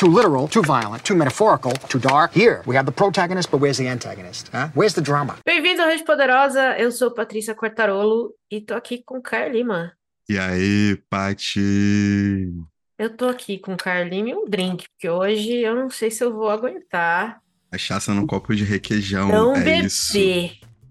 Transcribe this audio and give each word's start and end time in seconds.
Too 0.00 0.08
literal, 0.08 0.48
too 0.48 0.62
violent, 0.62 1.04
too 1.04 1.14
metaphorical, 1.14 1.72
too 1.72 1.98
dark. 1.98 2.32
Here, 2.32 2.62
we 2.64 2.74
have 2.74 2.86
the 2.86 2.92
protagonist, 2.92 3.50
but 3.50 3.60
where's 3.60 3.76
the 3.76 3.86
antagonist? 3.86 4.48
Huh? 4.48 4.70
Where's 4.72 4.94
the 4.94 5.02
drama? 5.02 5.36
Bem-vindo 5.44 5.82
ao 5.82 5.88
Rede 5.88 6.04
Poderosa, 6.04 6.74
eu 6.78 6.90
sou 6.90 7.10
Patrícia 7.10 7.54
Quartarolo 7.54 8.32
e 8.50 8.62
tô 8.62 8.72
aqui 8.72 9.02
com 9.04 9.18
o 9.18 9.22
Caio 9.22 9.52
Lima. 9.52 9.92
E 10.26 10.38
aí, 10.38 10.96
Pati? 11.10 12.50
Eu 12.98 13.14
tô 13.14 13.28
aqui 13.28 13.58
com 13.58 13.74
o 13.74 13.76
Caio 13.76 14.08
Lima 14.08 14.30
e 14.30 14.34
um 14.34 14.46
drink, 14.48 14.86
porque 14.88 15.10
hoje 15.10 15.56
eu 15.56 15.74
não 15.74 15.90
sei 15.90 16.10
se 16.10 16.24
eu 16.24 16.32
vou 16.32 16.48
aguentar 16.48 17.38
Cachaça 17.70 18.14
num 18.14 18.26
copo 18.26 18.56
de 18.56 18.64
requeijão. 18.64 19.28
não 19.28 19.54
é 19.54 19.58
beber, 19.58 19.84
isso. 19.84 20.16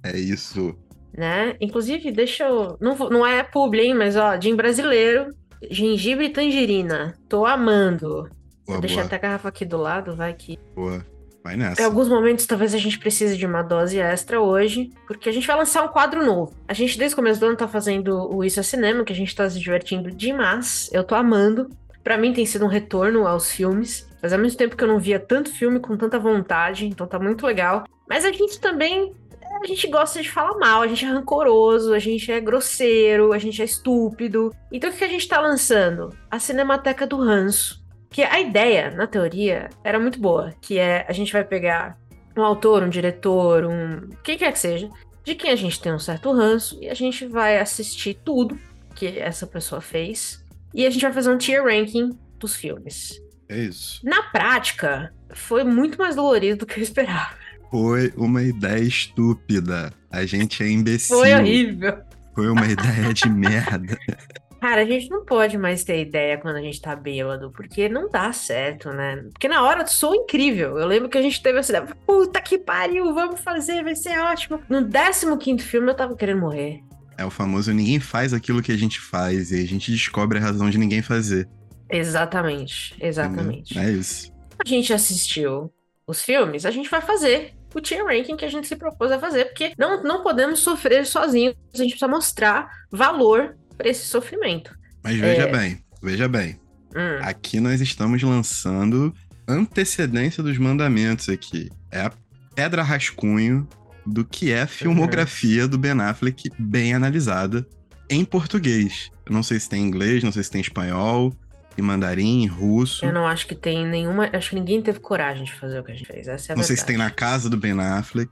É 0.03 0.15
isso. 0.15 0.77
né? 1.17 1.55
Inclusive, 1.59 2.11
deixa 2.11 2.43
eu... 2.43 2.77
Não, 2.79 2.95
não 3.09 3.25
é 3.25 3.41
publi, 3.41 3.87
hein? 3.87 3.95
Mas, 3.95 4.15
ó, 4.15 4.39
gin 4.39 4.55
brasileiro, 4.55 5.33
gengibre 5.71 6.27
e 6.27 6.29
tangerina. 6.29 7.17
Tô 7.27 7.43
amando. 7.43 8.29
Boa, 8.69 8.81
Deixa 8.81 8.97
boa, 8.97 9.05
até 9.07 9.15
a 9.15 9.19
garrafa 9.19 9.49
aqui 9.49 9.65
do 9.65 9.77
lado, 9.77 10.15
vai 10.15 10.31
que... 10.33 10.59
boa. 10.75 11.03
Vai 11.43 11.55
Em 11.55 11.57
nessa. 11.57 11.83
alguns 11.85 12.07
momentos, 12.07 12.45
talvez 12.45 12.75
a 12.75 12.77
gente 12.77 12.99
precise 12.99 13.35
de 13.35 13.45
uma 13.45 13.63
dose 13.63 13.97
extra 13.97 14.39
hoje, 14.39 14.91
porque 15.07 15.27
a 15.27 15.31
gente 15.31 15.47
vai 15.47 15.55
lançar 15.55 15.83
um 15.83 15.87
quadro 15.87 16.23
novo. 16.23 16.53
A 16.67 16.73
gente, 16.73 16.97
desde 16.97 17.13
o 17.13 17.15
começo 17.15 17.39
do 17.39 17.47
ano, 17.47 17.55
tá 17.55 17.67
fazendo 17.67 18.29
o 18.31 18.43
Isso 18.43 18.59
é 18.59 18.63
Cinema, 18.63 19.03
que 19.03 19.13
a 19.13 19.15
gente 19.15 19.35
tá 19.35 19.49
se 19.49 19.57
divertindo 19.59 20.11
demais. 20.11 20.89
Eu 20.93 21.03
tô 21.03 21.15
amando. 21.15 21.69
Pra 22.03 22.17
mim, 22.17 22.33
tem 22.33 22.45
sido 22.45 22.65
um 22.65 22.67
retorno 22.67 23.25
aos 23.25 23.51
filmes. 23.51 24.07
Fazia 24.21 24.37
muito 24.37 24.57
tempo 24.57 24.75
que 24.75 24.83
eu 24.83 24.87
não 24.87 24.99
via 24.99 25.19
tanto 25.19 25.51
filme 25.51 25.79
com 25.79 25.95
tanta 25.97 26.19
vontade, 26.19 26.85
então 26.85 27.07
tá 27.07 27.17
muito 27.17 27.45
legal. 27.45 27.85
Mas 28.07 28.25
a 28.25 28.31
gente 28.31 28.59
também. 28.59 29.13
A 29.61 29.65
gente 29.65 29.87
gosta 29.87 30.21
de 30.21 30.29
falar 30.29 30.57
mal, 30.57 30.81
a 30.81 30.87
gente 30.87 31.03
é 31.03 31.07
rancoroso, 31.09 31.93
a 31.93 31.99
gente 31.99 32.31
é 32.31 32.39
grosseiro, 32.39 33.33
a 33.33 33.37
gente 33.37 33.61
é 33.61 33.65
estúpido. 33.65 34.53
Então 34.71 34.89
o 34.89 34.93
que 34.93 35.03
a 35.03 35.07
gente 35.07 35.27
tá 35.27 35.39
lançando? 35.41 36.15
A 36.29 36.37
Cinemateca 36.39 37.07
do 37.07 37.17
Ranço. 37.17 37.78
Que 38.09 38.23
a 38.23 38.39
ideia, 38.39 38.91
na 38.91 39.05
teoria, 39.05 39.69
era 39.83 39.99
muito 39.99 40.19
boa. 40.19 40.53
Que 40.61 40.79
é 40.79 41.05
a 41.07 41.13
gente 41.13 41.31
vai 41.31 41.43
pegar 41.43 41.97
um 42.35 42.43
autor, 42.43 42.83
um 42.83 42.89
diretor, 42.89 43.65
um. 43.65 44.09
quem 44.23 44.37
quer 44.37 44.51
que 44.51 44.59
seja, 44.59 44.89
de 45.23 45.35
quem 45.35 45.51
a 45.51 45.55
gente 45.55 45.79
tem 45.79 45.93
um 45.93 45.99
certo 45.99 46.31
ranço, 46.31 46.77
e 46.81 46.89
a 46.89 46.93
gente 46.93 47.25
vai 47.25 47.59
assistir 47.59 48.15
tudo 48.23 48.57
que 48.95 49.19
essa 49.19 49.45
pessoa 49.45 49.81
fez. 49.81 50.43
E 50.73 50.85
a 50.85 50.89
gente 50.89 51.01
vai 51.01 51.13
fazer 51.13 51.31
um 51.31 51.37
tier 51.37 51.63
ranking 51.63 52.17
dos 52.37 52.55
filmes. 52.55 53.21
É 53.47 53.57
isso. 53.57 53.99
Na 54.03 54.23
prática, 54.23 55.13
foi 55.33 55.63
muito 55.63 55.97
mais 55.97 56.15
dolorido 56.15 56.59
do 56.59 56.65
que 56.65 56.79
eu 56.79 56.83
esperava. 56.83 57.33
Foi 57.71 58.13
uma 58.15 58.41
ideia 58.43 58.83
estúpida. 58.83 59.93
A 60.11 60.25
gente 60.25 60.63
é 60.63 60.69
imbecil. 60.69 61.17
Foi 61.17 61.33
horrível. 61.33 61.99
Foi 62.33 62.49
uma 62.49 62.65
ideia 62.65 63.13
de 63.13 63.29
merda. 63.29 63.97
Cara, 64.59 64.81
a 64.81 64.85
gente 64.85 65.09
não 65.09 65.23
pode 65.23 65.57
mais 65.57 65.83
ter 65.83 66.01
ideia 66.01 66.37
quando 66.37 66.57
a 66.57 66.61
gente 66.61 66.81
tá 66.81 66.95
bêbado, 66.95 67.51
porque 67.51 67.87
não 67.87 68.09
dá 68.09 68.31
certo, 68.33 68.91
né? 68.91 69.23
Porque 69.31 69.47
na 69.47 69.63
hora 69.63 69.87
sou 69.87 70.13
incrível. 70.13 70.77
Eu 70.77 70.85
lembro 70.85 71.09
que 71.09 71.17
a 71.17 71.21
gente 71.21 71.41
teve 71.41 71.59
essa 71.59 71.71
ideia, 71.71 71.95
puta 72.05 72.41
que 72.41 72.57
pariu, 72.57 73.13
vamos 73.13 73.39
fazer, 73.39 73.83
vai 73.83 73.95
ser 73.95 74.19
ótimo. 74.19 74.61
No 74.69 75.37
15 75.37 75.63
filme 75.63 75.89
eu 75.89 75.95
tava 75.95 76.15
querendo 76.15 76.41
morrer. 76.41 76.81
É 77.17 77.25
o 77.25 77.29
famoso 77.29 77.73
ninguém 77.73 77.99
faz 77.99 78.33
aquilo 78.33 78.61
que 78.61 78.71
a 78.71 78.77
gente 78.77 78.99
faz 78.99 79.51
e 79.51 79.61
a 79.61 79.67
gente 79.67 79.91
descobre 79.91 80.37
a 80.37 80.41
razão 80.41 80.69
de 80.69 80.77
ninguém 80.77 81.01
fazer. 81.01 81.47
Exatamente, 81.89 82.95
exatamente. 82.99 83.77
É 83.77 83.89
isso. 83.89 84.31
A 84.63 84.67
gente 84.67 84.93
assistiu 84.93 85.71
os 86.05 86.21
filmes, 86.21 86.65
a 86.65 86.71
gente 86.71 86.89
vai 86.89 87.01
fazer 87.01 87.53
o 87.73 87.79
tier 87.79 88.05
ranking 88.05 88.35
que 88.35 88.45
a 88.45 88.49
gente 88.49 88.67
se 88.67 88.75
propôs 88.75 89.11
a 89.11 89.19
fazer, 89.19 89.45
porque 89.45 89.73
não, 89.77 90.01
não 90.03 90.23
podemos 90.23 90.59
sofrer 90.59 91.05
sozinhos, 91.05 91.55
a 91.73 91.77
gente 91.77 91.91
precisa 91.91 92.07
mostrar 92.07 92.69
valor 92.91 93.55
pra 93.79 93.89
esse 93.89 94.05
sofrimento. 94.05 94.77
Mas 95.03 95.15
veja 95.17 95.43
É. 95.43 95.51
bem, 95.51 95.79
veja 96.03 96.27
bem. 96.27 96.59
Hum, 96.95 97.19
Aqui 97.21 97.59
nós 97.59 97.79
estamos 97.81 98.21
lançando 98.21 99.13
antecedência 99.47 100.43
dos 100.43 100.57
mandamentos 100.57 101.29
aqui. 101.29 101.69
É 101.91 102.01
a 102.01 102.11
pedra 102.53 102.83
rascunho 102.83 103.67
do 104.05 104.25
que 104.25 104.51
é 104.51 104.63
a 104.63 104.67
filmografia 104.67 105.67
do 105.67 105.77
Ben 105.77 105.99
Affleck 106.01 106.51
bem 106.59 106.93
analisada 106.93 107.65
em 108.09 108.25
português. 108.25 109.09
Eu 109.25 109.33
não 109.33 109.43
sei 109.43 109.59
se 109.59 109.69
tem 109.69 109.81
em 109.83 109.87
inglês, 109.87 110.23
não 110.23 110.31
sei 110.31 110.43
se 110.43 110.51
tem 110.51 110.59
em 110.59 110.63
espanhol, 110.63 111.33
em 111.77 111.81
mandarim, 111.81 112.43
em 112.43 112.47
russo. 112.47 113.05
eu 113.05 113.13
não 113.13 113.25
acho 113.27 113.47
que 113.47 113.55
tem 113.55 113.85
nenhuma. 113.87 114.29
Acho 114.33 114.49
que 114.49 114.55
ninguém 114.55 114.81
teve 114.81 114.99
coragem 114.99 115.43
de 115.45 115.53
fazer 115.53 115.79
o 115.79 115.83
que 115.83 115.91
a 115.91 115.95
gente 115.95 116.07
fez. 116.07 116.27
Essa 116.27 116.51
é 116.51 116.53
a 116.53 116.55
Não 116.57 116.63
sei 116.63 116.75
se 116.75 116.85
tem 116.85 116.97
na 116.97 117.05
verdade. 117.05 117.19
casa 117.19 117.49
do 117.49 117.55
Ben 117.57 117.79
Affleck. 117.79 118.29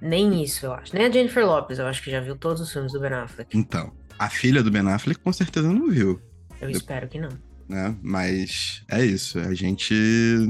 Nem 0.00 0.42
isso, 0.42 0.64
eu 0.66 0.72
acho. 0.72 0.94
Nem 0.94 1.04
a 1.06 1.10
Jennifer 1.10 1.44
Lopez, 1.44 1.78
eu 1.78 1.86
acho 1.86 2.02
que 2.02 2.10
já 2.10 2.20
viu 2.20 2.36
todos 2.36 2.62
os 2.62 2.72
filmes 2.72 2.92
do 2.92 3.00
Ben 3.00 3.12
Affleck. 3.12 3.56
Então, 3.56 3.92
a 4.18 4.28
filha 4.28 4.62
do 4.62 4.70
Ben 4.70 4.82
Affleck 4.88 5.20
com 5.20 5.32
certeza 5.32 5.72
não 5.72 5.88
viu, 5.88 6.20
Eu 6.60 6.70
espero 6.70 7.06
que 7.08 7.18
não. 7.20 7.30
né? 7.68 7.94
Mas 8.02 8.82
é 8.90 9.04
isso. 9.04 9.38
A 9.38 9.54
gente 9.54 9.94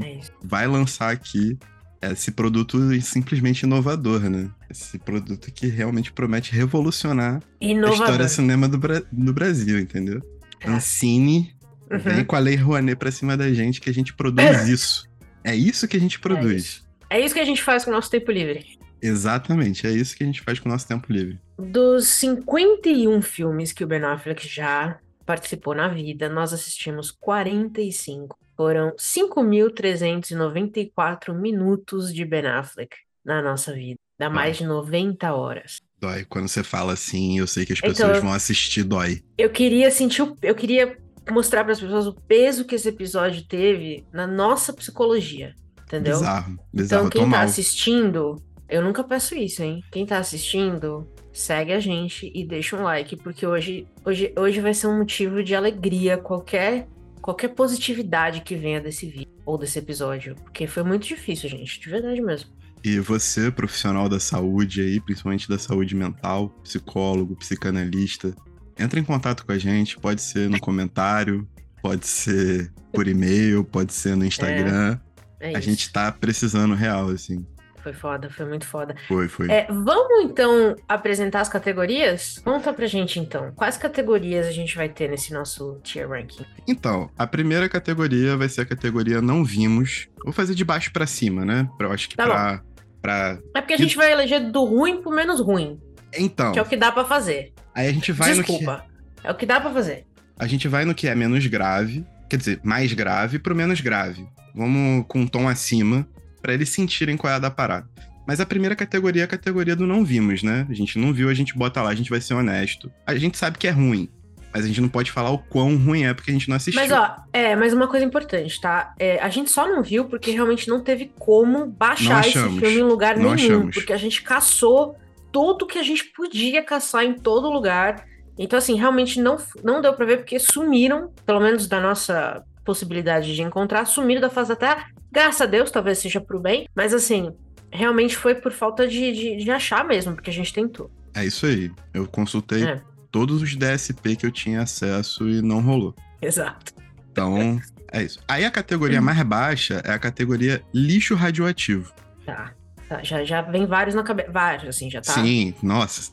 É 0.03 0.13
isso. 0.19 0.31
vai 0.43 0.67
lançar 0.67 1.11
aqui 1.11 1.57
esse 2.01 2.31
produto 2.31 2.77
simplesmente 3.01 3.63
inovador, 3.63 4.21
né? 4.29 4.49
Esse 4.69 4.97
produto 4.97 5.51
que 5.51 5.67
realmente 5.67 6.11
promete 6.13 6.53
revolucionar 6.55 7.41
a 7.41 7.65
Inovador. 7.65 7.99
história 8.05 8.27
cinema 8.27 8.67
do, 8.69 8.77
Bra- 8.77 9.03
do 9.11 9.33
Brasil, 9.33 9.77
entendeu? 9.79 10.21
É. 10.61 10.69
Ancine, 10.69 11.53
Uhum. 11.91 11.97
vem 11.99 12.23
com 12.23 12.35
a 12.35 12.39
Lei 12.39 12.55
Rouanet 12.55 12.95
pra 12.97 13.11
cima 13.11 13.35
da 13.35 13.51
gente 13.51 13.81
que 13.81 13.89
a 13.89 13.93
gente 13.93 14.13
produz 14.13 14.39
isso. 14.69 15.09
É 15.43 15.55
isso 15.55 15.87
que 15.87 15.97
a 15.97 15.99
gente 15.99 16.19
produz. 16.19 16.83
É 17.09 17.19
isso 17.19 17.33
que 17.33 17.39
a 17.39 17.45
gente 17.45 17.63
faz 17.63 17.83
com 17.83 17.89
o 17.91 17.93
nosso 17.93 18.09
tempo 18.11 18.31
livre. 18.31 18.77
Exatamente, 19.01 19.87
é 19.87 19.91
isso 19.91 20.15
que 20.15 20.23
a 20.23 20.27
gente 20.27 20.41
faz 20.41 20.59
com 20.59 20.69
o 20.69 20.71
nosso 20.71 20.87
tempo 20.87 21.11
livre. 21.11 21.39
Dos 21.57 22.07
51 22.07 23.21
filmes 23.21 23.71
que 23.73 23.83
o 23.83 23.87
Ben 23.87 24.03
Affleck 24.03 24.47
já 24.47 24.99
participou 25.25 25.73
na 25.75 25.87
vida, 25.87 26.29
nós 26.29 26.53
assistimos 26.53 27.11
45. 27.11 28.37
Foram 28.57 28.93
5.394 28.97 31.33
minutos 31.33 32.13
de 32.13 32.25
Ben 32.25 32.45
Affleck 32.47 32.95
na 33.23 33.41
nossa 33.41 33.73
vida. 33.73 33.97
Dá 34.17 34.29
mais 34.29 34.57
de 34.57 34.65
90 34.65 35.33
horas. 35.33 35.77
Dói. 36.01 36.25
Quando 36.27 36.47
você 36.47 36.63
fala 36.63 36.93
assim, 36.93 37.39
eu 37.39 37.47
sei 37.47 37.65
que 37.65 37.73
as 37.73 37.79
Então, 37.79 37.89
pessoas 37.91 38.17
eu- 38.17 38.23
vão 38.23 38.33
assistir, 38.33 38.83
dói. 38.83 39.21
Eu 39.37 39.49
queria 39.49 39.89
sentir, 39.91 40.21
o- 40.23 40.35
eu 40.41 40.55
queria 40.55 40.97
mostrar 41.31 41.63
para 41.63 41.73
as 41.73 41.79
pessoas 41.79 42.07
o 42.07 42.13
peso 42.13 42.65
que 42.65 42.75
esse 42.75 42.89
episódio 42.89 43.45
teve 43.47 44.03
na 44.11 44.25
nossa 44.27 44.73
psicologia, 44.73 45.53
entendeu? 45.83 46.17
Bizarro. 46.17 46.57
Bizarro, 46.73 46.73
Então, 46.73 46.99
eu 47.05 47.05
tô 47.05 47.09
quem 47.19 47.21
tá 47.21 47.27
mal. 47.37 47.41
assistindo, 47.45 48.41
eu 48.69 48.81
nunca 48.81 49.03
peço 49.03 49.35
isso, 49.35 49.63
hein? 49.63 49.83
Quem 49.91 50.05
tá 50.05 50.17
assistindo, 50.17 51.07
segue 51.33 51.73
a 51.73 51.79
gente 51.79 52.31
e 52.33 52.45
deixa 52.45 52.75
um 52.77 52.83
like, 52.83 53.15
porque 53.17 53.45
hoje, 53.45 53.87
hoje, 54.05 54.33
hoje 54.37 54.61
vai 54.61 54.73
ser 54.73 54.87
um 54.87 54.97
motivo 54.97 55.43
de 55.43 55.55
alegria 55.55 56.17
qualquer 56.17 56.87
qualquer 57.21 57.49
positividade 57.49 58.41
que 58.41 58.55
venha 58.55 58.79
desse 58.79 59.05
vídeo 59.07 59.27
ou 59.45 59.57
desse 59.57 59.77
episódio, 59.77 60.35
porque 60.35 60.65
foi 60.65 60.83
muito 60.83 61.05
difícil, 61.05 61.49
gente, 61.49 61.79
de 61.79 61.89
verdade 61.89 62.21
mesmo. 62.21 62.49
E 62.83 62.97
você, 62.97 63.51
profissional 63.51 64.07
da 64.07 64.19
saúde 64.19 64.81
aí, 64.81 65.01
principalmente 65.01 65.49
da 65.49 65.59
saúde 65.59 65.95
mental, 65.95 66.49
psicólogo, 66.63 67.35
psicanalista, 67.35 68.33
entra 68.77 68.99
em 68.99 69.03
contato 69.03 69.45
com 69.45 69.51
a 69.51 69.57
gente, 69.57 69.99
pode 69.99 70.21
ser 70.21 70.49
no 70.49 70.59
comentário, 70.59 71.47
pode 71.81 72.07
ser 72.07 72.71
por 72.93 73.07
e-mail, 73.07 73.63
pode 73.65 73.93
ser 73.93 74.15
no 74.15 74.25
Instagram. 74.25 74.97
É 75.39 75.49
a 75.49 75.51
isso. 75.51 75.61
gente 75.61 75.91
tá 75.91 76.11
precisando 76.11 76.73
real, 76.73 77.09
assim. 77.09 77.45
Foi 77.81 77.93
foda, 77.93 78.29
foi 78.29 78.45
muito 78.45 78.65
foda. 78.65 78.95
Foi, 79.07 79.27
foi. 79.27 79.49
É, 79.49 79.65
vamos 79.69 80.23
então 80.25 80.75
apresentar 80.87 81.41
as 81.41 81.49
categorias? 81.49 82.39
Conta 82.43 82.73
pra 82.73 82.85
gente 82.87 83.19
então, 83.19 83.51
quais 83.55 83.77
categorias 83.77 84.45
a 84.47 84.51
gente 84.51 84.75
vai 84.75 84.89
ter 84.89 85.09
nesse 85.09 85.33
nosso 85.33 85.79
tier 85.83 86.09
ranking? 86.09 86.45
Então, 86.67 87.09
a 87.17 87.25
primeira 87.25 87.69
categoria 87.69 88.35
vai 88.35 88.49
ser 88.49 88.61
a 88.61 88.65
categoria 88.65 89.21
não 89.21 89.43
vimos. 89.45 90.07
Vou 90.23 90.33
fazer 90.33 90.55
de 90.55 90.65
baixo 90.65 90.91
pra 90.91 91.07
cima, 91.07 91.45
né? 91.45 91.69
Pra, 91.77 91.87
eu 91.87 91.91
acho 91.93 92.09
que 92.09 92.17
Tá 92.17 92.25
pra, 92.25 92.61
pra. 93.01 93.39
É 93.55 93.61
porque 93.61 93.73
a 93.73 93.77
gente 93.77 93.95
vai 93.95 94.11
eleger 94.11 94.51
do 94.51 94.63
ruim 94.65 95.01
pro 95.01 95.11
menos 95.11 95.39
ruim, 95.39 95.79
Então, 96.17 96.51
que 96.51 96.59
é 96.59 96.61
o 96.61 96.65
que 96.65 96.75
dá 96.75 96.91
pra 96.91 97.05
fazer. 97.05 97.53
aí 97.73 97.87
a 97.87 97.93
gente 97.93 98.11
vai 98.11 98.33
no 98.35 98.43
que. 98.43 98.51
Desculpa. 98.51 98.85
É 99.23 99.31
o 99.31 99.35
que 99.35 99.45
dá 99.45 99.59
pra 99.61 99.71
fazer. 99.71 100.05
A 100.37 100.47
gente 100.47 100.67
vai 100.67 100.83
no 100.85 100.93
que 100.95 101.07
é 101.07 101.15
menos 101.15 101.45
grave, 101.47 102.05
quer 102.29 102.37
dizer, 102.37 102.59
mais 102.63 102.91
grave 102.93 103.39
pro 103.39 103.55
menos 103.55 103.79
grave. 103.81 104.27
Vamos 104.55 105.05
com 105.07 105.19
um 105.21 105.27
tom 105.27 105.47
acima, 105.47 106.07
pra 106.41 106.53
eles 106.53 106.69
sentirem 106.69 107.17
qual 107.17 107.31
é 107.31 107.35
a 107.35 107.39
da 107.39 107.51
parada. 107.51 107.87
Mas 108.27 108.39
a 108.39 108.45
primeira 108.45 108.75
categoria 108.75 109.23
é 109.23 109.25
a 109.25 109.27
categoria 109.27 109.75
do 109.75 109.87
não 109.87 110.05
vimos, 110.05 110.43
né? 110.43 110.67
A 110.69 110.73
gente 110.73 110.99
não 110.99 111.11
viu, 111.11 111.29
a 111.29 111.33
gente 111.33 111.57
bota 111.57 111.81
lá, 111.81 111.89
a 111.89 111.95
gente 111.95 112.09
vai 112.09 112.21
ser 112.21 112.35
honesto. 112.35 112.91
A 113.05 113.15
gente 113.15 113.37
sabe 113.37 113.57
que 113.57 113.67
é 113.67 113.71
ruim, 113.71 114.07
mas 114.53 114.65
a 114.65 114.67
gente 114.67 114.81
não 114.81 114.89
pode 114.89 115.11
falar 115.11 115.31
o 115.31 115.37
quão 115.37 115.75
ruim 115.77 116.05
é 116.05 116.13
porque 116.13 116.31
a 116.31 116.33
gente 116.33 116.49
não 116.49 116.55
assistiu. 116.55 116.79
Mas 116.79 116.91
ó, 116.91 117.15
é, 117.33 117.55
mas 117.55 117.73
uma 117.73 117.87
coisa 117.87 118.05
importante, 118.05 118.59
tá? 118.59 118.93
É, 118.99 119.19
a 119.19 119.29
gente 119.29 119.49
só 119.49 119.67
não 119.67 119.81
viu 119.81 120.05
porque 120.05 120.31
realmente 120.31 120.67
não 120.67 120.83
teve 120.83 121.11
como 121.17 121.65
baixar 121.65 122.13
Não 122.13 122.19
esse 122.19 122.29
achamos. 122.29 122.59
filme 122.59 122.77
em 122.79 122.83
lugar 122.83 123.17
nenhum. 123.17 123.33
achamos. 123.33 123.75
Porque 123.75 123.93
a 123.93 123.97
gente 123.97 124.21
caçou 124.21 124.95
tudo 125.31 125.67
que 125.67 125.77
a 125.77 125.83
gente 125.83 126.05
podia 126.15 126.63
caçar 126.63 127.03
em 127.03 127.13
todo 127.13 127.49
lugar. 127.49 128.05
Então, 128.37 128.57
assim, 128.57 128.75
realmente 128.75 129.19
não, 129.21 129.37
não 129.63 129.81
deu 129.81 129.93
pra 129.93 130.05
ver 130.05 130.17
porque 130.17 130.39
sumiram, 130.39 131.11
pelo 131.25 131.39
menos 131.39 131.67
da 131.67 131.79
nossa 131.79 132.43
possibilidade 132.63 133.35
de 133.35 133.41
encontrar, 133.41 133.85
sumiram 133.85 134.21
da 134.21 134.29
face 134.29 134.49
da 134.49 134.55
Terra. 134.55 134.87
Graças 135.11 135.41
a 135.41 135.45
Deus, 135.45 135.71
talvez 135.71 135.97
seja 135.99 136.19
pro 136.21 136.39
bem. 136.39 136.67
Mas 136.75 136.93
assim, 136.93 137.31
realmente 137.71 138.15
foi 138.15 138.35
por 138.35 138.51
falta 138.51 138.87
de, 138.87 139.11
de, 139.11 139.43
de 139.43 139.51
achar 139.51 139.83
mesmo, 139.85 140.13
porque 140.13 140.29
a 140.29 140.33
gente 140.33 140.53
tentou. 140.53 140.89
É 141.13 141.25
isso 141.25 141.45
aí. 141.45 141.71
Eu 141.93 142.07
consultei 142.07 142.63
É. 142.65 142.81
todos 143.11 143.41
os 143.41 143.55
DSP 143.55 144.15
que 144.15 144.25
eu 144.25 144.31
tinha 144.31 144.61
acesso 144.61 145.27
e 145.27 145.41
não 145.41 145.61
rolou. 145.61 145.95
Exato. 146.21 146.73
Então, 147.11 147.59
É 147.91 148.03
isso. 148.03 148.19
Aí 148.27 148.45
a 148.45 148.51
categoria 148.51 148.99
Uhum. 148.99 149.05
mais 149.05 149.19
baixa 149.23 149.81
é 149.83 149.91
a 149.91 149.97
categoria 149.97 150.61
lixo 150.71 151.15
radioativo. 151.15 151.91
Tá. 152.23 152.53
tá, 152.87 153.01
Já, 153.01 153.23
já 153.25 153.41
vem 153.41 153.65
vários 153.65 153.95
na 153.95 154.03
cabeça. 154.03 154.31
Vários, 154.31 154.69
assim, 154.75 154.91
já 154.91 155.01
tá. 155.01 155.13
Sim, 155.13 155.55
nossa. 155.63 156.11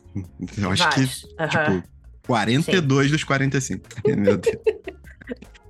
Eu 0.56 0.70
acho 0.70 0.82
vários. 0.84 1.20
que, 1.24 1.34
Aham. 1.38 1.80
tipo, 1.80 1.88
42 2.26 3.10
dos 3.10 3.22
45. 3.24 3.86
Meu 4.16 4.38
Deus. 4.38 4.56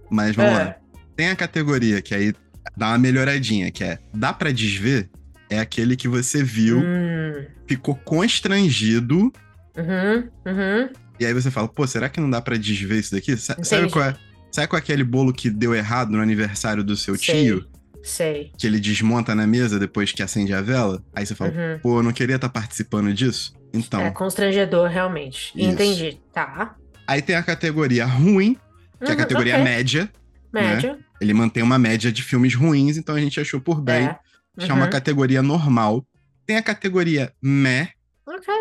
Mas 0.08 0.36
vamos 0.36 0.52
É. 0.52 0.64
lá. 0.64 0.76
Tem 1.16 1.28
a 1.30 1.34
categoria 1.34 2.00
que 2.00 2.14
aí 2.14 2.32
dá 2.76 2.88
uma 2.88 2.98
melhoradinha, 2.98 3.70
que 3.70 3.84
é 3.84 3.98
dá 4.14 4.32
pra 4.32 4.50
desver? 4.52 5.08
É 5.50 5.58
aquele 5.60 5.94
que 5.96 6.08
você 6.08 6.42
viu, 6.42 6.80
Hum, 6.80 7.44
ficou 7.66 7.94
constrangido, 7.94 9.32
uhum, 9.76 10.28
uhum. 10.46 10.88
e 11.20 11.26
aí 11.26 11.32
você 11.32 11.50
fala, 11.50 11.68
pô, 11.68 11.86
será 11.86 12.08
que 12.08 12.20
não 12.20 12.28
dá 12.30 12.40
pra 12.40 12.56
desver 12.56 12.98
isso 12.98 13.12
daqui? 13.14 13.36
Sa- 13.36 13.54
Sabe 13.62 13.82
Entendi. 13.82 13.92
qual 13.92 14.04
é? 14.06 14.16
Sabe 14.50 14.68
qual 14.68 14.78
é 14.78 14.82
aquele 14.82 15.04
bolo 15.04 15.32
que 15.32 15.50
deu 15.50 15.74
errado 15.74 16.10
no 16.12 16.20
aniversário 16.20 16.82
do 16.82 16.96
seu 16.96 17.14
Sei. 17.16 17.44
tio? 17.44 17.66
Sei. 18.02 18.52
Que 18.56 18.66
ele 18.66 18.78
desmonta 18.80 19.34
na 19.34 19.46
mesa 19.46 19.78
depois 19.78 20.12
que 20.12 20.22
acende 20.22 20.54
a 20.54 20.60
vela? 20.62 21.02
Aí 21.14 21.26
você 21.26 21.34
fala, 21.34 21.50
Uhum. 21.50 21.78
pô, 21.80 21.98
eu 21.98 22.02
não 22.02 22.12
queria 22.12 22.36
estar 22.36 22.48
participando 22.48 23.12
disso? 23.12 23.52
Então, 23.74 24.00
É 24.00 24.10
constrangedor, 24.10 24.88
realmente. 24.88 25.52
Isso. 25.54 25.70
Entendi. 25.70 26.18
Tá. 26.32 26.74
aí 27.06 27.20
tem 27.20 27.36
a 27.36 27.42
categoria 27.42 28.04
ruim, 28.06 28.54
que 28.98 29.04
é 29.04 29.08
a 29.08 29.10
Uhum, 29.10 29.16
categoria 29.16 29.54
ok. 29.54 29.64
média. 29.64 30.10
Média. 30.52 30.98
Ele 31.20 31.32
mantém 31.34 31.62
uma 31.62 31.78
média 31.78 32.12
de 32.12 32.22
filmes 32.22 32.54
ruins, 32.54 32.96
então 32.96 33.14
a 33.14 33.20
gente 33.20 33.40
achou 33.40 33.60
por 33.60 33.80
bem 33.80 34.06
É. 34.06 34.18
Uhum. 34.72 34.90
categoria 34.90 35.42
normal. 35.42 36.06
Tem 36.46 36.56
a 36.56 36.62
categoria 36.62 37.32
meh, 37.42 37.88
Ok. 38.26 38.54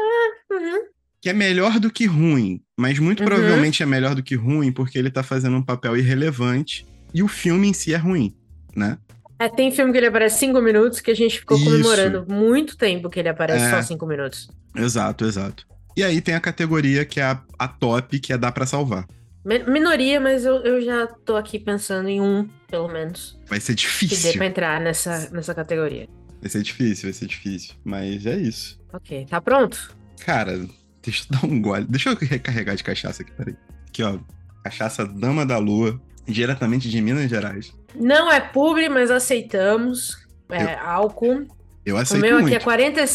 Uhum. 0.52 0.82
que 1.22 1.30
é 1.30 1.34
melhor 1.34 1.80
do 1.80 1.90
que 1.92 2.06
ruim, 2.06 2.62
mas 2.78 3.00
muito 3.00 3.22
Uhum. 3.22 3.26
provavelmente 3.26 3.82
é 3.82 3.86
melhor 3.86 4.14
do 4.16 4.24
que 4.24 4.36
ruim 4.36 4.72
porque 4.72 4.98
ele 4.98 5.10
tá 5.10 5.24
fazendo 5.24 5.58
um 5.58 5.62
papel 5.64 5.96
irrelevante 5.98 6.86
e 7.14 7.24
o 7.24 7.28
filme 7.28 7.68
em 7.70 7.74
si 7.74 7.94
é 7.94 7.98
ruim, 7.98 8.36
né? 8.76 8.98
É, 9.40 9.50
tem 9.50 9.70
filme 9.72 9.92
que 9.92 9.98
ele 9.98 10.08
aparece 10.08 10.40
cinco 10.40 10.62
minutos 10.62 11.02
que 11.02 11.12
a 11.12 11.16
gente 11.16 11.40
ficou 11.40 11.58
Isso. 11.58 11.66
comemorando 11.66 12.26
muito 12.30 12.78
tempo 12.78 13.10
que 13.10 13.20
ele 13.20 13.28
aparece 13.30 13.66
É. 13.66 13.70
só 13.70 13.82
cinco 13.82 14.06
minutos. 14.06 14.50
Exato, 14.76 15.26
exato. 15.26 15.66
E 15.98 16.04
aí 16.04 16.22
tem 16.22 16.36
a 16.36 16.40
categoria 16.40 17.06
que 17.06 17.20
é 17.20 17.24
a, 17.24 17.42
a 17.60 17.68
top, 17.68 18.20
que 18.20 18.32
é 18.34 18.38
dá 18.38 18.52
pra 18.52 18.66
salvar. 18.66 19.06
Mi- 19.46 19.64
Minoria, 19.64 20.20
mas 20.20 20.44
eu, 20.46 20.56
eu 20.64 20.82
já 20.82 21.08
tô 21.08 21.36
aqui 21.36 21.60
pensando 21.60 22.10
em 22.10 22.20
um, 22.20 22.50
pelo 22.68 22.88
menos, 22.88 23.40
Vai 23.48 23.60
ser 23.60 23.76
que 23.76 23.84
dê 23.84 23.88
difícil. 24.08 24.34
pra 24.34 24.46
entrar 24.48 24.82
nessa, 24.82 25.30
nessa 25.32 25.54
categoria. 25.54 26.08
Vai 26.42 26.50
ser 26.50 26.62
difícil, 26.64 27.04
vai 27.06 27.14
ser 27.14 27.28
difícil. 27.28 27.76
Mas 27.84 28.26
é 28.26 28.36
isso. 28.36 28.80
Ok, 28.92 29.26
tá 29.30 29.40
pronto? 29.40 29.96
Cara, 30.26 30.58
deixa 31.04 31.26
eu 31.32 31.38
dar 31.40 31.46
um 31.48 31.62
gole. 31.62 31.86
Deixa 31.88 32.10
eu 32.10 32.16
recarregar 32.16 32.76
de 32.76 32.84
cachaça 32.84 33.22
aqui, 33.24 33.32
peraí. 33.34 33.56
Aqui, 33.88 34.04
ó. 34.04 34.18
Cachaça 34.64 35.06
Dama 35.06 35.46
da 35.46 35.58
Lua, 35.60 36.02
diretamente 36.28 36.90
de 36.90 37.00
Minas 37.02 37.30
Gerais. 37.30 37.72
Não 37.94 38.32
é 38.32 38.40
publi, 38.42 38.90
mas 38.90 39.12
aceitamos. 39.12 40.18
É 40.50 40.74
álcool. 40.76 41.46
Eu 41.86 41.96
O 41.96 42.00
aceito 42.00 42.22
meu 42.22 42.40
muito. 42.40 42.56
aqui 42.56 42.56
é 42.56 42.60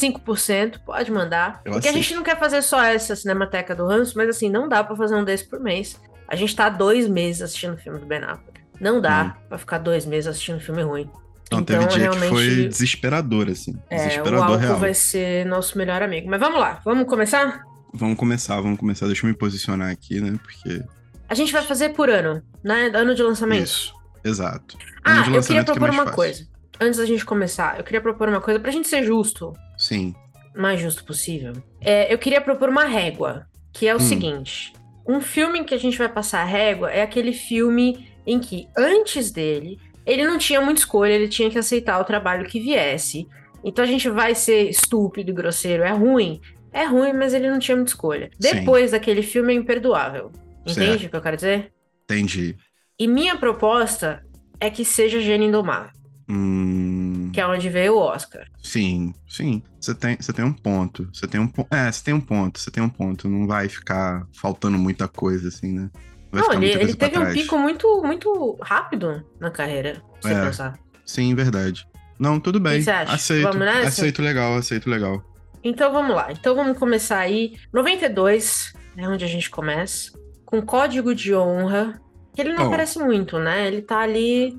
45%, 0.09 0.79
pode 0.87 1.11
mandar. 1.11 1.61
Eu 1.65 1.73
Porque 1.73 1.89
a 1.89 1.91
aceito. 1.91 1.95
gente 2.05 2.15
não 2.15 2.23
quer 2.23 2.39
fazer 2.39 2.63
só 2.63 2.83
essa 2.85 3.17
Cinemateca 3.17 3.75
do 3.75 3.85
Ranço, 3.85 4.17
mas 4.17 4.29
assim, 4.29 4.49
não 4.49 4.69
dá 4.69 4.83
pra 4.85 4.95
fazer 4.95 5.17
um 5.17 5.25
desse 5.25 5.45
por 5.49 5.59
mês. 5.61 6.01
A 6.31 6.37
gente 6.37 6.55
tá 6.55 6.69
dois 6.69 7.09
meses 7.09 7.43
assistindo 7.43 7.77
filme 7.77 7.99
do 7.99 8.07
Ben 8.07 8.19
Affleck. 8.23 8.61
Não 8.81 9.01
dá 9.01 9.37
pra 9.49 9.59
ficar 9.59 9.79
dois 9.79 10.07
meses 10.07 10.29
assistindo 10.29 10.61
filme 10.61 10.83
ruim. 10.83 11.11
Não, 11.51 11.63
teve 11.65 11.83
Então, 11.85 11.97
dia 11.99 12.09
que 12.11 12.17
foi 12.17 12.29
realmente, 12.47 12.69
desesperador, 12.69 13.49
assim. 13.51 13.75
É, 13.91 13.97
o 13.97 13.99
Desesperador 13.99 14.43
álcool 14.45 14.57
real. 14.57 14.79
vai 14.79 14.95
ser 14.95 15.45
nosso 15.45 15.77
melhor 15.77 16.01
amigo. 16.01 16.31
Mas 16.31 16.39
vamos 16.41 16.61
lá, 16.61 16.81
vamos 16.85 17.07
começar? 17.09 17.63
Vamos 17.93 18.17
começar, 18.17 18.61
vamos 18.61 18.79
começar. 18.79 19.07
Deixa 19.07 19.27
eu 19.27 19.29
me 19.29 19.37
posicionar 19.37 19.91
aqui, 19.91 20.21
né? 20.21 20.39
Porque. 20.41 20.81
A 21.29 21.35
gente 21.35 21.53
vai 21.53 21.63
fazer 21.63 21.89
por 21.91 22.09
ano, 22.09 22.41
né? 22.63 22.91
Ano 22.95 23.15
de 23.15 23.23
lançamento. 23.23 23.65
Isso. 23.65 23.93
Exato. 24.25 24.79
Ah, 25.05 25.11
Ano 25.13 25.15
de 25.15 25.19
eu 25.19 25.25
queria 25.25 25.37
lançamento 25.37 25.65
que 25.67 25.71
é 25.73 25.75
propor 25.75 25.91
uma 25.91 26.05
fácil. 26.05 26.17
coisa. 26.17 26.47
Antes 26.81 26.99
da 27.01 27.05
gente 27.07 27.25
começar, 27.25 27.77
eu 27.79 27.85
queria 27.85 28.01
propor 28.01 28.29
uma 28.29 28.41
coisa 28.41 28.59
pra 28.61 28.71
gente 28.71 28.87
ser 28.89 29.03
justo, 29.03 29.53
Sim. 29.77 30.15
o 30.57 30.63
mais 30.63 30.81
justo 30.81 31.05
possível. 31.05 31.53
É, 31.81 32.13
eu 32.13 32.17
queria 32.19 32.41
propor 32.41 32.69
uma 32.69 32.85
régua, 32.85 33.47
que 33.73 33.87
é 33.89 33.93
o 33.95 33.97
Hum. 33.97 34.01
seguinte: 34.01 34.73
um 35.11 35.21
filme 35.21 35.65
que 35.65 35.75
a 35.75 35.79
gente 35.79 35.99
vai 35.99 36.09
passar 36.09 36.43
a 36.43 36.45
régua 36.45 36.91
é 36.91 37.03
aquele 37.03 37.33
filme 37.33 38.09
em 38.27 38.39
que, 38.39 38.69
antes 38.77 39.31
dele, 39.31 39.79
ele 40.07 40.25
não 40.27 40.39
tinha 40.39 40.61
muita 40.61 40.81
escolha, 40.81 41.13
ele 41.13 41.29
tinha 41.29 41.51
que 41.51 41.59
aceitar 41.59 41.99
o 42.01 42.05
trabalho 42.05 42.47
que 42.47 42.61
viesse. 42.61 43.27
Então 43.65 43.85
a 43.85 43.89
gente 43.89 44.09
vai 44.09 44.35
ser 44.35 44.69
estúpido 44.69 45.31
e 45.31 45.35
grosseiro, 45.35 45.83
é 45.83 45.91
ruim. 45.91 46.41
É 46.73 46.85
ruim, 46.85 47.13
mas 47.13 47.35
ele 47.35 47.51
não 47.51 47.59
tinha 47.59 47.77
muita 47.77 47.91
escolha. 47.91 48.31
Sim. 48.39 48.55
Depois 48.55 48.93
daquele 48.93 49.23
filme 49.23 49.53
é 49.53 49.57
imperdoável. 49.57 50.31
Entende 50.63 50.75
Certo. 50.75 51.07
o 51.07 51.11
que 51.11 51.17
eu 51.17 51.23
quero 51.23 51.37
dizer? 51.37 51.73
Entendi. 52.05 52.57
E 52.99 53.09
minha 53.09 53.37
proposta 53.37 54.23
é 54.61 54.71
que 54.71 54.85
seja 54.85 55.21
Gênio 55.21 55.49
Indomável, 55.49 55.93
Hum. 56.31 57.31
que 57.33 57.41
é 57.41 57.47
onde 57.47 57.69
veio 57.69 57.95
o 57.95 57.99
Oscar. 57.99 58.47
Sim, 58.63 59.13
sim. 59.29 59.63
Você 59.81 59.95
tem, 59.95 60.17
você 60.21 60.33
tem 60.33 60.45
um 60.45 60.53
ponto. 60.53 61.09
Você 61.13 61.27
tem 61.27 61.41
um 61.41 61.47
ponto. 61.49 61.75
É, 61.75 61.91
você 61.91 62.05
tem 62.05 62.15
um 62.15 62.21
ponto, 62.21 62.59
você 62.61 62.71
tem 62.71 62.83
um 62.83 62.89
ponto. 62.89 63.29
Não 63.29 63.47
vai 63.47 63.69
ficar 63.69 64.27
faltando 64.33 64.79
muita 64.79 65.09
coisa, 65.09 65.49
assim, 65.49 65.73
né? 65.73 65.91
Vai 66.31 66.43
Não, 66.43 66.53
ele, 66.55 66.67
ele 66.83 66.95
teve 66.95 67.19
um 67.19 67.33
pico 67.33 67.59
muito, 67.59 68.03
muito 68.05 68.57
rápido 68.63 69.25
na 69.41 69.51
carreira, 69.51 69.95
se 70.21 70.29
você 70.29 70.35
É. 70.35 70.45
pensar. 70.45 70.79
Sim, 71.05 71.35
verdade. 71.35 71.87
Não, 72.19 72.39
tudo 72.39 72.61
bem. 72.61 72.79
que 72.79 72.85
você 72.85 72.91
acha? 72.91 73.15
Aceito. 73.15 73.43
Vamos 73.45 73.59
nessa? 73.67 73.89
Aceito 73.89 74.23
legal, 74.23 74.55
aceito 74.57 74.89
legal. 74.89 75.25
Então 75.65 75.93
vamos 75.93 76.15
lá. 76.15 76.31
Então 76.31 76.55
vamos 76.55 76.79
começar 76.79 77.19
aí. 77.19 77.55
92 77.73 78.73
é 78.97 79.09
onde 79.09 79.25
a 79.25 79.29
gente 79.29 79.51
começa. 79.51 80.13
Com 80.45 80.63
código 80.63 81.15
de 81.15 81.35
honra. 81.35 82.01
Que 82.35 82.43
ele 82.43 82.53
não 82.53 82.65
Oh. 82.65 82.67
aparece 82.69 82.99
muito, 83.01 83.39
né? 83.39 83.67
Ele 83.67 83.83
tá 83.83 83.99
ali. 84.01 84.57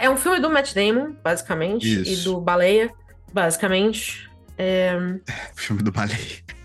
É 0.00 0.08
um 0.08 0.16
filme 0.16 0.40
do 0.40 0.50
Matt 0.50 0.74
Damon, 0.74 1.14
basicamente. 1.22 2.02
Isso. 2.02 2.12
E 2.12 2.24
do 2.24 2.40
Baleia, 2.40 2.90
basicamente. 3.32 4.30
É, 4.56 4.96
Filme 5.54 5.82
do 5.82 5.90
balé. 5.90 6.16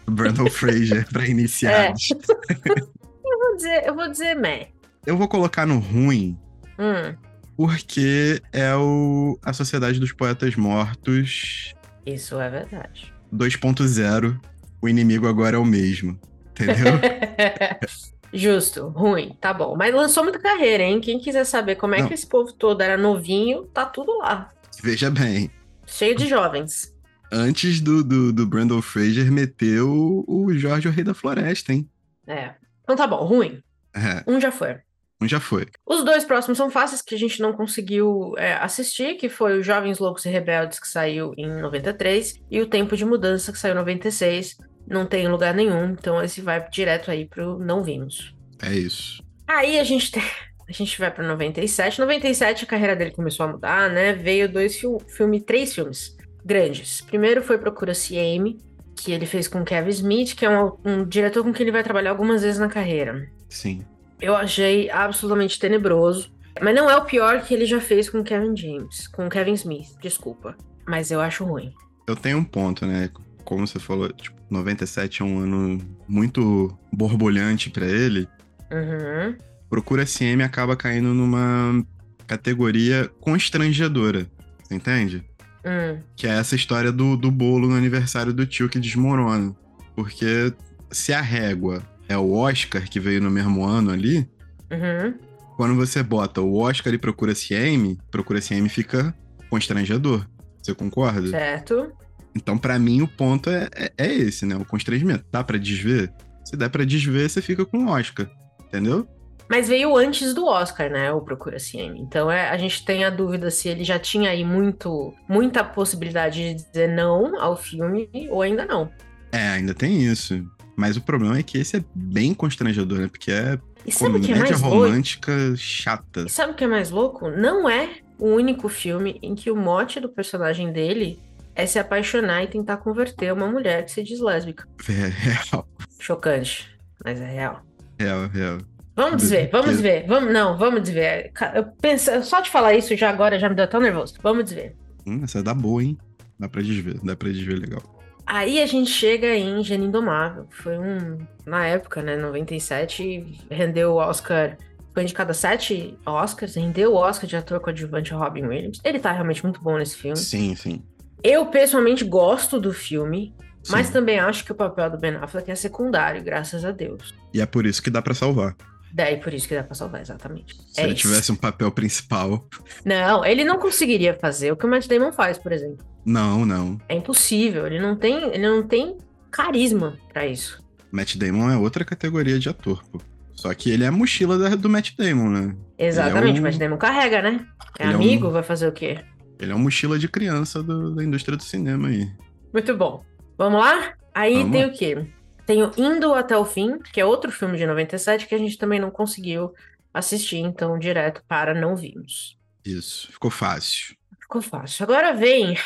Brandon 0.07 0.49
Fraser 0.49 1.07
pra 1.09 1.27
iniciados. 1.27 2.09
Eu 2.09 3.39
vou 3.39 3.55
dizer, 3.55 3.83
eu 3.85 3.95
vou 3.95 4.09
dizer 4.09 4.35
meh. 4.35 4.69
Eu 5.05 5.17
vou 5.17 5.27
colocar 5.27 5.65
no 5.65 5.79
ruim 5.79 6.37
Hum, 6.77 7.15
porque 7.55 8.41
é 8.53 8.73
o 8.75 9.37
A 9.43 9.53
Sociedade 9.53 9.99
dos 9.99 10.11
Poetas 10.11 10.55
Mortos 10.55 11.73
isso 12.05 12.39
é 12.39 12.49
verdade. 12.49 13.13
2.0. 13.33 14.39
O 14.81 14.89
inimigo 14.89 15.27
agora 15.27 15.55
é 15.57 15.59
o 15.59 15.65
mesmo. 15.65 16.19
Entendeu? 16.51 16.93
Justo, 18.33 18.87
ruim, 18.89 19.35
tá 19.41 19.53
bom. 19.53 19.75
Mas 19.75 19.93
lançou 19.93 20.23
muita 20.23 20.39
carreira, 20.39 20.83
hein? 20.83 21.01
Quem 21.01 21.19
quiser 21.19 21.45
saber 21.45 21.75
como 21.75 21.95
é 21.95 21.99
Não. 22.01 22.07
que 22.07 22.13
esse 22.13 22.27
povo 22.27 22.53
todo 22.53 22.81
era 22.81 22.97
novinho, 22.97 23.63
tá 23.65 23.85
tudo 23.85 24.17
lá. 24.19 24.51
Veja 24.83 25.09
bem. 25.09 25.49
Cheio 25.85 26.15
de 26.15 26.27
jovens. 26.27 26.93
Antes 27.31 27.79
do, 27.81 28.03
do, 28.03 28.33
do 28.33 28.45
Brandon 28.47 28.81
Fraser 28.81 29.31
meter 29.31 29.81
o, 29.81 30.23
o 30.27 30.53
Jorge 30.53 30.87
o 30.87 30.91
Rei 30.91 31.03
da 31.03 31.13
Floresta, 31.13 31.73
hein? 31.73 31.87
É. 32.27 32.53
Então 32.83 32.95
tá 32.95 33.05
bom, 33.07 33.23
ruim. 33.25 33.61
É, 33.93 34.23
Um 34.27 34.39
já 34.39 34.51
foi. 34.51 34.77
um 35.21 35.27
já 35.27 35.39
foi. 35.39 35.67
Os 35.85 36.03
dois 36.03 36.23
próximos 36.23 36.57
são 36.57 36.69
fáceis, 36.69 37.01
que 37.01 37.13
a 37.15 37.17
gente 37.17 37.41
não 37.41 37.53
conseguiu 37.53 38.33
é, 38.37 38.53
assistir, 38.53 39.15
que 39.15 39.29
foi 39.29 39.59
o 39.59 39.63
Jovens 39.63 39.99
Loucos 39.99 40.25
e 40.25 40.29
Rebeldes, 40.29 40.79
que 40.79 40.87
saiu 40.87 41.33
em 41.37 41.47
93, 41.61 42.35
e 42.49 42.61
o 42.61 42.67
Tempo 42.67 42.95
de 42.95 43.05
Mudança, 43.05 43.51
que 43.51 43.59
saiu 43.59 43.73
em 43.73 43.77
96. 43.77 44.57
Não 44.89 45.05
tem 45.05 45.25
em 45.25 45.27
lugar 45.27 45.53
nenhum, 45.53 45.91
então 45.91 46.21
esse 46.23 46.41
vai 46.41 46.67
direto 46.69 47.11
aí 47.11 47.25
pro 47.25 47.59
Não 47.59 47.83
Vimos. 47.83 48.33
É 48.61 48.73
isso. 48.73 49.23
Aí 49.47 49.79
a 49.79 49.83
gente 49.83 50.11
tem. 50.11 50.23
A 50.67 50.71
gente 50.71 50.99
vai 50.99 51.09
pra 51.09 51.27
97. 51.27 51.99
97 51.99 52.63
a 52.63 52.67
carreira 52.67 52.95
dele 52.95 53.09
começou 53.09 53.43
a 53.43 53.51
mudar, 53.51 53.89
né? 53.89 54.13
Veio 54.13 54.47
dois 54.47 54.77
fil 54.77 54.99
filmes, 55.07 55.41
três 55.43 55.73
filmes 55.73 56.15
grandes. 56.45 57.01
Primeiro 57.01 57.41
foi 57.41 57.57
Procura-se 57.57 58.19
Amy, 58.19 58.59
que 58.95 59.11
ele 59.11 59.25
fez 59.25 59.47
com 59.47 59.63
Kevin 59.63 59.89
Smith, 59.89 60.35
que 60.35 60.45
é 60.45 60.49
um, 60.49 60.77
um 60.85 61.05
diretor 61.05 61.43
com 61.43 61.51
quem 61.51 61.63
ele 61.63 61.71
vai 61.71 61.83
trabalhar 61.83 62.11
algumas 62.11 62.43
vezes 62.43 62.59
na 62.59 62.67
carreira. 62.67 63.27
Sim. 63.49 63.83
Eu 64.21 64.35
achei 64.35 64.89
absolutamente 64.91 65.57
tenebroso. 65.57 66.31
Mas 66.61 66.75
não 66.75 66.89
é 66.89 66.95
o 66.95 67.05
pior 67.05 67.41
que 67.41 67.53
ele 67.53 67.65
já 67.65 67.79
fez 67.79 68.09
com 68.09 68.23
Kevin 68.23 68.55
James, 68.55 69.07
com 69.07 69.29
Kevin 69.29 69.53
Smith, 69.53 69.97
desculpa. 70.01 70.55
Mas 70.85 71.09
eu 71.09 71.21
acho 71.21 71.45
ruim. 71.45 71.73
Eu 72.05 72.15
tenho 72.15 72.37
um 72.37 72.43
ponto, 72.43 72.85
né? 72.85 73.09
Como 73.45 73.65
você 73.65 73.79
falou, 73.79 74.11
tipo, 74.11 74.38
97 74.49 75.21
é 75.21 75.25
um 75.25 75.39
ano 75.39 75.81
muito 76.07 76.77
borbulhante 76.91 77.69
pra 77.69 77.85
ele. 77.85 78.27
Uhum. 78.71 79.35
Procura 79.69 80.05
SM 80.05 80.41
acaba 80.43 80.75
caindo 80.75 81.13
numa 81.13 81.85
categoria 82.27 83.09
constrangedora. 83.19 84.27
Você 84.63 84.75
entende? 84.75 85.25
Hum, 85.65 85.99
Que 86.15 86.27
é 86.27 86.31
essa 86.31 86.55
história 86.55 86.91
do, 86.91 87.17
do 87.17 87.29
bolo 87.29 87.67
no 87.67 87.75
aniversário 87.75 88.33
do 88.33 88.45
tio 88.45 88.69
que 88.69 88.79
desmorona. 88.79 89.55
Porque 89.95 90.53
se 90.91 91.13
a 91.13 91.21
régua 91.21 91.83
é 92.07 92.17
o 92.17 92.31
Oscar 92.31 92.87
que 92.89 92.99
veio 92.99 93.21
no 93.21 93.29
mesmo 93.29 93.63
ano 93.65 93.91
ali, 93.91 94.27
uhum. 94.71 95.13
quando 95.57 95.75
você 95.75 96.01
bota 96.01 96.41
o 96.41 96.57
Oscar 96.57 96.93
e 96.93 96.97
Procura 96.97 97.33
CM, 97.33 97.97
Procura 98.09 98.39
CM 98.41 98.67
fica 98.69 99.13
constrangedor. 99.49 100.25
Você 100.61 100.73
concorda? 100.73 101.29
Certo. 101.29 101.91
Então, 102.35 102.57
pra 102.57 102.77
mim, 102.79 103.01
o 103.01 103.07
ponto 103.07 103.49
é, 103.49 103.67
é, 103.75 103.91
é 103.97 104.13
esse, 104.13 104.45
né? 104.45 104.55
O 104.55 104.65
constrangimento. 104.65 105.25
Dá 105.31 105.43
pra 105.43 105.57
desver? 105.57 106.11
Se 106.45 106.55
der 106.55 106.69
pra 106.69 106.83
desver, 106.85 107.29
você 107.29 107.41
fica 107.41 107.65
com 107.65 107.85
o 107.85 107.89
Oscar. 107.89 108.29
Entendeu? 108.67 109.07
Mas 109.49 109.67
veio 109.67 109.97
antes 109.97 110.33
do 110.35 110.45
Oscar, 110.45 110.91
né? 110.91 111.11
O 111.11 111.21
Procura-se 111.21 111.79
Amy. 111.81 111.99
Então 112.01 112.31
é, 112.31 112.49
a 112.49 112.57
gente 112.57 112.85
tem 112.85 113.03
a 113.03 113.09
dúvida 113.09 113.49
se 113.49 113.67
ele 113.67 113.83
já 113.83 113.97
tinha 113.97 114.29
aí 114.29 114.43
muito, 114.45 115.11
muita 115.27 115.63
possibilidade 115.63 116.53
de 116.53 116.63
dizer 116.63 116.87
não 116.87 117.39
ao 117.41 117.57
filme 117.57 118.07
ou 118.29 118.43
ainda 118.43 118.63
não. 118.63 118.91
É, 119.31 119.47
ainda 119.49 119.73
tem 119.73 120.03
isso. 120.03 120.45
Mas 120.75 120.95
o 120.97 121.01
problema 121.01 121.37
é 121.39 121.43
que 121.43 121.57
esse 121.57 121.77
é 121.77 121.83
bem 121.95 122.33
constrangedor, 122.33 122.99
né? 122.99 123.07
Porque 123.07 123.31
é 123.31 123.57
E 123.85 123.91
sabe 123.91 124.17
o 124.17 124.21
que 124.21 124.31
é 124.31 124.35
comédia 124.35 124.57
louco? 124.57 124.75
romântica 124.75 125.31
chata. 125.55 126.21
E 126.27 126.29
sabe 126.29 126.53
o 126.53 126.55
que 126.55 126.63
é 126.63 126.67
mais 126.67 126.91
louco? 126.91 127.29
Não 127.29 127.67
é 127.67 127.89
o 128.19 128.27
único 128.27 128.69
filme 128.69 129.17
em 129.23 129.33
que 129.33 129.49
o 129.49 129.55
mote 129.55 129.99
do 129.99 130.09
personagem 130.09 130.71
dele 130.71 131.19
é 131.59 131.65
se 131.65 131.79
apaixonar 131.79 132.43
e 132.43 132.47
tentar 132.47 132.77
converter 132.77 133.31
uma 133.33 133.47
mulher 133.47 133.85
que 133.85 133.91
se 133.91 134.03
diz 134.03 134.19
lésbica. 134.19 134.67
É 134.89 135.07
real, 135.07 135.67
Chocante, 135.99 136.69
mas 137.03 137.19
é 137.19 137.25
real. 137.25 137.61
real, 137.99 138.27
real. 138.27 138.57
Vamos 138.95 139.21
desver, 139.21 139.49
vamos 139.49 139.69
desver. 139.69 140.05
Vamos, 140.07 140.33
não, 140.33 140.57
vamos 140.57 140.81
desver. 140.81 141.31
Eu 141.55 141.65
penso, 141.81 142.21
só 142.23 142.41
de 142.41 142.49
falar 142.49 142.73
isso 142.73 142.95
já 142.97 143.09
agora 143.09 143.39
já 143.39 143.47
me 143.47 143.55
deu 143.55 143.67
tão 143.67 143.79
nervoso. 143.79 144.15
Vamos 144.21 144.43
desver. 144.43 144.75
Hum, 145.07 145.21
essa 145.23 145.41
dá 145.41 145.53
boa, 145.53 145.81
hein? 145.81 145.97
Dá 146.37 146.49
pra 146.49 146.61
desver, 146.61 146.99
dá 147.03 147.15
pra 147.15 147.29
desver 147.29 147.55
legal. 147.59 147.81
Aí 148.25 148.61
a 148.61 148.65
gente 148.65 148.91
chega 148.91 149.35
em 149.35 149.63
Gênio 149.63 149.87
Indomável. 149.87 150.45
Foi 150.49 150.77
um. 150.77 151.17
Na 151.45 151.65
época, 151.65 152.01
né? 152.01 152.15
97, 152.15 153.39
rendeu 153.49 153.93
o 153.93 153.95
Oscar. 153.95 154.57
Foi 154.93 155.03
indicado 155.03 155.31
a 155.31 155.33
sete 155.33 155.97
Oscars, 156.05 156.55
rendeu 156.55 156.93
o 156.93 156.95
Oscar 156.95 157.27
de 157.27 157.35
ator 157.35 157.59
coadjuvante 157.59 158.13
Robin 158.13 158.45
Williams. 158.45 158.79
Ele 158.83 158.99
tá 158.99 159.11
realmente 159.11 159.43
muito 159.43 159.61
bom 159.61 159.77
nesse 159.77 159.95
filme. 159.95 160.17
Sim, 160.17 160.55
sim. 160.55 160.83
Eu 161.23 161.45
pessoalmente 161.47 162.03
gosto 162.05 162.59
do 162.59 162.73
filme, 162.73 163.33
mas 163.69 163.87
sim. 163.87 163.93
também 163.93 164.19
acho 164.19 164.43
que 164.45 164.51
o 164.51 164.55
papel 164.55 164.89
do 164.89 164.97
Ben 164.97 165.15
Affleck 165.15 165.51
é 165.51 165.55
secundário, 165.55 166.23
graças 166.23 166.63
a 166.63 166.71
Deus. 166.71 167.13
E 167.33 167.41
é 167.41 167.45
por 167.45 167.65
isso 167.65 167.81
que 167.81 167.89
dá 167.89 168.01
pra 168.01 168.13
salvar. 168.13 168.55
Daí 168.91 169.17
por 169.17 169.31
isso 169.33 169.47
que 169.47 169.53
dá 169.53 169.63
pra 169.63 169.75
salvar, 169.75 170.01
exatamente. 170.01 170.55
Se 170.73 170.79
é 170.81 170.83
ele 170.85 170.93
isso. 170.93 171.01
tivesse 171.03 171.31
um 171.31 171.35
papel 171.35 171.71
principal. 171.71 172.47
Não, 172.83 173.23
ele 173.23 173.43
não 173.43 173.59
conseguiria 173.59 174.17
fazer 174.19 174.51
o 174.51 174.55
que 174.57 174.65
o 174.65 174.69
Matt 174.69 174.87
Damon 174.87 175.11
faz, 175.11 175.37
por 175.37 175.51
exemplo. 175.51 175.85
Não, 176.03 176.43
não. 176.45 176.79
É 176.89 176.95
impossível. 176.95 177.67
Ele 177.67 177.79
não 177.79 177.95
tem, 177.95 178.15
ele 178.33 178.47
não 178.49 178.63
tem 178.65 178.97
carisma 179.29 179.97
pra 180.11 180.25
isso. 180.25 180.63
Matt 180.91 181.17
Damon 181.17 181.51
é 181.51 181.57
outra 181.57 181.85
categoria 181.85 182.39
de 182.39 182.49
ator, 182.49 182.83
pô. 182.91 182.99
Só 183.35 183.53
que 183.53 183.69
ele 183.69 183.83
é 183.83 183.87
a 183.87 183.91
mochila 183.91 184.37
da- 184.39 184.55
do 184.55 184.67
Matt 184.69 184.91
Damon, 184.97 185.29
né? 185.29 185.55
Exatamente, 185.77 186.37
um- 186.39 186.41
o 186.41 186.43
Matt 186.45 186.57
Damon 186.57 186.77
carrega, 186.77 187.21
né? 187.21 187.45
É 187.77 187.83
Ele 187.83 187.93
é 187.93 187.95
um- 187.95 187.99
amigo, 188.01 188.31
vai 188.31 188.41
fazer 188.43 188.67
o 188.67 188.71
quê? 188.71 188.99
Ele 189.39 189.51
é 189.51 189.55
uma 189.55 189.63
mochila 189.63 189.97
de 189.97 190.07
criança 190.07 190.61
do- 190.61 190.93
da 190.95 191.03
indústria 191.03 191.37
do 191.37 191.43
cinema 191.43 191.87
aí. 191.87 192.11
Muito 192.53 192.75
bom. 192.75 193.03
Vamos 193.37 193.59
lá? 193.61 193.93
Aí 194.13 194.35
Vamos 194.35 194.51
tem 194.51 194.65
o 194.65 194.73
quê? 194.73 195.07
Tem 195.45 195.63
o 195.63 195.71
Indo 195.77 196.13
até 196.13 196.37
o 196.37 196.45
Fim, 196.45 196.77
que 196.93 196.99
é 196.99 197.05
outro 197.05 197.31
filme 197.31 197.57
de 197.57 197.65
97 197.65 198.27
que 198.27 198.35
a 198.35 198.37
gente 198.37 198.57
também 198.57 198.79
não 198.79 198.91
conseguiu 198.91 199.53
assistir, 199.93 200.37
então 200.37 200.77
direto 200.77 201.23
para 201.27 201.53
não 201.53 201.75
vimos. 201.75 202.37
Isso, 202.65 203.11
ficou 203.11 203.31
fácil. 203.31 203.95
Ficou 204.21 204.41
fácil. 204.41 204.83
Agora 204.83 205.13
vem 205.15 205.57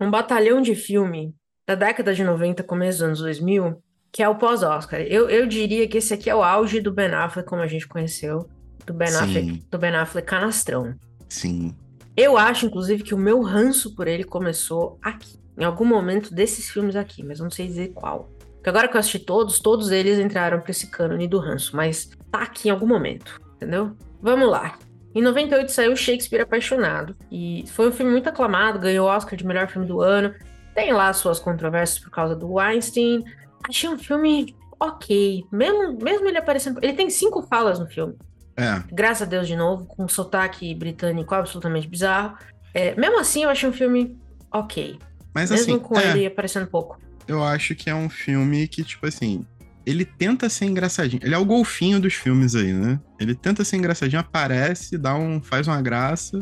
um 0.00 0.10
batalhão 0.10 0.60
de 0.60 0.74
filme 0.74 1.34
da 1.66 1.74
década 1.74 2.14
de 2.14 2.22
90, 2.22 2.62
começo 2.62 2.98
dos 2.98 3.02
anos 3.06 3.18
2000, 3.20 3.82
que 4.12 4.22
é 4.22 4.28
o 4.28 4.36
pós-Oscar. 4.36 5.00
Eu, 5.00 5.28
eu 5.28 5.46
diria 5.46 5.88
que 5.88 5.98
esse 5.98 6.12
aqui 6.14 6.28
é 6.30 6.34
o 6.34 6.42
auge 6.44 6.80
do 6.80 6.92
Ben 6.92 7.12
Affleck, 7.12 7.48
como 7.48 7.62
a 7.62 7.66
gente 7.66 7.88
conheceu, 7.88 8.48
do 8.86 8.92
Ben 8.94 9.08
Sim. 9.08 9.16
Affleck, 9.16 9.64
do 9.70 9.78
Ben 9.78 9.96
Affleck 9.96 10.28
canastrão. 10.28 10.94
Sim. 11.28 11.74
Eu 12.16 12.38
acho, 12.38 12.66
inclusive, 12.66 13.02
que 13.02 13.14
o 13.14 13.18
meu 13.18 13.42
ranço 13.42 13.94
por 13.94 14.06
ele 14.06 14.22
começou 14.22 14.98
aqui, 15.02 15.36
em 15.58 15.64
algum 15.64 15.84
momento 15.84 16.32
desses 16.32 16.70
filmes 16.70 16.94
aqui, 16.94 17.24
mas 17.24 17.40
não 17.40 17.50
sei 17.50 17.66
dizer 17.66 17.88
qual. 17.92 18.30
Porque 18.54 18.68
agora 18.68 18.88
que 18.88 18.96
eu 18.96 19.00
assisti 19.00 19.18
todos, 19.18 19.58
todos 19.58 19.90
eles 19.90 20.18
entraram 20.18 20.60
pra 20.60 20.70
esse 20.70 20.90
cânone 20.90 21.26
do 21.26 21.38
ranço, 21.38 21.76
mas 21.76 22.10
tá 22.30 22.42
aqui 22.42 22.68
em 22.68 22.70
algum 22.70 22.86
momento, 22.86 23.40
entendeu? 23.56 23.96
Vamos 24.22 24.48
lá. 24.48 24.78
Em 25.12 25.20
98 25.20 25.70
saiu 25.70 25.96
Shakespeare 25.96 26.42
Apaixonado, 26.42 27.16
e 27.30 27.64
foi 27.68 27.88
um 27.88 27.92
filme 27.92 28.12
muito 28.12 28.28
aclamado, 28.28 28.78
ganhou 28.78 29.06
o 29.06 29.10
Oscar 29.10 29.36
de 29.36 29.46
melhor 29.46 29.68
filme 29.68 29.86
do 29.86 30.00
ano. 30.00 30.32
Tem 30.74 30.92
lá 30.92 31.12
suas 31.12 31.38
controvérsias 31.38 31.98
por 31.98 32.10
causa 32.10 32.34
do 32.34 32.54
Weinstein. 32.54 33.24
Achei 33.68 33.88
um 33.88 33.98
filme 33.98 34.56
ok, 34.78 35.44
mesmo, 35.52 35.98
mesmo 36.02 36.26
ele 36.26 36.38
aparecendo. 36.38 36.80
Ele 36.82 36.94
tem 36.94 37.10
cinco 37.10 37.42
falas 37.42 37.78
no 37.78 37.86
filme 37.86 38.16
É, 38.56 38.82
graças 38.92 39.22
a 39.22 39.30
Deus 39.30 39.46
de 39.48 39.56
novo, 39.56 39.84
com 39.84 40.04
um 40.04 40.08
sotaque 40.08 40.74
britânico 40.74 41.34
absolutamente 41.34 41.88
bizarro. 41.88 42.36
É, 42.72 42.94
mesmo 42.94 43.18
assim, 43.20 43.44
eu 43.44 43.50
achei 43.50 43.68
um 43.68 43.72
filme 43.72 44.16
ok. 44.52 44.98
mas 45.34 45.50
mesmo 45.50 45.74
assim, 45.74 45.78
com 45.82 45.98
é, 45.98 46.10
ele 46.10 46.26
aparecendo 46.26 46.66
pouco. 46.66 46.98
eu 47.26 47.42
acho 47.42 47.74
que 47.74 47.90
é 47.90 47.94
um 47.94 48.08
filme 48.08 48.66
que, 48.68 48.82
tipo 48.84 49.06
assim, 49.06 49.44
ele 49.86 50.04
tenta 50.04 50.48
ser 50.48 50.66
engraçadinho. 50.66 51.20
Ele 51.24 51.34
é 51.34 51.38
o 51.38 51.44
golfinho 51.44 52.00
dos 52.00 52.14
filmes 52.14 52.54
aí, 52.54 52.72
né? 52.72 53.00
Ele 53.20 53.34
tenta 53.34 53.64
ser 53.64 53.76
engraçadinho, 53.76 54.20
aparece, 54.20 54.96
dá 54.96 55.14
um, 55.14 55.42
faz 55.42 55.66
uma 55.68 55.80
graça, 55.82 56.38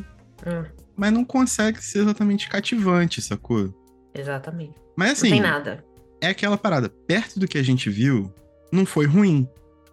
Hum, 0.46 0.64
mas 0.96 1.12
não 1.12 1.24
consegue 1.24 1.82
ser 1.82 2.00
exatamente 2.00 2.48
cativante, 2.48 3.22
sacou? 3.22 3.72
exatamente. 4.14 4.74
Mas 4.96 5.06
não 5.08 5.12
assim, 5.14 5.30
tem 5.30 5.40
nada. 5.40 5.84
é 6.20 6.28
aquela 6.28 6.58
parada. 6.58 6.88
Perto 6.88 7.38
do 7.40 7.48
que 7.48 7.56
a 7.58 7.62
gente 7.62 7.88
viu, 7.88 8.32
não 8.70 8.84
foi 8.84 9.06
ruim. 9.06 9.48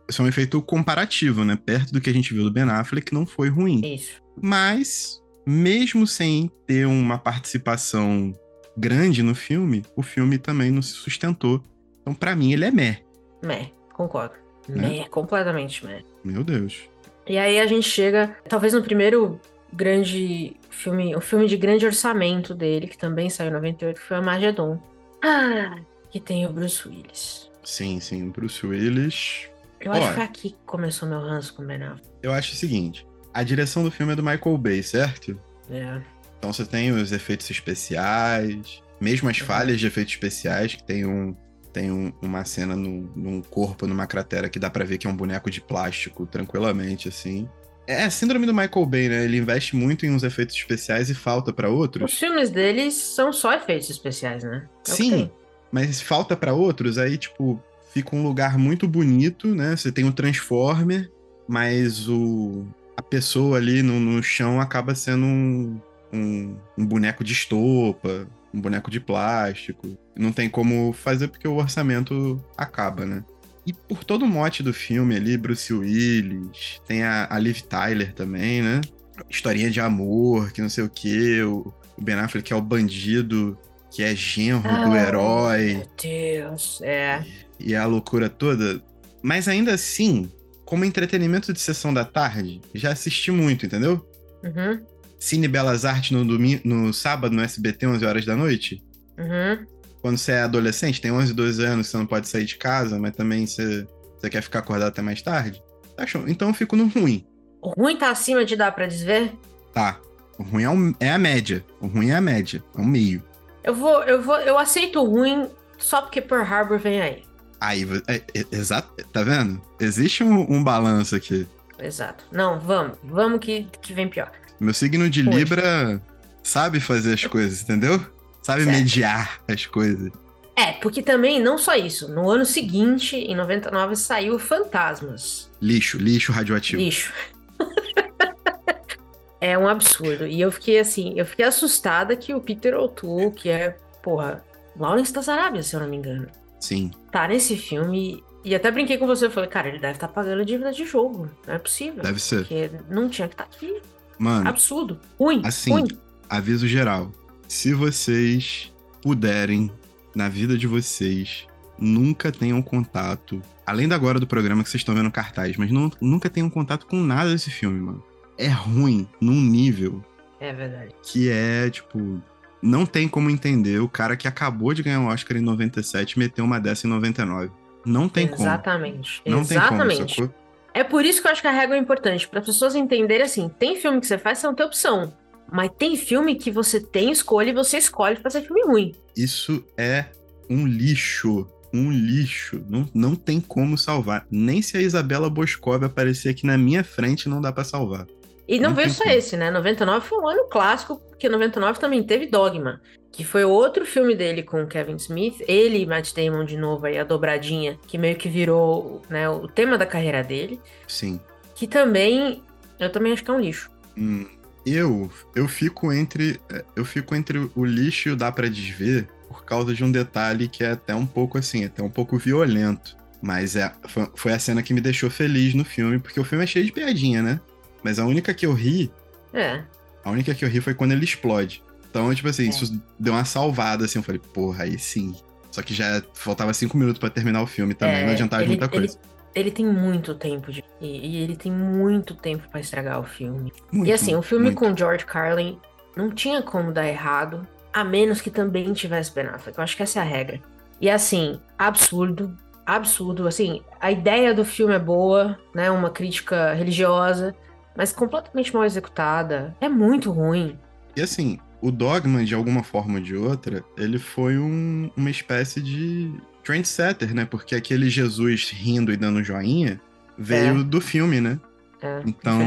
Isso 0.09 0.21
é 0.21 0.25
um 0.25 0.27
efeito 0.27 0.59
comparativo, 0.61 1.45
né? 1.45 1.55
Perto 1.55 1.93
do 1.93 2.01
que 2.01 2.09
a 2.09 2.13
gente 2.13 2.33
viu 2.33 2.43
do 2.43 2.51
Ben 2.51 2.63
Affleck, 2.63 3.13
não 3.13 3.25
foi 3.25 3.47
ruim. 3.47 3.81
Isso. 3.93 4.21
Mas, 4.41 5.21
mesmo 5.45 6.07
sem 6.07 6.51
ter 6.65 6.87
uma 6.87 7.19
participação 7.19 8.33
grande 8.75 9.21
no 9.21 9.35
filme, 9.35 9.83
o 9.95 10.01
filme 10.01 10.37
também 10.37 10.71
não 10.71 10.81
se 10.81 10.93
sustentou. 10.93 11.63
Então, 12.01 12.13
pra 12.13 12.35
mim, 12.35 12.53
ele 12.53 12.65
é 12.65 12.71
meh. 12.71 13.03
Meh, 13.43 13.69
concordo. 13.93 14.33
Né? 14.67 14.89
Meh, 14.89 15.07
completamente 15.09 15.85
meh. 15.85 16.01
Meu 16.23 16.43
Deus. 16.43 16.89
E 17.27 17.37
aí 17.37 17.59
a 17.59 17.67
gente 17.67 17.87
chega, 17.87 18.35
talvez 18.47 18.73
no 18.73 18.81
primeiro 18.81 19.39
grande 19.71 20.55
filme, 20.71 21.15
o 21.15 21.21
filme 21.21 21.47
de 21.47 21.55
grande 21.55 21.85
orçamento 21.85 22.55
dele, 22.55 22.87
que 22.87 22.97
também 22.97 23.29
saiu 23.29 23.49
em 23.49 23.53
98, 23.53 23.99
que 23.99 24.07
foi 24.07 24.17
Armageddon. 24.17 24.81
Ah, 25.23 25.77
que 26.09 26.19
tem 26.19 26.47
o 26.47 26.51
Bruce 26.51 26.87
Willis. 26.87 27.51
Sim, 27.63 27.99
sim, 27.99 28.29
Bruce 28.29 28.65
Willis. 28.65 29.47
Eu 29.81 29.91
acho 29.91 30.01
Olha. 30.01 30.09
que 30.09 30.15
foi 30.15 30.23
aqui 30.23 30.49
que 30.51 30.57
começou 30.65 31.07
meu 31.07 31.19
ranço 31.19 31.53
com 31.53 31.63
o 31.63 31.65
Ben 31.65 31.81
Affleck. 31.83 32.07
Eu 32.21 32.31
acho 32.33 32.53
o 32.53 32.55
seguinte: 32.55 33.05
a 33.33 33.43
direção 33.43 33.83
do 33.83 33.91
filme 33.91 34.13
é 34.13 34.15
do 34.15 34.23
Michael 34.23 34.57
Bay, 34.57 34.83
certo? 34.83 35.39
É. 35.69 36.01
Então 36.37 36.51
você 36.53 36.65
tem 36.65 36.91
os 36.91 37.11
efeitos 37.11 37.49
especiais, 37.49 38.81
mesmo 38.99 39.29
as 39.29 39.39
Uhum. 39.39 39.45
falhas 39.45 39.79
de 39.79 39.87
efeitos 39.87 40.13
especiais, 40.13 40.75
que 40.75 40.83
tem 40.83 41.05
um. 41.05 41.35
Tem 41.71 41.91
um- 41.91 42.11
uma 42.19 42.43
cena 42.45 42.75
num, 42.75 43.07
num 43.15 43.41
corpo, 43.43 43.85
numa 43.85 44.07
cratera, 44.07 44.49
que 44.49 44.57
dá 44.57 44.71
pra 44.71 44.83
ver 44.83 44.97
que 44.97 45.05
é 45.05 45.09
um 45.09 45.15
boneco 45.15 45.51
de 45.51 45.61
plástico, 45.61 46.25
tranquilamente, 46.25 47.07
assim. 47.07 47.47
É 47.85 48.03
a 48.03 48.09
síndrome 48.09 48.47
do 48.47 48.53
Michael 48.53 48.85
Bay, 48.87 49.07
né? 49.07 49.23
Ele 49.23 49.37
investe 49.37 49.75
muito 49.75 50.03
em 50.03 50.09
uns 50.09 50.23
efeitos 50.23 50.55
especiais 50.55 51.11
e 51.11 51.13
falta 51.15 51.53
pra 51.53 51.69
Os 51.69 51.77
outros. 51.79 52.17
filmes 52.17 52.49
deles 52.49 52.95
são 52.95 53.31
só 53.31 53.53
efeitos 53.53 53.87
especiais, 53.89 54.43
né? 54.43 54.67
É 54.87 54.91
Sim, 54.91 55.29
mas 55.71 56.01
falta 56.01 56.35
pra 56.35 56.53
outros, 56.53 56.97
aí, 56.97 57.19
tipo, 57.19 57.61
fica 57.93 58.15
um 58.15 58.23
lugar 58.23 58.57
muito 58.57 58.87
bonito, 58.87 59.53
né? 59.53 59.75
Você 59.75 59.91
tem 59.91 60.05
o 60.05 60.11
Transformer, 60.11 61.11
mas 61.47 62.07
o 62.07 62.65
a 62.95 63.01
pessoa 63.01 63.57
ali 63.57 63.81
no, 63.81 63.97
no 63.97 64.21
chão 64.21 64.59
acaba 64.59 64.93
sendo 64.93 65.25
um, 65.25 65.79
um, 66.11 66.57
um 66.77 66.85
boneco 66.85 67.23
de 67.23 67.31
estopa, 67.31 68.27
um 68.53 68.59
boneco 68.59 68.91
de 68.91 68.99
plástico. 68.99 69.97
Não 70.17 70.33
tem 70.33 70.49
como 70.49 70.91
fazer 70.91 71.29
porque 71.29 71.47
o 71.47 71.55
orçamento 71.55 72.43
acaba, 72.57 73.05
né? 73.05 73.23
E 73.65 73.71
por 73.71 74.03
todo 74.03 74.25
o 74.25 74.27
mote 74.27 74.61
do 74.61 74.73
filme 74.73 75.15
ali, 75.15 75.37
Bruce 75.37 75.73
Willis, 75.73 76.81
tem 76.85 77.03
a, 77.03 77.27
a 77.29 77.39
Liv 77.39 77.61
Tyler 77.61 78.13
também, 78.13 78.61
né? 78.61 78.81
Historinha 79.29 79.69
de 79.69 79.79
amor, 79.79 80.51
que 80.51 80.61
não 80.61 80.69
sei 80.69 80.83
o 80.83 80.89
quê. 80.89 81.41
O, 81.43 81.73
o 81.97 82.01
Ben 82.01 82.15
Affleck 82.15 82.47
que 82.47 82.53
é 82.53 82.55
o 82.55 82.61
bandido, 82.61 83.57
que 83.91 84.03
é 84.03 84.13
genro 84.13 84.61
do 84.61 84.91
Ah, 84.93 84.97
herói 84.97 85.73
Meu 85.75 85.87
Deus. 86.01 86.81
É. 86.81 87.23
e 87.25 87.48
a 87.75 87.85
loucura 87.85 88.29
toda. 88.29 88.81
Mas 89.21 89.47
ainda 89.47 89.73
assim, 89.73 90.31
como 90.65 90.85
entretenimento 90.85 91.51
de 91.51 91.59
sessão 91.59 91.93
da 91.93 92.05
tarde, 92.05 92.61
já 92.73 92.91
assisti 92.91 93.31
muito, 93.31 93.65
entendeu? 93.65 94.05
Uhum. 94.43 94.81
Cine 95.19 95.47
Belas 95.47 95.83
Artes 95.83 96.11
no, 96.11 96.23
domingo, 96.23 96.61
no 96.63 96.93
sábado 96.93 97.35
no 97.35 97.41
SBT, 97.41 97.85
11 97.87 98.05
horas 98.05 98.25
da 98.25 98.35
noite. 98.35 98.81
Uhum. 99.17 99.65
Quando 100.01 100.17
você 100.17 100.31
é 100.31 100.41
adolescente, 100.43 101.01
tem 101.01 101.11
11, 101.11 101.33
12 101.33 101.65
anos, 101.65 101.87
você 101.87 101.97
não 101.97 102.05
pode 102.05 102.27
sair 102.29 102.45
de 102.45 102.55
casa, 102.55 102.97
mas 102.97 103.13
também 103.15 103.45
você, 103.45 103.85
você 104.17 104.29
quer 104.29 104.41
ficar 104.41 104.59
acordado 104.59 104.87
até 104.87 105.01
mais 105.01 105.21
tarde. 105.21 105.61
Tá 105.97 106.07
show. 106.07 106.23
Então 106.25 106.47
eu 106.47 106.53
fico 106.53 106.77
no 106.77 106.87
ruim. 106.87 107.25
O 107.61 107.71
ruim 107.71 107.97
tá 107.97 108.09
acima 108.09 108.45
de 108.45 108.55
dar 108.55 108.71
pra 108.71 108.85
desver? 108.87 109.33
Tá. 109.73 109.99
O 110.37 110.43
ruim 110.43 110.63
é, 110.63 110.69
um- 110.69 110.93
é 111.01 111.11
a 111.11 111.17
média. 111.17 111.65
O 111.81 111.87
ruim 111.87 112.11
é 112.11 112.15
a 112.15 112.21
média. 112.21 112.63
É 112.77 112.79
o 112.79 112.85
meio. 112.85 113.21
Eu 113.61 113.75
vou, 113.75 114.01
eu 114.03 114.21
vou, 114.21 114.37
eu 114.39 114.57
aceito 114.57 115.01
o 115.01 115.03
ruim 115.05 115.49
só 115.77 116.01
porque 116.01 116.21
Pearl 116.21 116.43
Harbor 116.43 116.79
vem 116.79 117.01
aí. 117.01 117.23
Aí, 117.59 117.85
é, 118.07 118.21
é- 118.33 118.45
exato. 118.51 119.03
Tá 119.11 119.23
vendo? 119.23 119.61
Existe 119.79 120.23
um, 120.23 120.51
um 120.51 120.63
balanço 120.63 121.15
aqui. 121.15 121.47
Exato. 121.77 122.25
Não, 122.31 122.59
vamos. 122.59 122.97
Vamos 123.03 123.39
que, 123.39 123.67
que 123.81 123.93
vem 123.93 124.07
pior. 124.07 124.31
Meu 124.59 124.73
signo 124.73 125.09
de 125.09 125.23
Poxa. 125.23 125.37
Libra 125.37 126.01
sabe 126.43 126.79
fazer 126.79 127.13
as 127.13 127.25
coisas, 127.25 127.61
entendeu? 127.61 128.03
Sabe 128.41 128.63
Certo. 128.63 128.75
mediar 128.75 129.39
as 129.47 129.65
coisas. 129.65 130.11
É, 130.55 130.73
porque 130.73 131.01
também, 131.01 131.41
não 131.41 131.57
só 131.57 131.75
isso. 131.75 132.09
No 132.09 132.29
ano 132.29 132.45
seguinte, 132.45 133.15
em 133.15 133.35
99, 133.35 133.95
saiu 133.95 134.37
Fantasmas. 134.37 135.49
Lixo, 135.61 135.97
lixo 135.97 136.33
radioativo. 136.33 136.81
Lixo. 136.81 137.13
é 139.39 139.57
um 139.57 139.67
absurdo. 139.67 140.27
E 140.27 140.41
eu 140.41 140.51
fiquei 140.51 140.79
assim, 140.79 141.13
eu 141.15 141.25
fiquei 141.25 141.45
assustada 141.45 142.15
que 142.15 142.33
o 142.33 142.41
Peter 142.41 142.75
O'Toole, 142.77 143.31
que 143.31 143.49
é, 143.49 143.77
porra, 144.03 144.43
Lawrence 144.77 145.13
das 145.13 145.29
Arábias, 145.29 145.67
se 145.67 145.75
eu 145.75 145.79
não 145.79 145.87
me 145.87 145.95
engano, 145.95 146.27
Sim. 146.59 146.91
tá 147.11 147.27
nesse 147.27 147.55
filme. 147.55 148.23
E 148.43 148.55
até 148.55 148.71
brinquei 148.71 148.97
com 148.97 149.05
você, 149.05 149.25
eu 149.25 149.31
falei, 149.31 149.49
cara, 149.49 149.67
ele 149.67 149.79
deve 149.79 149.93
estar 149.93 150.07
tá 150.07 150.13
pagando 150.13 150.45
dívida 150.45 150.71
de 150.71 150.85
jogo. 150.85 151.29
Não 151.45 151.53
é 151.53 151.59
possível. 151.59 152.01
Deve 152.01 152.19
ser. 152.19 152.39
Porque 152.39 152.71
não 152.89 153.09
tinha 153.09 153.27
que 153.27 153.33
estar 153.33 153.45
tá 153.45 153.49
aqui. 153.53 153.81
Mano. 154.17 154.47
Absurdo. 154.47 154.99
Ruim. 155.17 155.41
Assim, 155.43 155.71
ruim. 155.71 155.87
aviso 156.29 156.67
geral. 156.67 157.11
Se 157.47 157.73
vocês 157.73 158.71
puderem, 159.01 159.71
na 160.15 160.29
vida 160.29 160.57
de 160.57 160.67
vocês, 160.67 161.47
nunca 161.77 162.31
tenham 162.31 162.61
contato. 162.61 163.41
Além 163.65 163.87
da 163.87 163.95
agora 163.95 164.19
do 164.19 164.27
programa 164.27 164.63
que 164.63 164.69
vocês 164.69 164.81
estão 164.81 164.95
vendo 164.95 165.11
cartaz, 165.11 165.55
mas 165.57 165.71
não, 165.71 165.91
nunca 166.01 166.29
tenham 166.29 166.49
contato 166.49 166.85
com 166.85 166.97
nada 166.97 167.31
desse 167.31 167.49
filme, 167.49 167.79
mano. 167.79 168.03
É 168.37 168.47
ruim 168.47 169.07
num 169.21 169.39
nível. 169.41 170.03
É 170.39 170.53
verdade. 170.53 170.93
Que 171.03 171.29
é, 171.29 171.69
tipo. 171.69 172.21
Não 172.61 172.85
tem 172.85 173.07
como 173.07 173.29
entender 173.29 173.79
o 173.79 173.87
cara 173.87 174.17
que 174.17 174.27
acabou 174.27 174.73
de 174.73 174.83
ganhar 174.83 174.99
um 174.99 175.07
Oscar 175.07 175.37
em 175.37 175.41
97 175.41 176.19
meter 176.19 176.41
uma 176.41 176.59
dessa 176.59 176.85
em 176.85 176.89
99. 176.89 177.51
Não 177.85 178.09
tem 178.09 178.27
Exatamente. 178.27 179.21
como. 179.23 179.35
Não 179.35 179.41
Exatamente. 179.41 179.97
tem 179.97 180.07
como, 180.07 180.29
sacou? 180.29 180.49
É 180.73 180.83
por 180.83 181.05
isso 181.05 181.21
que 181.21 181.27
eu 181.27 181.31
acho 181.31 181.41
que 181.41 181.47
a 181.47 181.51
régua 181.51 181.75
é 181.75 181.79
importante, 181.79 182.27
para 182.27 182.39
as 182.39 182.45
pessoas 182.45 182.75
entenderem 182.75 183.25
assim, 183.25 183.49
tem 183.49 183.75
filme 183.75 183.99
que 183.99 184.07
você 184.07 184.17
faz, 184.17 184.37
você 184.37 184.47
não 184.47 184.53
tem 184.53 184.65
opção. 184.65 185.13
Mas 185.51 185.71
tem 185.77 185.95
filme 185.95 186.35
que 186.35 186.51
você 186.51 186.79
tem 186.79 187.11
escolha 187.11 187.49
e 187.49 187.53
você 187.53 187.77
escolhe 187.77 188.15
fazer 188.17 188.41
filme 188.41 188.63
ruim. 188.63 188.95
Isso 189.15 189.63
é 189.75 190.05
um 190.49 190.67
lixo. 190.67 191.47
Um 191.73 191.91
lixo. 191.91 192.63
Não, 192.69 192.87
não 192.93 193.15
tem 193.15 193.39
como 193.41 193.77
salvar. 193.77 194.25
Nem 194.29 194.61
se 194.61 194.77
a 194.77 194.81
Isabela 194.81 195.29
Boscov 195.29 195.83
aparecer 195.83 196.29
aqui 196.29 196.45
na 196.45 196.57
minha 196.57 196.83
frente, 196.83 197.27
não 197.27 197.41
dá 197.41 197.51
para 197.51 197.63
salvar. 197.63 198.05
E 198.49 198.59
não, 198.59 198.69
Não 198.69 198.75
veio 198.75 198.89
só 198.89 199.03
como. 199.03 199.15
esse, 199.15 199.37
né? 199.37 199.51
99 199.51 200.07
foi 200.07 200.17
um 200.17 200.27
ano 200.27 200.49
clássico, 200.49 200.99
porque 201.07 201.29
99 201.29 201.79
também 201.79 202.01
teve 202.01 202.25
Dogma, 202.25 202.81
que 203.11 203.23
foi 203.23 203.43
outro 203.43 203.85
filme 203.85 204.15
dele 204.15 204.41
com 204.41 204.65
Kevin 204.65 204.95
Smith, 204.95 205.35
ele 205.47 205.77
e 205.77 205.85
Matt 205.85 206.13
Damon 206.15 206.43
de 206.45 206.57
novo 206.57 206.87
aí, 206.87 206.97
a 206.97 207.03
dobradinha, 207.03 207.77
que 207.85 207.95
meio 207.95 208.15
que 208.15 208.27
virou 208.27 209.03
né, 209.07 209.29
o 209.29 209.47
tema 209.47 209.77
da 209.77 209.85
carreira 209.85 210.23
dele, 210.23 210.59
Sim. 210.87 211.19
que 211.53 211.67
também, 211.67 212.41
eu 212.79 212.91
também 212.91 213.13
acho 213.13 213.23
que 213.23 213.29
é 213.29 213.33
um 213.35 213.39
lixo. 213.39 213.69
Hum, 213.95 214.25
eu, 214.65 215.11
eu 215.35 215.47
fico 215.47 215.93
entre. 215.93 216.39
Eu 216.75 216.83
fico 216.83 217.13
entre 217.13 217.51
o 217.55 217.63
lixo 217.63 218.09
e 218.09 218.11
o 218.13 218.15
dá 218.15 218.31
pra 218.31 218.47
desver 218.49 219.07
por 219.27 219.45
causa 219.45 219.75
de 219.75 219.83
um 219.83 219.91
detalhe 219.91 220.47
que 220.47 220.63
é 220.63 220.71
até 220.71 220.95
um 220.95 221.05
pouco 221.05 221.37
assim, 221.37 221.65
até 221.65 221.83
um 221.83 221.89
pouco 221.89 222.17
violento. 222.17 222.97
Mas 223.21 223.55
é, 223.55 223.71
foi, 223.87 224.07
foi 224.15 224.33
a 224.33 224.39
cena 224.39 224.63
que 224.63 224.73
me 224.73 224.81
deixou 224.81 225.09
feliz 225.09 225.53
no 225.53 225.63
filme, 225.63 225.99
porque 225.99 226.19
o 226.19 226.23
filme 226.23 226.43
é 226.45 226.47
cheio 226.47 226.65
de 226.65 226.71
piadinha, 226.71 227.21
né? 227.21 227.39
Mas 227.83 227.99
a 227.99 228.05
única 228.05 228.33
que 228.33 228.45
eu 228.45 228.53
ri, 228.53 228.91
É, 229.33 229.61
a 230.03 230.09
única 230.11 230.33
que 230.33 230.43
eu 230.43 230.49
ri 230.49 230.59
foi 230.61 230.73
quando 230.73 230.91
ele 230.91 231.03
explode. 231.05 231.63
Então, 231.89 232.13
tipo 232.13 232.27
assim, 232.27 232.45
É. 232.45 232.49
isso 232.49 232.81
deu 232.99 233.13
uma 233.13 233.25
salvada, 233.25 233.85
assim, 233.85 233.99
eu 233.99 234.03
falei, 234.03 234.19
porra, 234.33 234.63
aí 234.63 234.77
sim. 234.79 235.13
Só 235.51 235.61
que 235.61 235.73
já 235.73 236.01
faltava 236.13 236.53
cinco 236.53 236.77
minutos 236.77 236.99
pra 236.99 237.09
terminar 237.09 237.41
o 237.41 237.47
filme 237.47 237.73
também, 237.73 238.01
É, 238.01 238.05
não 238.05 238.11
adiantava 238.13 238.43
ele- 238.43 238.49
muita 238.49 238.67
coisa. 238.69 238.97
ele 239.33 239.49
tem 239.51 239.65
muito 239.65 240.13
tempo 240.15 240.51
de. 240.51 240.63
E, 240.79 241.17
ele 241.23 241.35
tem 241.35 241.51
muito 241.51 242.13
tempo 242.15 242.47
pra 242.49 242.59
estragar 242.59 242.99
o 242.99 243.03
filme. 243.03 243.51
Muito, 243.71 243.87
e 243.89 243.91
assim, 243.93 244.15
o 244.15 244.21
filme 244.21 244.45
muito. 244.45 244.57
com 244.59 244.75
George 244.77 245.05
Carlin 245.05 245.59
não 245.95 246.11
tinha 246.11 246.41
como 246.43 246.71
dar 246.71 246.87
errado, 246.87 247.47
a 247.73 247.83
menos 247.83 248.21
que 248.21 248.29
também 248.29 248.71
tivesse 248.73 249.13
Ben 249.13 249.25
Affleck. 249.27 249.57
Eu 249.57 249.63
acho 249.63 249.75
que 249.75 249.83
essa 249.83 249.99
é 249.99 250.01
a 250.01 250.05
regra. 250.05 250.39
E 250.79 250.89
assim, 250.89 251.39
absurdo, 251.57 252.37
absurdo. 252.65 253.27
Assim, 253.27 253.61
a 253.81 253.91
ideia 253.91 254.33
do 254.33 254.45
filme 254.45 254.73
é 254.75 254.79
boa, 254.79 255.37
né? 255.53 255.69
Uma 255.71 255.89
crítica 255.89 256.53
religiosa, 256.53 257.35
mas 257.75 257.91
completamente 257.91 258.53
mal 258.53 258.65
executada. 258.65 259.55
É 259.61 259.69
muito 259.69 260.11
ruim. 260.11 260.57
E 260.95 261.01
assim, 261.01 261.39
o 261.61 261.71
Dogma, 261.71 262.23
de 262.25 262.33
alguma 262.35 262.63
forma 262.63 262.95
ou 262.95 262.99
de 263.03 263.15
outra, 263.15 263.63
ele 263.77 263.97
foi 263.99 264.37
um- 264.37 264.89
uma 264.97 265.09
espécie 265.09 265.61
de 265.61 266.11
trendsetter, 266.43 267.13
né? 267.13 267.25
Porque 267.25 267.55
aquele 267.55 267.89
Jesus 267.89 268.49
rindo 268.51 268.91
e 268.91 268.97
dando 268.97 269.23
joinha 269.23 269.79
veio 270.17 270.59
É. 270.61 270.63
do 270.63 270.81
filme, 270.81 271.21
né? 271.21 271.39
É, 271.81 272.01
Então, 272.05 272.39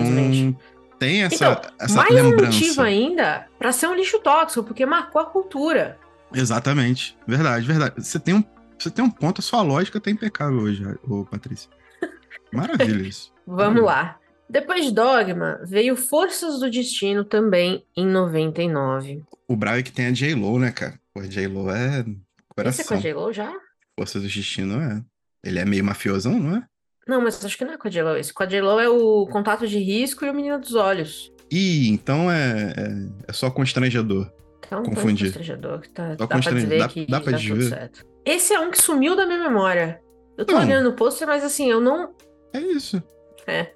tem 0.98 1.22
essa, 1.22 1.35
Então, 1.35 1.61
essa 1.80 1.94
mais 1.96 2.12
lembrança. 2.14 2.42
um 2.42 2.46
motivo 2.46 2.82
ainda 2.82 3.46
pra 3.58 3.72
ser 3.72 3.87
um 3.87 3.94
lixo 3.94 4.18
tóxico, 4.20 4.62
porque 4.64 4.85
marcou 4.85 5.20
a 5.22 5.24
cultura. 5.26 5.98
Exatamente. 6.35 7.16
Verdade, 7.26 7.66
verdade. 7.66 7.94
Você 7.98 8.18
tem 8.18 8.35
um, 8.35 8.44
você 8.78 8.90
tem 8.90 9.04
um 9.04 9.11
ponto, 9.11 9.40
a 9.40 9.42
sua 9.42 9.62
lógica 9.62 10.00
tá 10.00 10.11
impecável 10.11 10.58
hoje, 10.61 10.85
ô 11.08 11.24
Patrícia. 11.24 11.70
Maravilha 12.52 13.06
isso. 13.06 13.32
Vamos 13.46 13.82
Hum. 13.82 13.87
lá. 13.87 14.16
Depois 14.52 14.84
de 14.84 14.92
Dogma, 14.92 15.58
veio 15.64 15.96
Forças 15.96 16.60
do 16.60 16.70
Destino 16.70 17.24
também 17.24 17.86
em 17.96 18.04
99. 18.06 19.22
O 19.48 19.56
Brau 19.56 19.76
é 19.76 19.82
que 19.82 19.90
tem 19.90 20.06
a 20.06 20.10
J-Lo, 20.12 20.58
né, 20.58 20.70
cara? 20.70 21.00
Pô, 21.14 21.20
a 21.20 21.26
J-Lo 21.26 21.70
é 21.70 22.00
Esse 22.00 22.00
é 22.00 22.04
com 22.04 22.54
coração. 22.54 22.96
a 22.98 23.00
J-Lo 23.00 23.32
já? 23.32 23.50
Força 23.98 24.20
do 24.20 24.26
Destino 24.26 24.78
é. 24.78 25.02
Ele 25.42 25.58
é 25.58 25.64
meio 25.64 25.82
mafiosão, 25.82 26.38
não 26.38 26.56
é? 26.58 26.62
Não, 27.08 27.22
mas 27.22 27.42
acho 27.42 27.56
que 27.56 27.64
não 27.64 27.72
é 27.72 27.78
com 27.78 27.88
a 27.88 27.90
J-Lo. 27.90 28.14
Esse 28.16 28.32
com 28.32 28.42
a 28.42 28.46
J-Lo 28.46 28.78
é 28.78 28.88
o 28.90 29.26
Contato 29.26 29.66
de 29.66 29.78
Risco 29.78 30.24
e 30.26 30.30
o 30.30 30.34
Menino 30.34 30.60
dos 30.60 30.74
Olhos. 30.74 31.32
Ih, 31.50 31.88
então 31.88 32.30
é, 32.30 32.74
é, 32.76 33.06
é 33.28 33.32
só 33.32 33.50
constrangedor. 33.50 34.30
Que 34.60 34.74
é 34.74 34.76
um 34.76 34.82
Confundi. 34.82 35.24
pouco 35.24 35.38
constrangedor. 35.38 35.80
Que 35.80 35.88
tá, 35.88 36.08
Só 36.10 36.14
dá 36.16 36.26
pra 36.26 36.38
dizer 36.40 36.78
dá- 36.78 36.88
que 36.88 37.06
dá 37.06 37.20
pra 37.22 37.32
dá 37.32 37.38
tudo 37.38 37.62
certo. 37.62 38.06
Esse 38.24 38.52
é 38.52 38.60
um 38.60 38.70
que 38.70 38.80
sumiu 38.80 39.16
da 39.16 39.24
minha 39.26 39.38
memória. 39.48 39.98
Eu 40.36 40.44
tô 40.44 40.52
Não. 40.52 40.60
olhando 40.60 40.90
o 40.90 40.92
pôster, 40.92 41.26
mas 41.26 41.42
assim, 41.42 41.70
eu 41.70 41.80
não... 41.80 42.14
É 42.52 42.60
isso. 42.60 43.02
É 43.46 43.72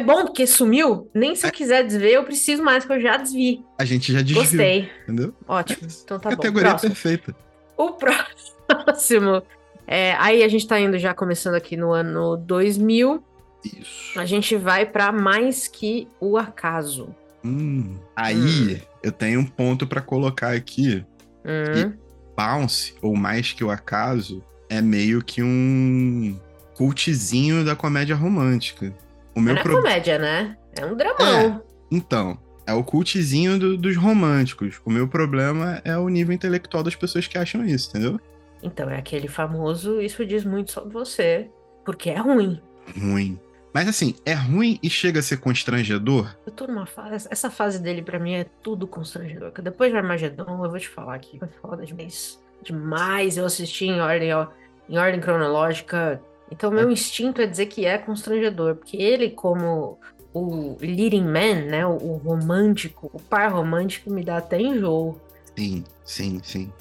bom 0.00 0.24
porque 0.24 0.46
sumiu. 0.46 1.10
Nem 1.14 1.32
É. 1.32 1.34
se 1.34 1.46
eu 1.46 1.50
quiser 1.52 1.84
desver, 1.84 2.10
eu 2.12 2.24
preciso 2.24 2.62
mais, 2.62 2.84
que 2.84 2.92
eu 2.92 3.00
já 3.00 3.16
desvi. 3.16 3.64
A 3.78 3.84
gente 3.84 4.12
já 4.12 4.20
desviou, 4.22 4.42
Gostei. 4.44 4.90
entendeu? 5.04 5.34
Ótimo. 5.46 5.88
Então 6.04 6.18
tá 6.18 6.30
bom. 6.30 6.36
Categoria 6.36 6.70
Próximo. 6.70 6.90
perfeita. 6.90 7.36
O 7.76 7.90
próximo. 7.92 9.42
É, 9.86 10.14
aí 10.18 10.42
a 10.42 10.48
gente 10.48 10.66
tá 10.66 10.78
indo 10.80 10.98
já 10.98 11.12
começando 11.12 11.54
aqui 11.54 11.76
no 11.76 11.92
ano 11.92 12.36
2000. 12.36 13.22
Isso. 13.64 14.18
A 14.18 14.24
gente 14.24 14.56
vai 14.56 14.86
pra 14.86 15.12
mais 15.12 15.68
que 15.68 16.08
o 16.20 16.36
acaso. 16.38 17.14
Hum. 17.44 17.96
Aí, 18.14 18.80
eu 19.02 19.10
tenho 19.12 19.40
um 19.40 19.44
ponto 19.46 19.86
pra 19.86 20.00
colocar 20.00 20.52
aqui. 20.54 21.04
Hum, 21.44 21.92
Bounce, 22.36 22.94
ou 23.02 23.14
mais 23.16 23.52
que 23.52 23.62
o 23.64 23.70
acaso, 23.70 24.42
é 24.68 24.80
meio 24.80 25.22
que 25.22 25.42
um 25.42 26.38
cultzinho 26.76 27.64
da 27.64 27.74
comédia 27.76 28.14
romântica. 28.16 28.92
O 29.34 29.40
meu 29.40 29.54
não 29.54 29.60
é 29.60 29.62
pro- 29.62 29.76
comédia, 29.76 30.18
né? 30.18 30.56
É 30.78 30.84
um 30.84 30.96
dramão. 30.96 31.62
Então, 31.90 32.38
é 32.66 32.72
o 32.72 32.82
cultzinho 32.84 33.58
do- 33.58 33.76
dos 33.76 33.96
românticos. 33.96 34.80
O 34.84 34.90
meu 34.90 35.06
problema 35.08 35.80
é 35.84 35.96
o 35.96 36.08
nível 36.08 36.34
intelectual 36.34 36.82
das 36.82 36.94
pessoas 36.94 37.26
que 37.26 37.36
acham 37.38 37.64
isso, 37.64 37.90
entendeu? 37.90 38.20
Então 38.62 38.88
é 38.88 38.96
aquele 38.98 39.28
famoso, 39.28 40.00
isso 40.00 40.24
diz 40.24 40.44
muito 40.44 40.70
sobre 40.70 40.92
você, 40.92 41.50
porque 41.84 42.10
é 42.10 42.18
ruim. 42.18 42.60
Ruim. 42.96 43.38
Mas 43.74 43.88
assim, 43.88 44.14
é 44.26 44.34
ruim 44.34 44.78
e 44.82 44.90
chega 44.90 45.20
a 45.20 45.22
ser 45.22 45.38
constrangedor? 45.38 46.36
Eu 46.46 46.52
tô 46.52 46.66
numa 46.66 46.84
fase, 46.86 47.26
essa 47.30 47.50
fase 47.50 47.80
dele 47.80 48.02
pra 48.02 48.18
mim 48.18 48.34
é 48.34 48.44
tudo 48.62 48.86
constrangedor. 48.86 49.50
que 49.50 49.62
Depois 49.62 49.90
de 49.90 49.96
Armagedon, 49.96 50.44
eu 50.64 50.70
vou 50.70 50.78
te 50.78 50.88
falar 50.88 51.14
aqui, 51.14 51.38
foi 51.38 51.48
foda 51.60 51.84
demais. 51.86 52.38
Demais, 52.62 53.36
eu 53.36 53.46
assisti 53.46 53.86
em 53.86 54.00
ordem, 54.00 54.32
ó, 54.34 54.46
em 54.88 54.98
ordem 54.98 55.20
cronológica. 55.20 56.20
Então 56.52 56.70
meu 56.70 56.90
instinto 56.90 57.40
é 57.40 57.46
dizer 57.46 57.66
que 57.66 57.86
é 57.86 57.96
constrangedor, 57.96 58.76
porque 58.76 58.96
ele 58.96 59.30
como 59.30 59.98
o 60.34 60.76
leading 60.80 61.24
man, 61.24 61.64
né, 61.66 61.86
o, 61.86 61.92
o 61.96 62.16
romântico, 62.18 63.10
o 63.12 63.18
par 63.20 63.50
romântico 63.52 64.12
me 64.12 64.22
dá 64.22 64.36
até 64.36 64.60
enjoo. 64.60 65.18
Sim, 65.56 65.82
sim, 66.04 66.40
sim. 66.44 66.72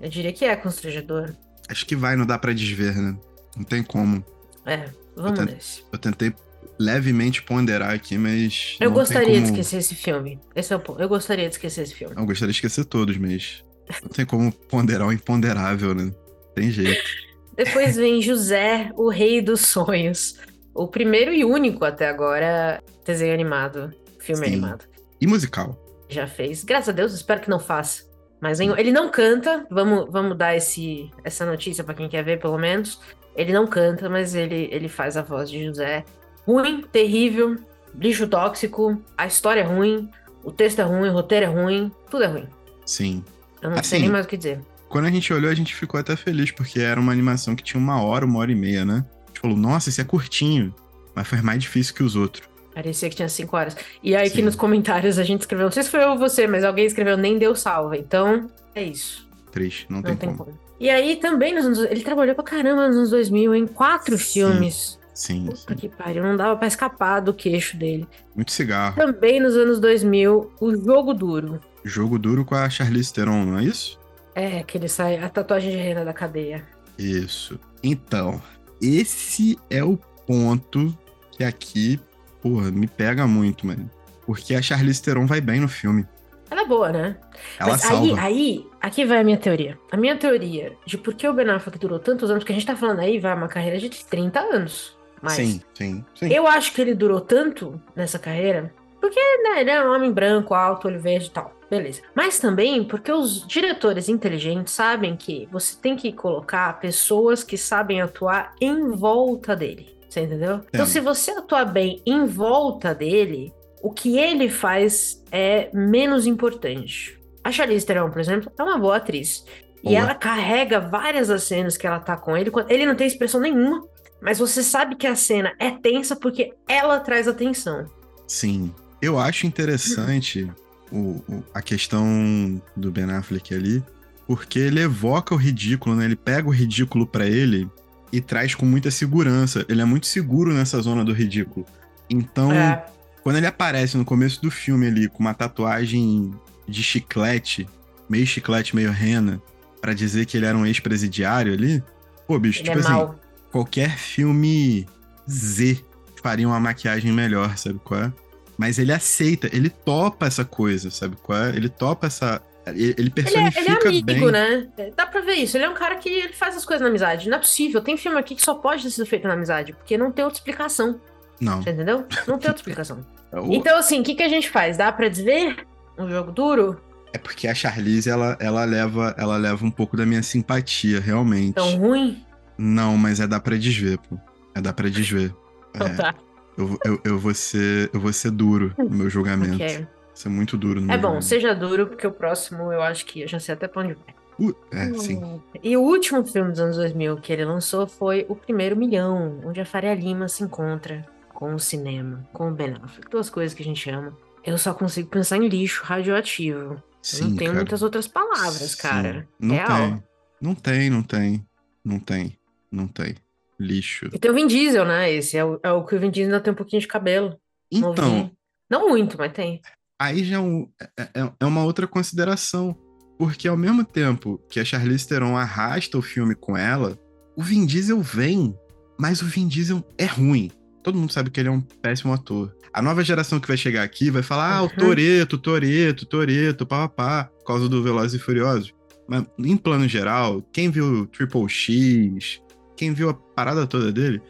Eu 0.00 0.08
diria 0.08 0.32
que 0.32 0.44
é 0.44 0.54
constrangedor. 0.56 1.34
Acho 1.68 1.84
que 1.86 1.96
vai, 1.96 2.16
não 2.16 2.26
dá 2.26 2.38
pra 2.38 2.52
desver, 2.52 2.94
né? 2.96 3.16
Não 3.56 3.64
tem 3.64 3.82
como. 3.82 4.24
É, 4.64 4.88
vamos 5.16 5.38
Eu 5.38 5.46
nesse. 5.46 5.84
Eu 5.92 5.98
tentei 5.98 6.34
levemente 6.78 7.42
ponderar 7.42 7.90
aqui, 7.94 8.16
mas. 8.16 8.76
Eu 8.80 8.88
não 8.90 8.94
tem 8.96 9.02
gostaria 9.02 9.34
de 9.34 9.40
como- 9.46 9.46
esquecer 9.52 9.76
esse 9.78 9.94
filme. 9.94 10.38
Esse 10.54 10.72
é 10.72 10.76
o 10.76 10.80
ponto. 10.80 11.00
Eu 11.00 11.08
gostaria 11.08 11.48
de 11.48 11.54
esquecer 11.54 11.82
esse 11.82 11.94
filme. 11.94 12.14
Eu 12.16 12.24
gostaria 12.26 12.52
de 12.52 12.56
esquecer 12.56 12.84
todos, 12.84 13.16
mas. 13.16 13.64
Não 14.02 14.08
tem 14.08 14.24
como 14.24 14.52
ponderar 14.52 15.06
o 15.08 15.12
imponderável, 15.12 15.94
né? 15.94 16.12
Tem 16.54 16.70
jeito. 16.70 17.00
Depois 17.62 17.94
vem 17.96 18.22
José, 18.22 18.90
o 18.96 19.10
Rei 19.10 19.42
dos 19.42 19.60
Sonhos. 19.66 20.38
O 20.74 20.88
primeiro 20.88 21.30
e 21.30 21.44
único 21.44 21.84
até 21.84 22.08
agora 22.08 22.82
desenho 23.04 23.34
animado, 23.34 23.92
filme 24.18 24.46
Sim. 24.46 24.52
animado. 24.54 24.84
E 25.20 25.26
musical? 25.26 25.76
Já 26.08 26.26
fez. 26.26 26.64
Graças 26.64 26.88
a 26.88 26.92
Deus, 26.92 27.12
espero 27.12 27.42
que 27.42 27.50
não 27.50 27.60
faça. 27.60 28.04
Mas 28.40 28.58
nenhum- 28.58 28.78
ele 28.78 28.90
não 28.90 29.10
canta. 29.10 29.66
Vamos, 29.70 30.10
vamos 30.10 30.38
dar 30.38 30.56
esse, 30.56 31.10
essa 31.22 31.44
notícia 31.44 31.84
pra 31.84 31.92
quem 31.92 32.08
quer 32.08 32.24
ver, 32.24 32.40
pelo 32.40 32.56
menos. 32.56 32.98
Ele 33.36 33.52
não 33.52 33.66
canta, 33.66 34.08
mas 34.08 34.34
ele, 34.34 34.70
ele 34.72 34.88
faz 34.88 35.18
a 35.18 35.22
voz 35.22 35.50
de 35.50 35.62
José. 35.62 36.02
Ruim, 36.46 36.80
terrível, 36.90 37.56
lixo 37.94 38.26
tóxico, 38.26 38.98
a 39.18 39.26
história 39.26 39.60
é 39.60 39.64
ruim, 39.64 40.08
o 40.42 40.50
texto 40.50 40.78
é 40.78 40.82
ruim, 40.82 41.10
o 41.10 41.12
roteiro 41.12 41.44
é 41.44 41.48
ruim, 41.48 41.92
tudo 42.10 42.24
é 42.24 42.26
ruim. 42.26 42.48
Sim. 42.86 43.22
Eu 43.60 43.68
não 43.68 43.78
Assim, 43.78 43.90
sei 43.90 43.98
nem 44.00 44.08
mais 44.08 44.24
o 44.24 44.28
que 44.28 44.38
dizer. 44.38 44.60
Quando 44.90 45.04
a 45.06 45.10
gente 45.10 45.32
olhou, 45.32 45.50
a 45.50 45.54
gente 45.54 45.74
ficou 45.74 45.98
até 45.98 46.16
feliz, 46.16 46.50
porque 46.50 46.80
era 46.80 47.00
uma 47.00 47.12
animação 47.12 47.54
que 47.54 47.62
tinha 47.62 47.80
uma 47.80 48.02
hora, 48.02 48.26
uma 48.26 48.40
hora 48.40 48.50
e 48.50 48.56
meia, 48.56 48.84
né? 48.84 49.04
A 49.24 49.26
gente 49.28 49.40
falou, 49.40 49.56
nossa, 49.56 49.88
esse 49.88 50.00
é 50.00 50.04
curtinho. 50.04 50.74
Mas 51.14 51.28
foi 51.28 51.40
mais 51.40 51.60
difícil 51.62 51.94
que 51.94 52.02
os 52.02 52.16
outros. 52.16 52.48
Parecia 52.74 53.08
que 53.08 53.16
tinha 53.16 53.28
cinco 53.28 53.56
horas. 53.56 53.76
E 54.02 54.14
aí, 54.14 54.26
aqui 54.26 54.36
Sim. 54.38 54.42
nos 54.42 54.56
comentários, 54.56 55.18
a 55.18 55.22
gente 55.22 55.40
escreveu, 55.42 55.66
não 55.66 55.72
sei 55.72 55.84
se 55.84 55.90
foi 55.90 56.02
eu 56.02 56.10
ou 56.10 56.18
você, 56.18 56.46
mas 56.46 56.64
alguém 56.64 56.86
escreveu, 56.86 57.16
nem 57.16 57.38
deu 57.38 57.54
salva. 57.54 57.96
Então, 57.96 58.50
é 58.74 58.82
isso. 58.82 59.28
Triste, 59.52 59.86
não, 59.88 59.96
Não 59.98 60.02
tem, 60.02 60.16
tem 60.16 60.28
como. 60.30 60.44
como. 60.44 60.58
E 60.78 60.90
aí, 60.90 61.16
também, 61.16 61.54
nos 61.54 61.64
anos, 61.64 61.78
ele 61.80 62.02
trabalhou 62.02 62.34
pra 62.34 62.42
caramba 62.44 62.86
nos 62.88 62.96
anos 62.96 63.10
2000, 63.10 63.54
em 63.54 63.66
quatro 63.66 64.16
Sim. 64.18 64.24
filmes. 64.24 64.98
Sim, 65.14 65.44
Puta 65.46 65.74
sim. 65.74 65.74
que 65.76 65.88
pariu, 65.88 66.22
não 66.22 66.36
dava 66.36 66.56
pra 66.56 66.66
escapar 66.66 67.20
do 67.20 67.34
queixo 67.34 67.76
dele. 67.76 68.08
Muito 68.34 68.50
cigarro. 68.50 68.96
Também 68.96 69.38
nos 69.38 69.54
anos 69.54 69.78
2000, 69.78 70.52
o 70.60 70.76
Jogo 70.76 71.12
Duro. 71.12 71.60
Jogo 71.84 72.18
duro 72.18 72.44
com 72.44 72.54
a 72.54 72.68
Charlize 72.70 73.12
Theron, 73.12 73.44
não 73.44 73.58
é 73.58 73.64
isso? 73.64 73.99
É, 74.40 74.62
que 74.62 74.78
ele 74.78 74.88
sai, 74.88 75.18
a 75.18 75.28
tatuagem 75.28 75.70
de 75.70 75.76
rena 75.76 76.04
da 76.04 76.12
cadeia. 76.14 76.66
Isso. 76.98 77.60
Então, 77.82 78.40
esse 78.80 79.58
é 79.68 79.84
o 79.84 79.98
ponto 80.26 80.96
que 81.32 81.44
aqui, 81.44 82.00
porra, 82.40 82.70
me 82.70 82.86
pega 82.86 83.26
muito, 83.26 83.66
mano. 83.66 83.90
Porque 84.24 84.54
a 84.54 84.62
Charlize 84.62 85.02
Theron 85.02 85.26
vai 85.26 85.40
bem 85.40 85.60
no 85.60 85.68
filme. 85.68 86.06
Ela 86.50 86.62
é 86.62 86.66
boa, 86.66 86.90
né? 86.90 87.16
Ela 87.58 87.72
Mas 87.72 87.82
salva. 87.82 88.02
aí, 88.02 88.18
aí, 88.18 88.66
aqui 88.80 89.04
vai 89.04 89.18
a 89.18 89.24
minha 89.24 89.36
teoria. 89.36 89.78
A 89.92 89.96
minha 89.96 90.16
teoria 90.16 90.72
de 90.86 90.96
por 90.96 91.14
que 91.14 91.28
o 91.28 91.32
Ben 91.32 91.48
Affleck 91.50 91.78
durou 91.78 91.98
tantos 91.98 92.30
anos, 92.30 92.42
porque 92.42 92.52
a 92.52 92.56
gente 92.56 92.66
tá 92.66 92.74
falando 92.74 93.00
aí, 93.00 93.18
vai 93.18 93.34
uma 93.34 93.46
carreira 93.46 93.78
de 93.78 93.88
30 93.88 94.40
anos. 94.40 94.96
Mas 95.22 95.34
Sim, 95.34 95.60
sim, 95.74 96.04
sim. 96.14 96.32
eu 96.32 96.46
acho 96.46 96.72
que 96.72 96.80
ele 96.80 96.94
durou 96.94 97.20
tanto 97.20 97.80
nessa 97.94 98.18
carreira, 98.18 98.72
porque 99.00 99.20
né, 99.42 99.60
ele 99.60 99.70
é 99.70 99.84
um 99.84 99.94
homem 99.94 100.10
branco, 100.10 100.54
alto, 100.54 100.88
olho 100.88 100.98
verde 100.98 101.26
e 101.26 101.30
tal. 101.30 101.59
Beleza. 101.70 102.02
Mas 102.14 102.40
também 102.40 102.82
porque 102.82 103.12
os 103.12 103.46
diretores 103.46 104.08
inteligentes 104.08 104.74
sabem 104.74 105.16
que 105.16 105.48
você 105.52 105.76
tem 105.80 105.94
que 105.94 106.12
colocar 106.12 106.80
pessoas 106.80 107.44
que 107.44 107.56
sabem 107.56 108.00
atuar 108.00 108.54
em 108.60 108.90
volta 108.90 109.54
dele. 109.54 109.96
Você 110.08 110.22
entendeu? 110.22 110.60
Então, 110.68 110.84
se 110.84 110.98
você 110.98 111.30
atuar 111.30 111.66
bem 111.66 112.02
em 112.04 112.26
volta 112.26 112.92
dele, 112.92 113.54
o 113.80 113.92
que 113.92 114.18
ele 114.18 114.50
faz 114.50 115.22
é 115.30 115.70
menos 115.72 116.26
importante. 116.26 117.16
A 117.44 117.52
Charlize 117.52 117.86
Theron, 117.86 118.10
por 118.10 118.20
exemplo, 118.20 118.50
é 118.58 118.62
uma 118.62 118.76
boa 118.76 118.96
atriz. 118.96 119.44
E 119.82 119.90
Boa. 119.90 119.98
ela 119.98 120.14
carrega 120.14 120.78
várias 120.80 121.28
das 121.28 121.44
cenas 121.44 121.76
que 121.76 121.86
ela 121.86 122.00
tá 122.00 122.16
com 122.16 122.36
ele. 122.36 122.50
Ele 122.68 122.84
não 122.84 122.94
tem 122.94 123.06
expressão 123.06 123.40
nenhuma, 123.40 123.82
mas 124.20 124.38
você 124.38 124.62
sabe 124.62 124.96
que 124.96 125.06
a 125.06 125.14
cena 125.14 125.54
é 125.58 125.70
tensa 125.70 126.14
porque 126.14 126.52
ela 126.68 127.00
traz 127.00 127.26
atenção. 127.26 127.86
Sim. 128.26 128.74
Eu 129.00 129.18
acho 129.18 129.46
interessante 129.46 130.52
o, 130.92 131.22
o- 131.28 131.44
a 131.54 131.62
questão 131.62 132.60
do 132.76 132.90
Ben 132.90 133.04
Affleck 133.10 133.54
ali, 133.54 133.82
porque 134.26 134.58
ele 134.58 134.80
evoca 134.80 135.34
o 135.34 135.38
ridículo, 135.38 135.94
né? 135.96 136.04
Ele 136.04 136.16
pega 136.16 136.48
o 136.48 136.52
ridículo 136.52 137.06
pra 137.06 137.26
ele 137.26 137.68
e 138.12 138.20
traz 138.20 138.54
com 138.54 138.64
muita 138.66 138.90
segurança. 138.90 139.64
Ele 139.68 139.80
é 139.80 139.84
muito 139.84 140.06
seguro 140.06 140.52
nessa 140.52 140.80
zona 140.80 141.04
do 141.04 141.12
ridículo. 141.12 141.66
Então, 142.08 142.50
É, 142.52 142.84
quando 143.22 143.36
ele 143.36 143.46
aparece 143.46 143.96
no 143.96 144.04
começo 144.04 144.40
do 144.42 144.50
filme 144.50 144.86
ali 144.86 145.08
com 145.08 145.20
uma 145.20 145.34
tatuagem 145.34 146.32
de 146.68 146.82
chiclete, 146.82 147.68
meio 148.08 148.26
chiclete, 148.26 148.74
meio 148.74 148.90
rena, 148.90 149.40
pra 149.80 149.92
dizer 149.94 150.26
que 150.26 150.36
ele 150.36 150.46
era 150.46 150.56
um 150.56 150.66
ex-presidiário 150.66 151.52
ali, 151.52 151.82
pô, 152.26 152.38
bicho, 152.38 152.60
ele 152.60 152.68
tipo 152.68 152.78
é 152.78 152.80
assim, 152.80 152.92
mau. 152.92 153.18
qualquer 153.50 153.96
filme 153.96 154.86
Z 155.28 155.78
faria 156.22 156.46
uma 156.46 156.60
maquiagem 156.60 157.12
melhor, 157.12 157.56
sabe 157.56 157.80
qual 157.82 158.00
é? 158.04 158.12
Mas 158.60 158.78
ele 158.78 158.92
aceita, 158.92 159.48
ele 159.56 159.70
topa 159.70 160.26
essa 160.26 160.44
coisa, 160.44 160.90
sabe 160.90 161.16
qual 161.22 161.38
é? 161.44 161.48
Ele 161.56 161.70
topa 161.70 162.06
essa. 162.08 162.42
Ele, 162.66 162.82
ele 162.82 162.94
Ele 162.98 163.08
é, 163.08 163.10
personifica 163.10 163.60
ele 163.62 163.70
é 163.70 163.88
amigo, 163.88 164.04
bem. 164.04 164.30
né? 164.30 164.68
Dá 164.94 165.06
pra 165.06 165.22
ver 165.22 165.32
isso. 165.32 165.56
Ele 165.56 165.64
é 165.64 165.68
um 165.70 165.72
cara 165.74 165.96
que 165.96 166.10
ele 166.10 166.32
faz 166.34 166.54
as 166.54 166.64
coisas 166.66 166.82
na 166.82 166.88
amizade. 166.88 167.30
Não 167.30 167.38
é 167.38 167.40
possível. 167.40 167.80
Tem 167.80 167.96
filme 167.96 168.18
aqui 168.18 168.34
que 168.34 168.42
só 168.42 168.52
pode 168.54 168.82
ter 168.82 168.90
sido 168.90 169.06
feito 169.06 169.26
na 169.26 169.32
amizade, 169.32 169.72
porque 169.72 169.96
não 169.96 170.12
tem 170.12 170.22
outra 170.26 170.38
explicação. 170.38 171.00
Não. 171.40 171.62
Você 171.62 171.70
entendeu? 171.70 172.00
Não 172.28 172.38
tem 172.38 172.50
outra 172.50 172.56
explicação. 172.56 172.98
O- 173.32 173.50
Então, 173.54 173.78
assim, 173.78 174.00
o 174.00 174.02
que, 174.04 174.14
que 174.14 174.22
a 174.24 174.28
gente 174.28 174.50
faz? 174.50 174.76
Dá 174.76 174.92
pra 174.92 175.08
desver 175.08 175.64
um 175.96 176.10
jogo 176.10 176.30
duro? 176.32 176.78
É 177.14 177.18
porque 177.18 177.48
a 177.48 177.54
Charlize, 177.54 178.10
ela, 178.10 178.36
ela, 178.40 178.64
leva, 178.64 179.14
ela 179.16 179.36
leva 179.38 179.64
um 179.64 179.70
pouco 179.70 179.96
da 179.96 180.04
minha 180.04 180.22
simpatia, 180.22 181.00
realmente. 181.00 181.54
Tão 181.54 181.76
ruim? 181.78 182.22
Não, 182.58 182.96
mas 182.98 183.20
é 183.20 183.26
dá 183.26 183.40
pra 183.40 183.56
desver, 183.56 183.96
pô. 183.98 184.18
É 184.54 184.60
dá 184.60 184.70
pra 184.72 184.88
desver. 184.90 185.32
Então 185.74 185.86
É, 185.86 185.94
tá. 185.94 186.14
Eu, 186.56 186.78
eu, 186.84 187.00
eu, 187.04 187.18
vou 187.18 187.34
ser, 187.34 187.90
eu 187.92 188.00
vou 188.00 188.12
ser 188.12 188.30
duro 188.30 188.74
no 188.78 188.90
meu 188.90 189.08
julgamento. 189.10 189.54
Ok. 189.54 189.78
Vou 189.78 189.86
ser 190.14 190.28
muito 190.28 190.56
duro 190.56 190.80
no 190.80 190.86
meu 190.86 190.94
É 190.94 190.98
bom, 190.98 191.02
julgamento. 191.08 191.24
seja 191.26 191.54
duro, 191.54 191.86
porque 191.86 192.06
o 192.06 192.12
próximo 192.12 192.72
eu 192.72 192.82
acho 192.82 193.06
que 193.06 193.22
eu 193.22 193.28
já 193.28 193.38
sei 193.40 193.54
até 193.54 193.66
pra 193.68 193.82
onde 193.82 193.94
vai. 193.94 194.14
Uh, 194.38 194.54
é, 194.70 194.92
sim. 194.98 195.40
E 195.62 195.76
o 195.76 195.82
último 195.82 196.24
filme 196.24 196.50
dos 196.50 196.60
anos 196.60 196.76
2000 196.76 197.18
que 197.18 197.30
ele 197.32 197.44
lançou 197.44 197.86
foi 197.86 198.24
O 198.28 198.34
Primeiro 198.34 198.74
Milhão, 198.74 199.38
onde 199.44 199.60
a 199.60 199.66
Faria 199.66 199.94
Lima 199.94 200.28
se 200.28 200.42
encontra 200.42 201.06
com 201.34 201.54
o 201.54 201.58
cinema, 201.58 202.26
com 202.32 202.48
o 202.48 202.54
Ben 202.54 202.74
Affleck. 202.82 203.10
Duas 203.10 203.28
coisas 203.28 203.54
que 203.54 203.62
a 203.62 203.64
gente 203.64 203.88
ama. 203.90 204.16
Eu 204.44 204.56
só 204.56 204.72
consigo 204.72 205.08
pensar 205.10 205.36
em 205.36 205.46
lixo 205.48 205.84
radioativo. 205.84 206.82
Sim, 207.02 207.24
não 207.30 207.36
tenho 207.36 207.50
cara. 207.50 207.60
muitas 207.60 207.82
outras 207.82 208.06
palavras, 208.08 208.70
Sim. 208.72 208.76
cara. 208.78 209.28
Não 209.38 209.54
Real. 209.54 209.66
tem. 209.68 210.02
Não 210.40 210.54
tem, 210.54 210.90
não 210.90 211.02
tem. 211.02 211.46
Não 211.84 211.98
tem. 211.98 212.38
Não 212.72 212.86
tem. 212.86 213.14
Lixo. 213.60 214.06
E 214.12 214.18
tem 214.18 214.30
o 214.30 214.34
Vin 214.34 214.46
Diesel, 214.46 214.84
né? 214.84 215.12
Esse 215.12 215.36
é 215.36 215.44
o, 215.44 215.60
é 215.62 215.70
o 215.70 215.84
que 215.84 215.94
o 215.94 216.00
Vin 216.00 216.10
Diesel 216.10 216.32
ainda 216.32 216.42
tem 216.42 216.52
um 216.52 216.56
pouquinho 216.56 216.80
de 216.80 216.88
cabelo. 216.88 217.36
Então, 217.70 217.94
novinho. 217.94 218.30
Não 218.70 218.88
muito, 218.88 219.16
mas 219.18 219.32
tem. 219.32 219.60
aí 220.00 220.24
já 220.24 220.36
é, 220.36 220.38
um- 220.40 220.68
é- 220.98 221.08
é- 221.20 221.32
é 221.40 221.44
uma 221.44 221.62
outra 221.64 221.86
consideração. 221.86 222.76
Porque 223.18 223.46
ao 223.46 223.56
mesmo 223.56 223.84
tempo 223.84 224.40
que 224.48 224.58
a 224.58 224.64
Charlize 224.64 225.06
Theron 225.06 225.36
arrasta 225.36 225.98
o 225.98 226.02
filme 226.02 226.34
com 226.34 226.56
ela, 226.56 226.98
o 227.36 227.42
Vin 227.42 227.66
Diesel 227.66 228.00
vem, 228.00 228.54
mas 228.98 229.20
o 229.20 229.26
Vin 229.26 229.46
Diesel 229.46 229.84
é 229.98 230.06
ruim. 230.06 230.50
Todo 230.82 230.96
mundo 230.98 231.12
sabe 231.12 231.30
que 231.30 231.38
ele 231.38 231.50
é 231.50 231.52
um 231.52 231.60
péssimo 231.60 232.14
ator. 232.14 232.56
A 232.72 232.80
nova 232.80 233.04
geração 233.04 233.38
que 233.38 233.46
vai 233.48 233.58
chegar 233.58 233.82
aqui 233.82 234.10
vai 234.10 234.22
falar, 234.22 234.56
ah, 234.56 234.62
o 234.62 234.66
Uhum. 234.66 234.70
Toreto, 234.78 235.36
Toreto, 235.36 236.06
Toreto, 236.06 236.64
pá, 236.64 236.88
pá, 236.88 237.24
pá, 237.24 237.24
por 237.24 237.44
causa 237.44 237.68
do 237.68 237.82
Velozes 237.82 238.18
e 238.18 238.24
Furiosos. 238.24 238.72
Mas, 239.06 239.24
em 239.38 239.56
plano 239.56 239.86
geral, 239.86 240.40
quem 240.52 240.70
viu 240.70 241.04
Triple 241.08 241.46
X, 241.48 242.40
quem 242.80 242.94
viu 242.94 243.10
a 243.10 243.14
parada 243.14 243.66
toda 243.66 243.92
dele, 243.92 244.22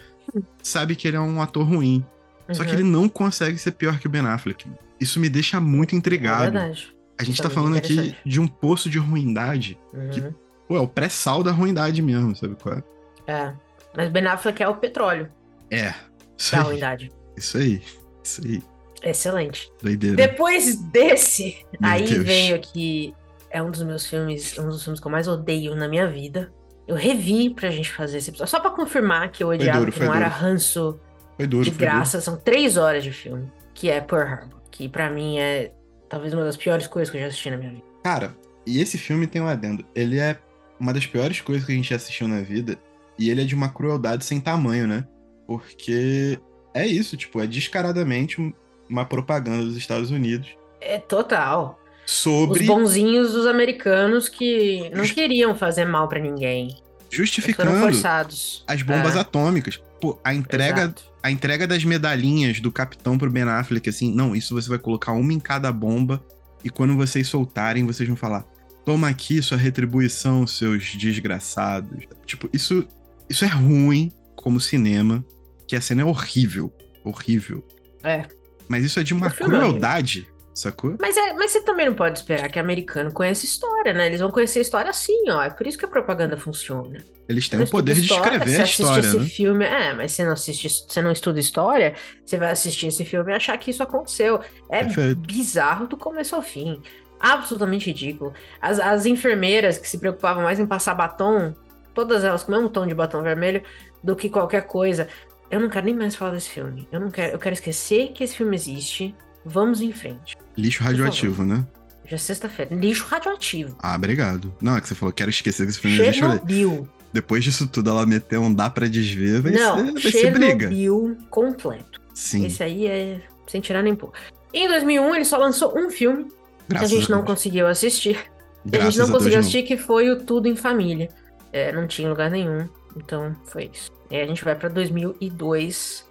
sabe 0.62 0.96
que 0.96 1.06
ele 1.06 1.16
é 1.16 1.20
um 1.20 1.40
ator 1.40 1.64
ruim. 1.66 2.04
Só 2.52 2.64
que 2.64 2.70
Uhum. 2.70 2.80
ele 2.80 2.82
não 2.82 3.08
consegue 3.08 3.56
ser 3.58 3.70
pior 3.72 3.98
que 4.00 4.08
o 4.08 4.10
Ben 4.10 4.22
Affleck. 4.26 4.66
Isso 4.98 5.20
me 5.20 5.28
deixa 5.28 5.60
muito 5.60 5.94
É 5.94 5.98
intrigado. 5.98 6.42
verdade. 6.50 6.92
a 7.16 7.22
gente 7.22 7.34
isso 7.34 7.42
tá 7.42 7.48
é 7.48 7.52
falando 7.52 7.76
aqui 7.76 8.16
de 8.24 8.40
um 8.40 8.48
poço 8.48 8.88
de 8.90 8.98
ruindade. 8.98 9.78
Que- 10.12 10.20
Uhum. 10.20 10.34
Pô, 10.66 10.76
é 10.76 10.80
o 10.80 10.88
pré-sal 10.88 11.42
da 11.42 11.52
ruindade 11.52 12.00
mesmo, 12.02 12.34
sabe 12.34 12.56
qual 12.60 12.76
é? 12.76 12.82
É. 13.26 13.52
Mas 13.96 14.08
Ben 14.10 14.26
Affleck 14.26 14.62
é 14.62 14.68
o 14.68 14.74
petróleo 14.76 15.30
É. 15.70 15.94
Isso 16.36 16.52
da 16.52 16.58
aí. 16.62 16.64
ruindade. 16.66 17.12
Isso 17.36 17.56
aí. 17.58 17.82
Isso 18.24 18.40
aí. 18.44 18.62
Excelente. 19.02 19.70
Doideira. 19.82 20.16
Depois 20.16 20.76
desse, 20.76 21.56
Meu 21.80 21.90
aí 21.90 22.04
Deus. 22.08 22.24
veio 22.24 22.56
aqui. 22.56 23.14
É 23.50 23.62
um 23.62 23.70
dos 23.70 23.82
meus 23.82 24.06
filmes, 24.06 24.56
um 24.58 24.68
dos 24.68 24.82
filmes 24.82 24.98
que 25.00 25.06
eu 25.06 25.10
mais 25.12 25.26
odeio 25.28 25.74
na 25.74 25.88
minha 25.88 26.06
vida. 26.08 26.52
Eu 26.90 26.96
revi 26.96 27.50
pra 27.50 27.70
gente 27.70 27.92
fazer 27.92 28.18
esse 28.18 28.30
episódio. 28.30 28.50
Só 28.50 28.58
pra 28.60 28.70
confirmar 28.70 29.30
que 29.30 29.44
eu 29.44 29.48
odiava, 29.48 29.78
duro, 29.78 29.92
que 29.92 30.00
não 30.00 30.12
era 30.14 30.28
duro. 30.28 30.40
ranço 30.40 31.00
Foi 31.36 31.46
duro, 31.46 31.64
de 31.64 31.70
foi 31.70 31.78
duro. 31.86 31.90
graça. 31.96 32.20
São 32.20 32.36
três 32.36 32.76
horas 32.76 33.04
de 33.04 33.12
filme. 33.12 33.50
Que 33.72 33.88
é 33.90 34.00
Pearl 34.00 34.26
Harbor. 34.28 34.60
Que 34.70 34.88
pra 34.88 35.08
mim 35.08 35.38
é 35.38 35.70
talvez 36.08 36.34
uma 36.34 36.42
das 36.44 36.56
piores 36.56 36.86
coisas 36.88 37.10
que 37.10 37.16
eu 37.16 37.20
já 37.20 37.28
assisti 37.28 37.48
na 37.50 37.56
minha 37.56 37.70
vida. 37.70 37.84
Cara, 38.02 38.34
e 38.66 38.80
esse 38.80 38.98
filme 38.98 39.26
tem 39.26 39.40
um 39.40 39.46
adendo. 39.46 39.84
Ele 39.94 40.18
é 40.18 40.36
uma 40.80 40.92
das 40.92 41.06
piores 41.06 41.40
coisas 41.40 41.64
que 41.64 41.72
a 41.72 41.74
gente 41.76 41.90
já 41.90 41.96
assistiu 41.96 42.26
na 42.26 42.40
vida. 42.40 42.76
E 43.18 43.30
ele 43.30 43.42
é 43.42 43.44
de 43.44 43.54
uma 43.54 43.68
crueldade 43.68 44.24
sem 44.24 44.40
tamanho, 44.40 44.86
né? 44.88 45.06
Porque 45.46 46.38
é 46.74 46.86
isso, 46.86 47.16
tipo, 47.16 47.40
é 47.40 47.46
descaradamente 47.46 48.40
um- 48.40 48.52
uma 48.88 49.04
propaganda 49.04 49.64
dos 49.64 49.76
Estados 49.76 50.10
Unidos 50.10 50.48
É 50.80 50.98
total. 50.98 51.79
Os 52.10 52.16
sobre 52.18 52.64
bonzinhos 52.64 53.32
dos 53.32 53.46
americanos 53.46 54.28
que 54.28 54.90
não 54.94 55.04
queriam 55.04 55.54
fazer 55.54 55.84
mal 55.84 56.08
pra 56.08 56.18
ninguém. 56.18 56.76
Justificando 57.10 57.72
forçados. 57.80 58.64
as 58.66 58.82
bombas 58.82 59.16
É, 59.16 59.20
atômicas. 59.20 59.80
Pô, 60.00 60.18
a 60.24 60.32
entrega, 60.34 60.82
exato. 60.82 61.02
a 61.22 61.30
entrega 61.30 61.66
das 61.66 61.84
medalhinhas 61.84 62.60
do 62.60 62.70
capitão 62.72 63.18
pro 63.18 63.30
Ben 63.30 63.42
Affleck, 63.42 63.88
assim, 63.88 64.14
não, 64.14 64.34
isso 64.34 64.54
você 64.54 64.68
vai 64.68 64.78
colocar 64.78 65.12
uma 65.12 65.32
em 65.32 65.40
cada 65.40 65.70
bomba 65.72 66.22
e 66.64 66.70
quando 66.70 66.96
vocês 66.96 67.28
soltarem, 67.28 67.84
vocês 67.84 68.08
vão 68.08 68.16
falar: 68.16 68.44
toma 68.84 69.08
aqui 69.08 69.42
sua 69.42 69.58
retribuição, 69.58 70.46
seus 70.46 70.94
desgraçados. 70.96 72.04
Tipo, 72.26 72.48
isso, 72.52 72.86
isso 73.28 73.44
é 73.44 73.48
ruim 73.48 74.12
como 74.36 74.60
cinema, 74.60 75.24
que 75.66 75.76
a 75.76 75.80
cena 75.80 76.02
é 76.02 76.04
horrível. 76.04 76.72
Horrível. 77.04 77.66
É. 78.02 78.24
Mas 78.68 78.84
isso 78.84 79.00
é 79.00 79.02
de 79.02 79.12
uma 79.12 79.30
crueldade, 79.30 80.28
sacou? 80.60 80.96
Mas, 81.00 81.16
é, 81.16 81.32
mas 81.34 81.50
você 81.50 81.60
também 81.62 81.86
não 81.86 81.94
pode 81.94 82.18
esperar 82.18 82.48
que 82.48 82.58
americano 82.58 83.12
conheça 83.12 83.44
história, 83.44 83.92
né? 83.92 84.06
Eles 84.06 84.20
vão 84.20 84.30
conhecer 84.30 84.60
a 84.60 84.62
história 84.62 84.90
assim, 84.90 85.30
ó. 85.30 85.42
É 85.42 85.50
por 85.50 85.66
isso 85.66 85.78
que 85.78 85.84
a 85.84 85.88
propaganda 85.88 86.36
funciona. 86.36 87.04
Eles 87.28 87.48
têm 87.48 87.62
o 87.62 87.68
poder 87.68 87.94
de 87.94 88.02
história, 88.02 88.36
escrever 88.36 88.50
você 88.50 88.60
a 88.60 88.62
assiste 88.64 88.82
história, 88.82 89.06
esse 89.06 89.18
né? 89.18 89.24
filme, 89.26 89.64
é, 89.64 89.94
mas 89.94 90.12
você 90.12 90.24
não 90.24 90.32
assiste, 90.32 90.68
você 90.68 91.00
não 91.00 91.12
estuda 91.12 91.38
história, 91.38 91.94
você 92.24 92.36
vai 92.36 92.50
assistir 92.50 92.88
esse 92.88 93.04
filme 93.04 93.30
e 93.32 93.34
achar 93.36 93.56
que 93.56 93.70
isso 93.70 93.82
aconteceu. 93.82 94.40
É 94.68 94.82
Perfeito. 94.84 95.20
bizarro 95.20 95.86
do 95.86 95.96
começo 95.96 96.34
ao 96.34 96.42
fim. 96.42 96.82
absolutamente 97.20 97.86
ridículo. 97.86 98.32
As, 98.60 98.80
as 98.80 99.06
enfermeiras 99.06 99.78
que 99.78 99.88
se 99.88 99.98
preocupavam 99.98 100.42
mais 100.42 100.58
em 100.58 100.66
passar 100.66 100.94
batom, 100.94 101.54
todas 101.94 102.24
elas 102.24 102.42
com 102.42 102.52
o 102.52 102.54
mesmo 102.54 102.70
tom 102.70 102.86
de 102.86 102.94
batom 102.94 103.22
vermelho, 103.22 103.62
do 104.02 104.16
que 104.16 104.28
qualquer 104.30 104.66
coisa. 104.66 105.06
Eu 105.50 105.60
não 105.60 105.68
quero 105.68 105.86
nem 105.86 105.94
mais 105.94 106.16
falar 106.16 106.32
desse 106.32 106.48
filme. 106.48 106.88
Eu 106.90 107.00
não 107.00 107.10
quero, 107.10 107.32
eu 107.34 107.38
quero 107.38 107.52
esquecer 107.52 108.12
que 108.12 108.24
esse 108.24 108.36
filme 108.36 108.56
existe. 108.56 109.14
Vamos 109.44 109.80
em 109.80 109.92
frente. 109.92 110.36
Lixo 110.56 110.82
radioativo, 110.82 111.44
né? 111.44 111.66
Já 112.06 112.16
é 112.16 112.18
sexta-feira. 112.18 112.74
Lixo 112.74 113.06
radioativo. 113.06 113.76
Ah, 113.80 113.94
obrigado. 113.94 114.52
Não, 114.60 114.76
é 114.76 114.80
que 114.80 114.88
você 114.88 114.94
falou, 114.94 115.12
quero 115.12 115.30
esquecer 115.30 115.64
que 115.64 115.70
esse 115.70 115.80
filme 115.80 115.96
falei, 115.96 116.12
Chernobyl. 116.12 116.88
Depois 117.12 117.42
disso 117.42 117.66
tudo, 117.68 117.90
ela 117.90 118.04
meteu 118.06 118.42
um 118.42 118.52
dá 118.52 118.68
pra 118.70 118.86
desver, 118.86 119.40
vai 119.42 119.52
Não, 119.52 119.76
ser, 119.76 119.92
vai 119.92 120.12
ser 120.12 120.30
briga. 120.32 120.68
Chernobyl 120.70 121.16
completo. 121.30 122.00
Sim, 122.14 122.46
Esse 122.46 122.62
aí 122.62 122.86
é 122.86 123.20
sem 123.46 123.60
tirar 123.60 123.82
nem 123.82 123.94
pôr. 123.96 124.12
Em 124.52 124.68
2001, 124.68 125.14
ele 125.14 125.24
só 125.24 125.36
lançou 125.38 125.76
um 125.78 125.90
filme 125.90 126.24
que 126.24 126.30
a 126.30 126.34
graças 126.68 126.90
gente 126.90 127.10
não 127.10 127.18
Deus. 127.18 127.30
conseguiu 127.30 127.66
assistir. 127.66 128.16
a 128.16 128.68
Graças 128.68 128.94
gente 128.94 128.98
não 128.98 129.04
a 129.04 129.08
Deus 129.08 129.18
conseguiu 129.18 129.36
não. 129.38 129.40
assistir, 129.40 129.62
que 129.62 129.76
foi 129.76 130.10
o 130.10 130.22
Tudo 130.24 130.46
em 130.48 130.56
Família. 130.56 131.08
É, 131.52 131.72
não 131.72 131.86
tinha 131.86 132.08
lugar 132.08 132.30
nenhum. 132.30 132.68
Então, 132.96 133.34
foi 133.44 133.70
isso. 133.72 133.90
E 134.10 134.16
a 134.20 134.26
gente 134.26 134.44
vai 134.44 134.54
pra 134.54 134.68
2002, 134.68 136.04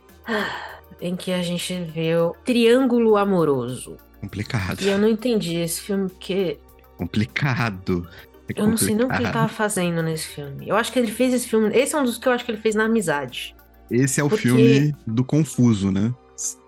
em 1.02 1.16
que 1.16 1.32
a 1.32 1.42
gente 1.42 1.74
vê 1.94 2.16
o 2.16 2.36
Triângulo 2.46 3.16
Amoroso. 3.18 3.98
Complicado. 4.22 4.82
E 4.82 4.88
eu 4.90 4.98
não 4.98 5.08
entendi 5.08 5.56
esse 5.58 5.82
filme, 5.82 6.10
porque 6.10 6.58
Complicado. 6.98 8.08
É 8.56 8.62
eu 8.62 8.68
não 8.68 8.76
sei 8.78 8.96
nem 8.96 9.06
o 9.06 9.10
que 9.10 9.16
ele 9.16 9.32
tava 9.32 9.48
fazendo 9.48 10.02
nesse 10.02 10.28
filme. 10.28 10.68
Eu 10.68 10.76
acho 10.76 10.92
que 10.92 11.00
ele 11.00 11.12
fez 11.12 11.34
esse 11.34 11.48
filme. 11.48 11.70
Esse 11.76 11.96
é 11.96 12.00
um 12.00 12.04
dos 12.04 12.18
que 12.18 12.28
eu 12.28 12.32
acho 12.32 12.44
que 12.44 12.52
ele 12.52 12.58
fez 12.60 12.76
na 12.76 12.86
amizade. 12.86 13.56
Esse 13.90 14.20
é 14.20 14.24
o 14.24 14.30
Porque- 14.30 14.44
filme 14.48 14.96
do 15.06 15.24
confuso, 15.24 15.92
né? 15.92 16.14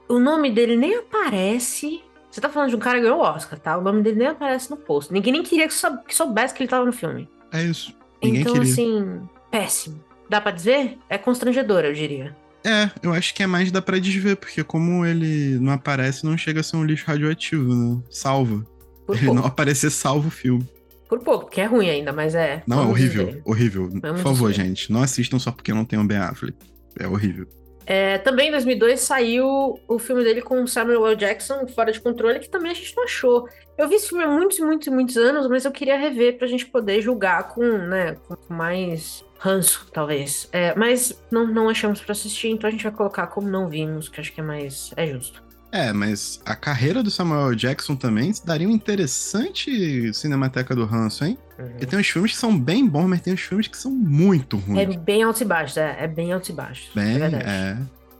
O 0.08 0.20
nome 0.20 0.52
dele 0.52 0.76
nem 0.76 0.96
aparece. 0.98 2.02
Você 2.30 2.40
tá 2.40 2.50
falando 2.50 2.70
de 2.70 2.76
um 2.76 2.80
cara 2.80 2.98
que 2.98 3.04
ganhou 3.04 3.20
o 3.20 3.24
Oscar, 3.24 3.60
tá? 3.60 3.78
O 3.78 3.82
nome 3.82 4.02
dele 4.04 4.20
nem 4.20 4.28
aparece 4.28 4.70
no 4.70 4.78
post. 4.78 5.12
Ninguém 5.12 5.34
nem 5.34 5.44
queria 5.44 5.68
que, 5.68 5.74
sou- 5.74 5.98
que 5.98 6.16
soubesse 6.16 6.54
que 6.54 6.62
ele 6.64 6.70
tava 6.70 6.86
no 6.86 6.94
filme. 6.94 7.28
É 7.52 7.64
isso. 7.64 7.94
Ninguém 8.24 8.42
então, 8.42 8.54
queria. 8.54 8.72
assim, 8.72 9.22
péssimo. 9.50 10.02
Dá 10.30 10.40
pra 10.40 10.52
dizer? 10.52 10.98
É 11.10 11.18
constrangedor, 11.18 11.84
eu 11.84 11.94
diria. 11.94 12.36
É, 12.64 12.92
eu 13.02 13.12
acho 13.14 13.34
que 13.34 13.42
é 13.42 13.48
mais 13.48 13.72
dá 13.72 13.82
pra 13.82 13.98
desver, 13.98 14.36
porque 14.36 14.64
como 14.64 15.06
ele 15.06 15.58
não 15.60 15.72
aparece, 15.74 16.24
não 16.26 16.38
chega 16.38 16.60
a 16.60 16.64
ser 16.64 16.78
um 16.78 16.84
lixo 16.86 17.06
radioativo, 17.08 17.74
né? 17.74 18.00
Salva. 18.10 18.66
Por 19.06 19.16
Ele 19.16 19.26
pouco. 19.26 19.42
não 19.42 19.48
aparecer 19.48 19.90
salva 19.90 20.28
o 20.28 20.32
filme. 20.32 20.68
Por 21.10 21.20
pouco, 21.20 21.46
porque 21.46 21.60
é 21.60 21.66
ruim 21.66 21.90
ainda, 21.90 22.14
mas 22.14 22.36
é. 22.36 22.64
Não, 22.68 22.84
é 22.84 22.86
horrível. 22.86 23.42
Horrível. 23.44 23.90
Por 23.90 24.00
Vamos 24.02 24.22
favor, 24.22 24.52
dizer. 24.52 24.64
gente, 24.64 24.92
não 24.92 25.02
assistam 25.02 25.40
só 25.40 25.52
porque 25.52 25.74
não 25.74 25.84
tem 25.84 25.98
o 26.00 26.04
Ben 26.04 26.18
Affleck. 26.20 26.56
É 27.00 27.08
horrível. 27.08 27.48
É, 27.94 28.18
também 28.20 28.48
em 28.48 28.52
2002 28.52 29.02
saiu 29.02 29.78
o 29.86 30.00
filme 30.00 30.24
dele 30.24 30.42
com 30.42 30.66
Samuel 30.66 31.08
L. 31.08 31.16
Jackson, 31.18 31.68
Fora 31.68 31.92
de 31.92 32.00
Controle, 32.00 32.40
que 32.40 32.48
também 32.48 32.72
a 32.72 32.74
gente 32.74 32.96
não 32.96 33.04
achou. 33.04 33.50
Eu 33.78 33.90
vi 33.90 33.96
esse 33.96 34.08
filme 34.08 34.24
há 34.24 34.30
muitos, 34.30 34.60
muitos, 34.60 34.88
muitos 34.88 35.18
anos, 35.18 35.46
mas 35.50 35.66
eu 35.66 35.74
queria 35.74 35.98
rever 35.98 36.38
pra 36.38 36.48
gente 36.48 36.66
poder 36.66 37.02
julgar 37.02 37.50
com, 37.50 37.66
né, 37.66 38.16
com 38.26 38.38
mais 38.48 39.26
ranço, 39.38 39.90
talvez. 39.92 40.48
É, 40.54 40.74
mas 40.74 41.22
não, 41.30 41.46
não 41.46 41.68
achamos 41.68 42.00
pra 42.00 42.14
assistir, 42.14 42.48
então 42.48 42.70
a 42.70 42.72
gente 42.72 42.86
vai 42.86 42.94
colocar 42.94 43.28
como 43.28 43.50
não 43.50 43.68
vimos, 43.68 44.08
que 44.08 44.22
acho 44.22 44.32
que 44.32 44.40
é 44.40 44.44
mais 44.44 44.94
é 44.96 45.08
justo. 45.08 45.44
É, 45.72 45.94
mas 45.94 46.42
a 46.46 46.56
carreira 46.56 47.02
do 47.02 47.10
Samuel. 47.10 47.56
Jackson 47.56 47.96
também 47.96 48.34
daria 48.44 48.68
um 48.68 48.72
interessante 48.72 50.14
Cinemateca 50.14 50.76
do 50.76 50.86
Ranço, 50.86 51.24
hein? 51.24 51.38
Uhum. 51.58 51.70
Porque 51.70 51.86
tem 51.86 52.00
uns 52.00 52.08
filmes 52.08 52.32
que 52.32 52.38
são 52.38 52.58
bem 52.60 52.86
bons, 52.88 53.08
mas 53.08 53.22
tem 53.22 53.34
uns 53.34 53.42
filmes 53.42 53.68
que 53.68 53.78
são 53.78 53.92
muito 53.92 54.58
É 54.58 54.84
ruins. 54.84 54.96
bem 54.98 55.24
altos 55.24 55.42
e 55.42 55.46
baixos, 55.46 55.78
é, 55.78 55.98
é 56.02 56.08
bem 56.08 56.34
altos 56.34 56.50
e 56.50 56.54
baixos. 56.54 56.90
Bem, 56.94 57.16
é 57.16 57.20
verdade. 57.20 57.44
é. 57.48 57.78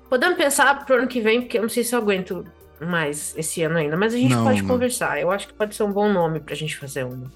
Podemos 0.10 0.38
pensar 0.38 0.86
pro 0.86 0.96
ano 0.98 1.08
que 1.08 1.20
vem, 1.22 1.42
porque 1.42 1.58
eu 1.58 1.62
não 1.62 1.70
sei 1.70 1.84
se 1.84 1.94
eu 1.96 2.00
aguento 2.00 2.46
mais 2.82 3.34
esse 3.38 3.62
ano 3.64 3.78
ainda, 3.78 3.96
mas 3.96 4.14
a 4.14 4.18
gente 4.18 4.34
Não, 4.34 4.44
pode 4.44 4.62
não. 4.62 4.68
conversar. 4.70 5.20
Eu 5.22 5.30
acho 5.32 5.48
que 5.48 5.54
pode 5.54 5.76
ser 5.76 5.84
um 5.84 5.92
bom 5.92 6.12
nome 6.12 6.40
pra 6.40 6.56
gente 6.56 6.76
fazer 6.78 7.06
uma. 7.06 7.30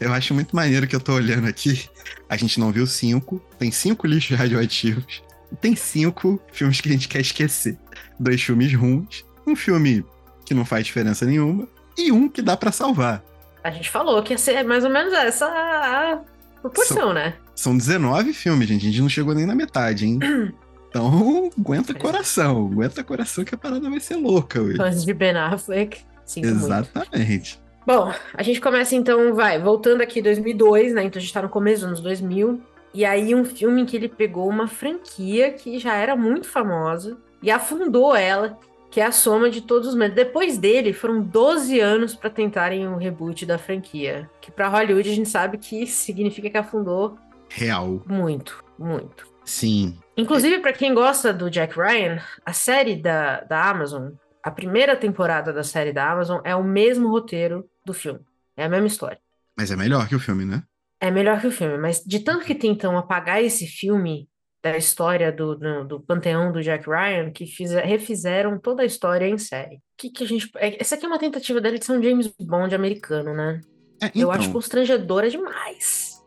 Eu 0.00 0.12
acho 0.12 0.32
muito 0.34 0.54
maneiro 0.56 0.86
que 0.86 0.96
eu 0.96 1.00
tô 1.00 1.12
olhando 1.14 1.46
aqui. 1.46 1.88
A 2.28 2.36
gente 2.36 2.58
não 2.58 2.72
viu 2.72 2.86
cinco. 2.86 3.40
Tem 3.58 3.70
cinco 3.70 4.06
lixos 4.06 4.36
radioativos. 4.38 5.22
Tem 5.60 5.76
cinco 5.76 6.40
filmes 6.52 6.80
que 6.80 6.88
a 6.88 6.92
gente 6.92 7.06
quer 7.08 7.20
esquecer. 7.20 7.76
Dois 8.18 8.40
filmes 8.42 8.72
ruins. 8.74 9.24
Um 9.46 9.56
filme 9.56 10.04
que 10.44 10.54
não 10.54 10.64
faz 10.64 10.84
diferença 10.86 11.24
nenhuma. 11.24 11.66
E 11.96 12.10
um 12.10 12.28
que 12.28 12.42
dá 12.42 12.56
pra 12.56 12.72
salvar. 12.72 13.22
A 13.62 13.70
gente 13.70 13.90
falou 13.90 14.22
que 14.22 14.32
ia 14.32 14.38
ser 14.38 14.62
mais 14.64 14.84
ou 14.84 14.90
menos 14.90 15.12
essa 15.12 15.46
a 15.46 16.20
proporção, 16.60 17.12
né? 17.12 17.34
São 17.54 17.76
19 17.76 18.32
filmes, 18.32 18.68
gente. 18.68 18.86
A 18.86 18.90
gente 18.90 19.00
não 19.00 19.08
chegou 19.08 19.34
nem 19.34 19.46
na 19.46 19.54
metade, 19.54 20.06
hein? 20.06 20.18
Então, 20.92 21.50
aguenta 21.58 21.94
coração. 21.94 22.70
Aguenta 22.70 23.02
coração 23.02 23.46
que 23.46 23.54
a 23.54 23.56
parada 23.56 23.88
vai 23.88 23.98
ser 23.98 24.16
louca 24.16 24.60
hoje. 24.60 24.76
Fãs 24.76 25.02
de 25.02 25.14
Ben 25.14 25.34
Affleck. 25.34 26.02
Sinto 26.22 26.48
muito. 26.48 26.64
Exatamente. 26.66 27.58
Bom, 27.86 28.12
a 28.34 28.42
gente 28.42 28.60
começa 28.60 28.94
então, 28.94 29.34
vai, 29.34 29.58
voltando 29.58 30.02
aqui 30.02 30.20
2002, 30.20 30.92
né? 30.92 31.04
Então 31.04 31.18
a 31.18 31.22
gente 31.22 31.32
tá 31.32 31.40
no 31.40 31.48
começo 31.48 31.80
dos 31.80 31.88
anos 31.88 32.00
2000. 32.00 32.60
E 32.92 33.06
aí 33.06 33.34
um 33.34 33.42
filme 33.42 33.80
em 33.80 33.86
que 33.86 33.96
ele 33.96 34.08
pegou 34.08 34.46
uma 34.46 34.68
franquia 34.68 35.50
que 35.50 35.78
já 35.78 35.94
era 35.94 36.14
muito 36.14 36.46
famosa 36.46 37.16
e 37.42 37.50
afundou 37.50 38.14
ela, 38.14 38.58
que 38.92 39.00
é 39.00 39.06
a 39.06 39.10
soma 39.10 39.48
de 39.48 39.62
todos 39.62 39.88
os 39.88 39.94
medos. 39.94 40.14
Depois 40.14 40.58
dele, 40.58 40.92
foram 40.92 41.22
12 41.22 41.80
anos 41.80 42.14
pra 42.14 42.28
tentarem 42.28 42.86
um 42.86 42.96
reboot 42.96 43.46
da 43.46 43.56
franquia, 43.56 44.30
que 44.38 44.52
pra 44.52 44.68
Hollywood 44.68 45.08
a 45.08 45.14
gente 45.14 45.30
sabe 45.30 45.56
que 45.56 45.86
significa 45.88 46.50
que 46.50 46.58
afundou 46.58 47.16
Real. 47.48 48.02
muito, 48.06 48.62
muito. 48.78 49.26
Sim. 49.46 49.98
Inclusive, 50.14 50.58
pra 50.58 50.74
quem 50.74 50.92
gosta 50.94 51.32
do 51.32 51.50
Jack 51.50 51.74
Ryan, 51.74 52.20
a 52.44 52.52
série 52.52 52.94
da, 52.94 53.40
da 53.40 53.64
Amazon, 53.64 54.10
a 54.42 54.50
primeira 54.50 54.94
temporada 54.94 55.54
da 55.54 55.64
série 55.64 55.92
da 55.92 56.12
Amazon 56.12 56.42
é 56.44 56.54
o 56.54 56.62
mesmo 56.62 57.08
roteiro 57.08 57.64
do 57.86 57.94
filme. 57.94 58.20
É 58.54 58.66
a 58.66 58.68
mesma 58.68 58.86
história. 58.86 59.18
Mas 59.56 59.70
é 59.70 59.76
melhor 59.76 60.06
que 60.06 60.14
o 60.14 60.20
filme, 60.20 60.44
né? 60.44 60.62
É 61.00 61.10
melhor 61.10 61.40
que 61.40 61.46
o 61.46 61.52
filme, 61.52 61.78
mas 61.78 62.04
de 62.04 62.20
tanto 62.20 62.44
que 62.44 62.54
tentam 62.54 62.96
apagar 62.96 63.42
esse 63.42 63.66
filme 63.66 64.28
da 64.62 64.76
história 64.76 65.32
do, 65.32 65.56
do, 65.56 65.84
do 65.84 66.00
panteão 66.00 66.52
do 66.52 66.62
Jack 66.62 66.88
Ryan, 66.88 67.30
que 67.30 67.46
fizer, 67.46 67.84
refizeram 67.84 68.58
toda 68.58 68.82
a 68.82 68.86
história 68.86 69.26
em 69.28 69.36
série. 69.36 69.80
Que 69.96 70.08
que 70.10 70.22
a 70.24 70.26
gente. 70.26 70.48
é- 70.56 70.80
Essa 70.80 70.94
aqui 70.94 71.04
é 71.04 71.08
uma 71.08 71.18
tentativa 71.18 71.60
dele 71.60 71.78
de 71.78 71.84
ser 71.84 71.92
um 71.92 72.02
James 72.02 72.32
Bond 72.40 72.74
americano, 72.74 73.34
né? 73.34 73.60
É, 74.00 74.06
Eu 74.06 74.10
então, 74.14 74.30
acho 74.30 74.52
constrangedora 74.52 75.28
demais. 75.28 76.22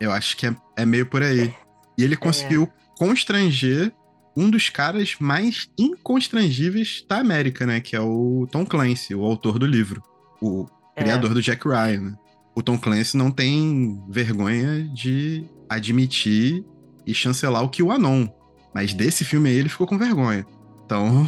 Eu 0.00 0.10
acho 0.12 0.36
que 0.36 0.46
é, 0.46 0.56
é 0.76 0.84
meio 0.84 1.06
por 1.06 1.22
aí. 1.22 1.54
E 1.96 2.02
ele 2.02 2.16
conseguiu 2.16 2.68
constranger 2.98 3.92
um 4.36 4.50
dos 4.50 4.68
caras 4.68 5.14
mais 5.20 5.68
inconstrangíveis 5.78 7.04
da 7.08 7.18
América, 7.18 7.64
né? 7.64 7.80
Que 7.80 7.94
é 7.94 8.00
o 8.00 8.46
Tom 8.50 8.66
Clancy, 8.66 9.14
o 9.14 9.22
autor 9.24 9.58
do 9.58 9.66
livro. 9.66 10.02
O 10.42 10.66
É. 10.96 11.02
criador 11.02 11.32
do 11.32 11.40
Jack 11.42 11.66
Ryan, 11.66 12.00
né? 12.00 12.14
O 12.56 12.62
Tom 12.62 12.78
Clancy 12.78 13.16
não 13.16 13.30
tem 13.30 14.00
vergonha 14.08 14.84
de 14.92 15.44
admitir 15.68 16.64
e 17.06 17.14
chancelar 17.14 17.62
o 17.62 17.68
que 17.68 17.82
o 17.82 17.90
Anon. 17.90 18.26
Mas 18.74 18.92
desse 18.94 19.24
filme 19.24 19.48
aí 19.50 19.56
ele 19.56 19.68
ficou 19.68 19.86
com 19.86 19.96
vergonha. 19.98 20.44
Então, 20.84 21.26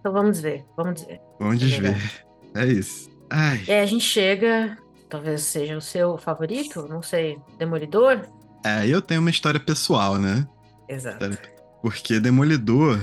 Então 0.00 0.12
vamos 0.12 0.40
ver, 0.40 0.64
vamos 0.76 1.02
ver. 1.02 1.20
vamos 1.40 1.56
É 1.62 1.66
desver. 1.66 2.24
É 2.54 2.66
isso. 2.66 3.10
Ai, 3.30 3.62
E 3.66 3.72
aí 3.72 3.80
a 3.80 3.86
gente 3.86 4.04
chega, 4.04 4.76
talvez 5.08 5.40
seja 5.42 5.76
o 5.76 5.80
seu 5.80 6.16
favorito, 6.18 6.86
não 6.88 7.02
sei, 7.02 7.38
Demolidor? 7.58 8.20
é, 8.64 8.86
eu 8.86 9.00
tenho 9.02 9.20
uma 9.20 9.30
história 9.30 9.58
pessoal, 9.58 10.18
né? 10.18 10.46
Exato. 10.88 11.36
Porque 11.82 12.20
Demolidor. 12.20 13.00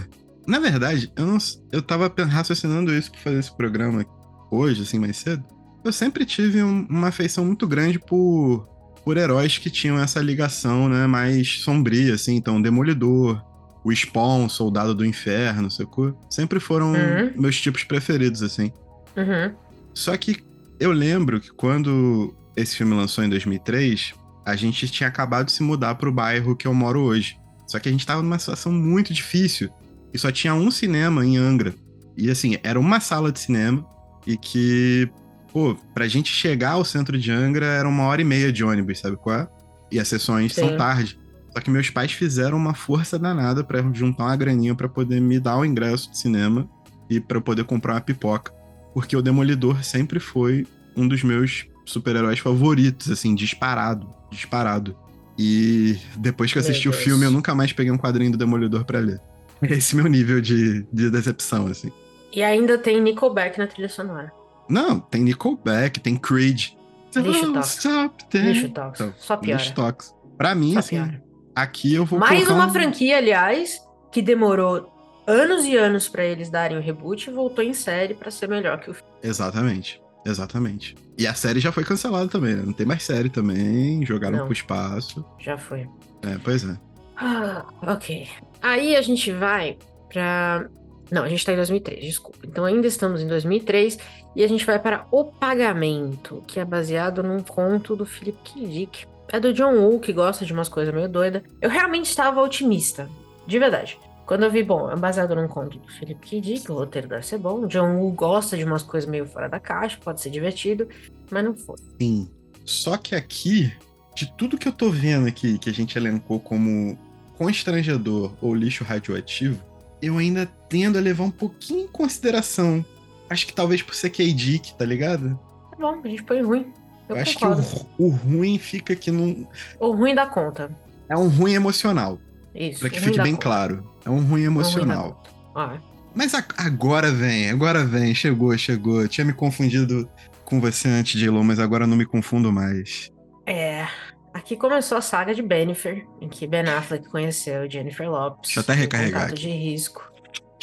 Na 0.47 0.60
verdade, 0.60 1.12
eu 1.15 1.25
não. 1.25 1.38
Eu 1.71 1.82
tava 1.82 2.12
raciocinando 2.27 2.93
isso 2.93 3.12
pra 3.12 3.19
fazer 3.21 3.39
esse 3.39 3.56
programa 3.56 4.06
hoje, 4.51 4.82
assim, 4.84 4.97
mais 4.99 5.17
cedo. 5.17 5.43
Eu 5.84 5.91
sempre 5.91 6.25
tive 6.25 6.63
um- 6.63 6.86
uma 6.89 7.08
afeição 7.10 7.43
muito 7.45 7.67
grande 7.67 7.99
por, 7.99 8.67
por 9.04 9.18
heróis 9.18 9.58
que 9.58 9.70
tinham 9.70 10.00
essa 10.00 10.20
ligação, 10.22 10.88
né, 10.90 11.08
mais 11.08 11.62
sombria, 11.62 12.14
assim. 12.14 12.36
Então, 12.36 12.62
Demolidor, 12.62 13.42
o 13.84 13.92
Spawn, 13.92 14.48
Soldado 14.48 14.94
do 14.94 15.06
Inferno, 15.06 15.70
sacou? 15.72 16.16
Sempre 16.30 16.60
foram 16.60 16.92
Uhum. 16.94 17.32
meus 17.36 17.60
tipos 17.60 17.84
preferidos, 17.84 18.44
assim. 18.44 18.72
Uhum. 19.18 19.54
Só 19.94 20.16
que 20.18 20.38
eu 20.80 20.92
lembro 20.92 21.40
que 21.42 21.52
quando 21.52 22.34
esse 22.56 22.76
filme 22.78 22.94
lançou 22.96 23.24
em 23.24 23.30
2003, 23.30 24.14
a 24.46 24.56
gente 24.56 24.88
tinha 24.90 25.08
acabado 25.10 25.48
de 25.48 25.52
se 25.52 25.64
mudar 25.64 25.96
pro 25.96 26.12
bairro 26.12 26.56
que 26.56 26.68
eu 26.68 26.74
moro 26.74 27.02
hoje. 27.02 27.38
Só 27.68 27.80
que 27.80 27.88
a 27.90 27.92
gente 27.92 28.06
tava 28.06 28.22
numa 28.22 28.38
situação 28.40 28.72
muito 28.72 29.14
difícil 29.14 29.70
e 30.14 30.18
só 30.18 30.32
tinha 30.32 30.54
um 30.54 30.70
cinema 30.70 31.26
em 31.26 31.38
Angra. 31.38 31.74
E 32.18 32.30
assim, 32.30 32.58
era 32.64 32.80
uma 32.80 33.00
sala 33.00 33.32
de 33.32 33.40
cinema 33.40 33.86
e 34.28 34.36
que, 34.38 35.10
pô, 35.52 35.76
pra 35.94 36.08
gente 36.08 36.32
chegar 36.32 36.72
ao 36.72 36.86
centro 36.86 37.18
de 37.18 37.32
Angra 37.32 37.66
era 37.66 37.88
uma 37.88 38.04
hora 38.04 38.22
e 38.22 38.26
meia 38.26 38.52
de 38.52 38.64
ônibus, 38.64 39.00
sabe 39.00 39.18
qual 39.18 39.36
é? 39.36 39.48
E 39.92 40.00
as 40.00 40.08
sessões 40.08 40.54
Sim. 40.54 40.62
são 40.62 40.78
tarde. 40.78 41.20
Só 41.54 41.60
que 41.60 41.70
meus 41.70 41.90
pais 41.90 42.14
fizeram 42.14 42.58
uma 42.58 42.74
força 42.74 43.20
danada 43.20 43.64
pra 43.64 43.82
juntar 43.94 44.26
uma 44.26 44.36
graninha 44.36 44.74
pra 44.74 44.88
poder 44.88 45.20
me 45.20 45.40
dar 45.40 45.58
o 45.58 45.66
ingresso 45.66 46.10
de 46.10 46.18
cinema 46.18 46.70
e 47.10 47.20
pra 47.20 47.38
eu 47.38 47.42
poder 47.42 47.66
comprar 47.66 47.96
uma 47.96 48.02
pipoca 48.02 48.54
porque 48.94 49.16
o 49.16 49.22
Demolidor 49.22 49.84
sempre 49.84 50.20
foi 50.20 50.68
um 50.96 51.08
dos 51.08 51.24
meus 51.24 51.66
super-heróis 51.86 52.40
favoritos, 52.40 53.10
assim, 53.10 53.34
disparado, 53.34 54.08
disparado. 54.30 54.98
E 55.38 55.98
depois 56.18 56.52
que 56.52 56.58
eu 56.58 56.62
assisti 56.62 56.90
o 56.90 56.94
filme, 56.94 57.26
eu 57.26 57.32
nunca 57.32 57.56
mais 57.56 57.74
peguei 57.74 57.92
um 57.92 57.98
quadrinho 57.98 58.32
do 58.32 58.38
Demolidor 58.38 58.86
pra 58.86 59.00
ler. 59.00 59.20
Esse 59.64 59.96
é 59.96 60.02
meu 60.02 60.10
nível 60.10 60.42
de, 60.42 60.84
de 60.92 61.10
decepção, 61.10 61.68
assim. 61.68 61.92
E 62.34 62.44
ainda 62.44 62.78
tem 62.78 63.02
Nickelback 63.02 63.58
na 63.58 63.68
trilha 63.68 63.90
sonora. 63.90 64.32
Não, 64.72 65.00
tem 65.00 65.22
Nickelback, 65.24 66.00
tem 66.00 66.16
Creed. 66.18 66.70
Lixo 67.16 67.52
tóxico. 67.54 68.14
Lixo 68.34 68.70
tóxico. 68.70 69.10
Então, 69.10 69.14
Só 69.18 69.36
piora. 69.38 69.62
Lixo 69.62 69.74
tóxico. 69.76 70.18
Pra 70.38 70.56
mim, 70.56 70.74
Só 70.74 70.80
assim, 70.80 70.96
piora. 70.96 71.24
aqui 71.56 71.94
eu 71.94 72.06
vou 72.06 72.18
Mais 72.20 72.48
uma 72.50 72.68
um- 72.68 72.72
franquia, 72.72 73.18
aliás, 73.18 73.80
que 74.12 74.22
demorou 74.22 74.90
anos 75.28 75.66
e 75.66 75.76
anos 75.76 76.08
pra 76.08 76.24
eles 76.24 76.50
darem 76.50 76.78
o 76.78 76.82
reboot 76.82 77.30
e 77.30 77.34
voltou 77.34 77.64
em 77.64 77.74
série 77.74 78.14
pra 78.14 78.32
ser 78.32 78.48
melhor 78.48 78.80
que 78.80 78.90
o 78.90 78.94
filme. 78.94 79.10
Exatamente. 79.22 80.02
Exatamente. 80.26 80.96
E 81.18 81.28
a 81.28 81.34
série 81.34 81.60
já 81.60 81.72
foi 81.72 81.84
cancelada 81.84 82.28
também, 82.28 82.56
né? 82.56 82.64
Não 82.66 82.74
tem 82.74 82.86
mais 82.86 83.04
série 83.04 83.30
também. 83.30 84.06
Jogaram 84.06 84.38
Não. 84.38 84.46
pro 84.46 84.54
espaço. 84.54 85.26
Já 85.40 85.58
foi. 85.58 85.82
É, 86.24 86.38
pois 86.44 86.64
é. 86.64 86.78
Ah, 87.18 87.66
ok. 87.82 88.28
Aí 88.62 88.96
a 88.96 89.02
gente 89.02 89.32
vai 89.32 89.78
pra. 90.10 90.68
Não, 91.12 91.24
a 91.24 91.30
gente 91.30 91.45
tá 91.45 91.52
em 91.52 91.58
2003, 91.58 92.06
desculpa. 92.06 92.39
Então 92.45 92.63
ainda 92.63 92.88
estamos 92.88 93.21
em 93.21 93.28
2003 93.28 94.00
e 94.34 94.43
a 94.43 94.47
gente 94.47 94.65
vai 94.65 94.80
para 94.80 95.06
O 95.12 95.26
Pagamento, 95.26 96.41
que 96.47 96.58
é 96.58 96.63
baseado 96.63 97.21
num 97.21 97.41
conto 97.41 97.97
do 97.97 98.06
Philip 98.06 98.38
K. 98.43 98.65
Dick. 98.65 99.06
É 99.28 99.39
do 99.39 99.54
John 99.54 99.76
Woo, 99.76 100.00
que 100.00 100.13
gosta 100.13 100.45
de 100.45 100.54
umas 100.54 100.69
coisas 100.69 100.93
meio 100.93 101.10
doidas. 101.10 101.43
Eu 101.62 101.69
realmente 101.69 102.06
estava 102.06 102.41
otimista, 102.41 103.10
de 103.45 103.60
verdade. 103.60 104.00
Quando 104.26 104.43
eu 104.43 104.52
vi, 104.52 104.63
bom, 104.63 104.89
é 104.89 104.95
baseado 104.95 105.36
num 105.36 105.47
conto 105.47 105.78
do 105.78 105.88
Philip 105.91 106.19
K. 106.21 106.39
Dick, 106.39 106.71
o 106.71 106.76
roteiro 106.76 107.10
deve 107.10 107.26
ser 107.26 107.38
bom. 107.38 107.67
John 107.67 107.97
Woo 107.97 108.12
gosta 108.12 108.56
de 108.56 108.63
umas 108.63 108.82
coisas 108.82 109.10
meio 109.10 109.26
fora 109.26 109.50
da 109.50 109.60
caixa, 109.60 109.97
pode 110.02 110.21
ser 110.21 110.30
divertido, 110.30 110.88
mas 111.30 111.43
não 111.43 111.54
foi. 111.54 111.76
Sim. 112.00 112.30
Só 112.63 112.95
que 112.95 113.15
aqui, 113.15 113.74
de 114.15 114.32
tudo 114.38 114.58
que 114.58 114.67
eu 114.67 114.71
tô 114.71 114.89
vendo 114.89 115.28
aqui, 115.28 115.58
que 115.58 115.69
a 115.69 115.74
gente 115.74 115.97
elencou 115.97 116.39
como 116.39 116.97
constrangedor 117.38 118.32
ou 118.41 118.56
lixo 118.56 118.86
radioativo, 118.86 119.62
eu 120.02 120.18
ainda 120.18 120.46
tendo 120.70 120.98
a 120.98 121.02
levar 121.02 121.24
um 121.24 121.32
pouquinho 121.32 121.82
em 121.86 121.88
consideração. 121.88 122.84
Acho 123.30 123.46
que 123.48 123.54
talvez 123.54 123.82
por 123.82 123.96
ser 123.96 124.10
K-Dick, 124.10 124.74
tá 124.76 124.86
ligado? 124.86 125.40
Tá 125.72 125.78
bom, 125.80 126.02
a 126.04 126.08
gente 126.08 126.24
põe 126.24 126.42
ruim. 126.42 126.72
Eu, 127.08 127.16
Eu 127.16 127.22
acho 127.22 127.38
que 127.38 127.46
o, 127.46 128.06
o 128.06 128.10
ruim 128.10 128.58
fica 128.58 128.96
que 128.96 129.12
não. 129.12 129.48
O 129.80 129.92
ruim 129.92 130.14
da 130.16 130.26
conta. 130.26 130.70
É 131.10 131.18
um 131.18 131.28
ruim 131.28 131.54
emocional. 131.54 132.20
Isso. 132.54 132.80
Pra 132.82 132.90
que 132.90 133.00
fique 133.00 133.22
bem 133.22 133.34
conta. 133.34 133.44
claro. 133.44 133.92
É 134.06 134.10
um 134.10 134.16
ruim 134.16 134.24
O 134.24 134.28
ruim 134.30 134.44
emocional. 134.46 135.22
conta. 135.54 135.78
Ó, 135.84 135.92
Mas 136.16 136.34
a- 136.34 136.46
agora 136.58 137.12
vem, 137.12 137.50
agora 137.50 137.84
vem. 137.86 138.14
Chegou, 138.16 138.58
chegou. 138.58 139.08
Tinha 139.08 139.24
me 139.26 139.34
confundido 139.34 140.10
com 140.46 140.60
você 140.60 140.88
antes, 140.90 141.20
J-Lo, 141.20 141.44
mas 141.44 141.60
agora 141.60 141.86
não 141.88 141.96
me 141.98 142.06
confundo 142.06 142.52
mais. 142.52 143.10
É. 143.46 143.88
Aqui 144.34 144.56
começou 144.56 144.98
a 144.98 145.02
saga 145.02 145.34
de 145.36 145.41
Bennifer, 145.41 146.08
em 146.22 146.30
que 146.30 146.48
Ben 146.48 146.63
Affleck 146.70 147.10
conheceu 147.10 147.70
Jennifer 147.70 148.10
Lopes. 148.10 148.44
Deixa 148.54 148.60
eu 148.60 148.63
até 148.63 148.74
recarregar 148.74 149.24
aqui. 149.26 149.34
de 149.36 149.50
risco. 149.50 150.10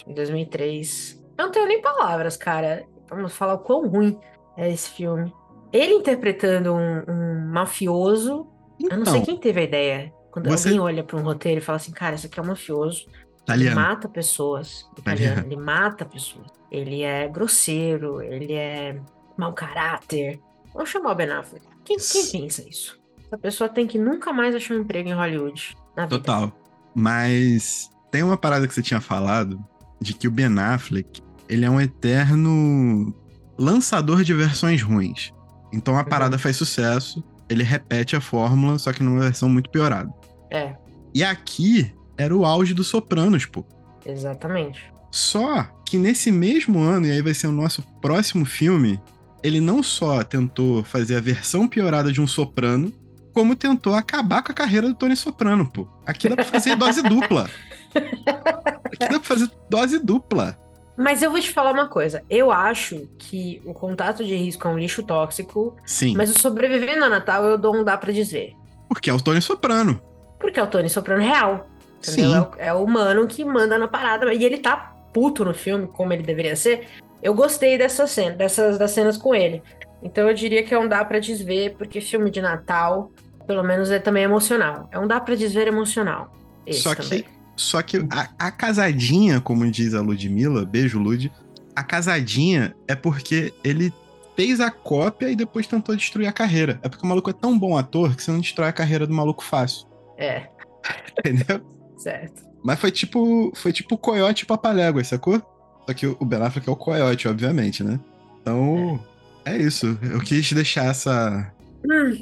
Em 0.06 0.14
2003. 0.14 1.22
Eu 1.36 1.44
não 1.46 1.52
tenho 1.52 1.66
nem 1.66 1.80
palavras, 1.82 2.36
cara. 2.36 2.84
Vamos 3.10 3.34
falar 3.34 3.54
o 3.54 3.58
quão 3.58 3.86
ruim 3.86 4.18
é 4.56 4.70
esse 4.72 4.90
filme. 4.90 5.32
Ele 5.72 5.92
interpretando 5.94 6.72
um, 6.74 7.02
um 7.10 7.50
mafioso. 7.52 8.46
eu 8.90 8.96
não 8.98 9.04
sei 9.04 9.14
Então, 9.16 9.24
quem 9.26 9.36
teve 9.36 9.60
a 9.60 9.64
ideia. 9.64 10.12
Quando 10.30 10.48
você- 10.48 10.68
alguém 10.68 10.80
olha 10.80 11.04
pra 11.04 11.16
um 11.18 11.22
roteiro 11.22 11.58
e 11.60 11.62
fala 11.62 11.76
assim, 11.76 11.92
cara, 11.92 12.14
esse 12.14 12.26
aqui 12.26 12.38
é 12.38 12.42
um 12.42 12.46
mafioso. 12.46 13.06
Ele 13.06 13.64
italiano. 13.64 13.80
mata 13.80 14.08
pessoas. 14.08 14.86
Italiano. 14.98 15.42
Ele 15.46 15.56
mata 15.56 16.04
pessoas. 16.06 16.46
Ele 16.70 17.02
é 17.02 17.28
grosseiro. 17.28 18.22
Ele 18.22 18.54
é 18.54 18.98
mau 19.36 19.52
caráter. 19.52 20.40
Vamos 20.72 20.88
chamar 20.90 21.12
o 21.12 21.14
Ben 21.14 21.30
Affleck. 21.30 21.66
Quem, 21.84 21.96
quem 21.98 22.26
pensa 22.42 22.66
isso? 22.68 22.97
Essa 23.28 23.38
pessoa 23.38 23.68
tem 23.68 23.86
que 23.86 23.98
nunca 23.98 24.32
mais 24.32 24.54
achar 24.54 24.74
um 24.74 24.80
emprego 24.80 25.08
em 25.08 25.12
Hollywood. 25.14 25.76
Na 25.96 26.04
vida. 26.06 26.18
Total. 26.18 26.52
Mas 26.94 27.90
tem 28.10 28.22
uma 28.22 28.36
parada 28.36 28.66
que 28.66 28.74
você 28.74 28.82
tinha 28.82 29.00
falado 29.00 29.62
de 30.00 30.14
que 30.14 30.26
o 30.26 30.30
Ben 30.30 30.58
Affleck, 30.58 31.20
ele 31.48 31.64
é 31.64 31.70
um 31.70 31.80
eterno 31.80 33.14
lançador 33.58 34.22
de 34.24 34.32
versões 34.34 34.82
ruins. 34.82 35.32
Então 35.72 35.96
a 35.96 36.00
Uhum. 36.00 36.04
parada 36.08 36.38
faz 36.38 36.56
sucesso, 36.56 37.22
ele 37.48 37.62
repete 37.62 38.16
a 38.16 38.20
fórmula, 38.20 38.78
só 38.78 38.92
que 38.92 39.02
numa 39.02 39.20
versão 39.20 39.48
muito 39.48 39.70
piorada. 39.70 40.10
É, 40.50 40.74
E 41.14 41.22
aqui 41.24 41.92
era 42.16 42.34
o 42.36 42.44
auge 42.44 42.72
do 42.74 42.84
Sopranos, 42.84 43.44
pô. 43.46 43.64
exatamente. 44.06 44.92
Só 45.10 45.64
que 45.84 45.96
nesse 45.96 46.30
mesmo 46.30 46.80
ano, 46.80 47.06
e 47.06 47.10
aí 47.10 47.22
vai 47.22 47.32
ser 47.34 47.46
o 47.46 47.52
nosso 47.52 47.82
próximo 48.00 48.44
filme, 48.44 49.00
ele 49.42 49.60
não 49.60 49.82
só 49.82 50.22
tentou 50.22 50.84
fazer 50.84 51.16
a 51.16 51.20
versão 51.20 51.66
piorada 51.66 52.12
de 52.12 52.20
um 52.20 52.26
soprano, 52.26 52.92
como 53.38 53.54
tentou 53.54 53.94
acabar 53.94 54.42
com 54.42 54.50
a 54.50 54.54
carreira 54.54 54.88
do 54.88 54.94
Tony 54.94 55.14
Soprano, 55.14 55.64
pô. 55.70 55.86
Aqui 56.04 56.28
dá 56.28 56.34
pra 56.34 56.44
fazer 56.44 56.74
dose 56.74 57.00
dupla. 57.04 57.48
Aqui 57.94 58.98
dá 58.98 59.06
pra 59.10 59.20
fazer 59.20 59.48
dose 59.70 60.00
dupla. 60.00 60.58
Mas 60.96 61.22
eu 61.22 61.30
vou 61.30 61.38
te 61.40 61.52
falar 61.52 61.70
uma 61.70 61.86
coisa. 61.86 62.24
Eu 62.28 62.50
acho 62.50 63.08
que 63.16 63.62
o 63.64 63.72
contato 63.72 64.24
de 64.24 64.34
risco 64.34 64.66
é 64.66 64.70
um 64.72 64.76
lixo 64.76 65.04
tóxico, 65.04 65.76
Sim, 65.86 66.16
mas 66.16 66.34
o 66.34 66.40
sobrevivendo 66.40 67.04
a 67.04 67.08
Natal 67.08 67.44
eu 67.44 67.56
dou 67.56 67.76
um 67.76 67.84
dá 67.84 67.96
pra 67.96 68.10
dizer. 68.10 68.54
porque 68.88 69.08
é 69.08 69.14
o 69.14 69.20
Tony 69.20 69.40
Soprano. 69.40 70.02
Porque 70.40 70.58
é 70.58 70.62
o 70.64 70.66
Tony 70.66 70.90
Soprano 70.90 71.22
real. 71.22 71.68
Entendeu? 72.02 72.30
Sim. 72.30 72.34
É 72.34 72.40
o, 72.40 72.50
é 72.70 72.74
o 72.74 72.82
humano 72.82 73.24
que 73.28 73.44
manda 73.44 73.78
na 73.78 73.86
parada. 73.86 74.34
E 74.34 74.44
ele 74.44 74.58
tá 74.58 74.96
puto 75.14 75.44
no 75.44 75.54
filme, 75.54 75.86
como 75.86 76.12
ele 76.12 76.24
deveria 76.24 76.56
ser. 76.56 76.88
Eu 77.22 77.34
gostei 77.34 77.78
dessa 77.78 78.04
cena, 78.08 78.34
dessas 78.34 78.78
das 78.78 78.90
cenas 78.90 79.16
com 79.16 79.32
ele. 79.32 79.62
Então 80.02 80.28
eu 80.28 80.34
diria 80.34 80.64
que 80.64 80.74
é 80.74 80.78
um 80.78 80.88
dá 80.88 81.04
pra 81.04 81.20
desver, 81.20 81.76
porque 81.76 82.00
filme 82.00 82.30
de 82.30 82.40
Natal, 82.40 83.10
pelo 83.48 83.62
menos, 83.64 83.90
é 83.90 83.98
também 83.98 84.22
emocional. 84.24 84.88
É 84.92 84.98
um 84.98 85.06
dá 85.06 85.18
pra 85.18 85.34
desver 85.34 85.66
emocional. 85.66 86.30
Só 86.70 86.94
também. 86.94 87.22
que, 87.22 87.28
só 87.56 87.80
que 87.80 87.96
a, 88.10 88.28
a 88.38 88.50
casadinha, 88.50 89.40
como 89.40 89.68
diz 89.70 89.94
a 89.94 90.02
Ludmilla, 90.02 90.66
beijo 90.66 90.98
Lud, 90.98 91.32
a 91.74 91.82
casadinha 91.82 92.76
é 92.86 92.94
porque 92.94 93.54
ele 93.64 93.90
fez 94.36 94.60
a 94.60 94.70
cópia 94.70 95.30
e 95.30 95.34
depois 95.34 95.66
tentou 95.66 95.96
destruir 95.96 96.26
a 96.26 96.32
carreira. 96.32 96.78
É 96.82 96.90
porque 96.90 97.04
o 97.04 97.08
maluco 97.08 97.30
é 97.30 97.32
tão 97.32 97.58
bom 97.58 97.76
ator 97.76 98.14
que 98.14 98.22
você 98.22 98.30
não 98.30 98.38
destrói 98.38 98.68
a 98.68 98.72
carreira 98.72 99.06
do 99.06 99.14
maluco 99.14 99.42
fácil. 99.42 99.88
É, 100.18 100.46
Entendeu? 101.18 101.62
certo. 101.96 102.46
Mas 102.62 102.78
foi 102.78 102.90
tipo. 102.90 103.50
Foi 103.54 103.72
tipo 103.72 103.94
o 103.94 103.98
coiote 103.98 104.44
e 104.44 104.46
papaléguas, 104.46 105.08
sacou? 105.08 105.40
Só 105.86 105.94
que 105.94 106.06
o 106.06 106.24
Ben 106.24 106.42
Affleck 106.42 106.68
é 106.68 106.72
o 106.72 106.76
coiote, 106.76 107.26
obviamente, 107.26 107.82
né? 107.82 107.98
Então. 108.42 109.02
É, 109.44 109.56
isso. 109.56 109.98
Eu 110.02 110.20
quis 110.20 110.52
deixar 110.52 110.86
essa, 110.86 111.50
Hum, 111.84 112.20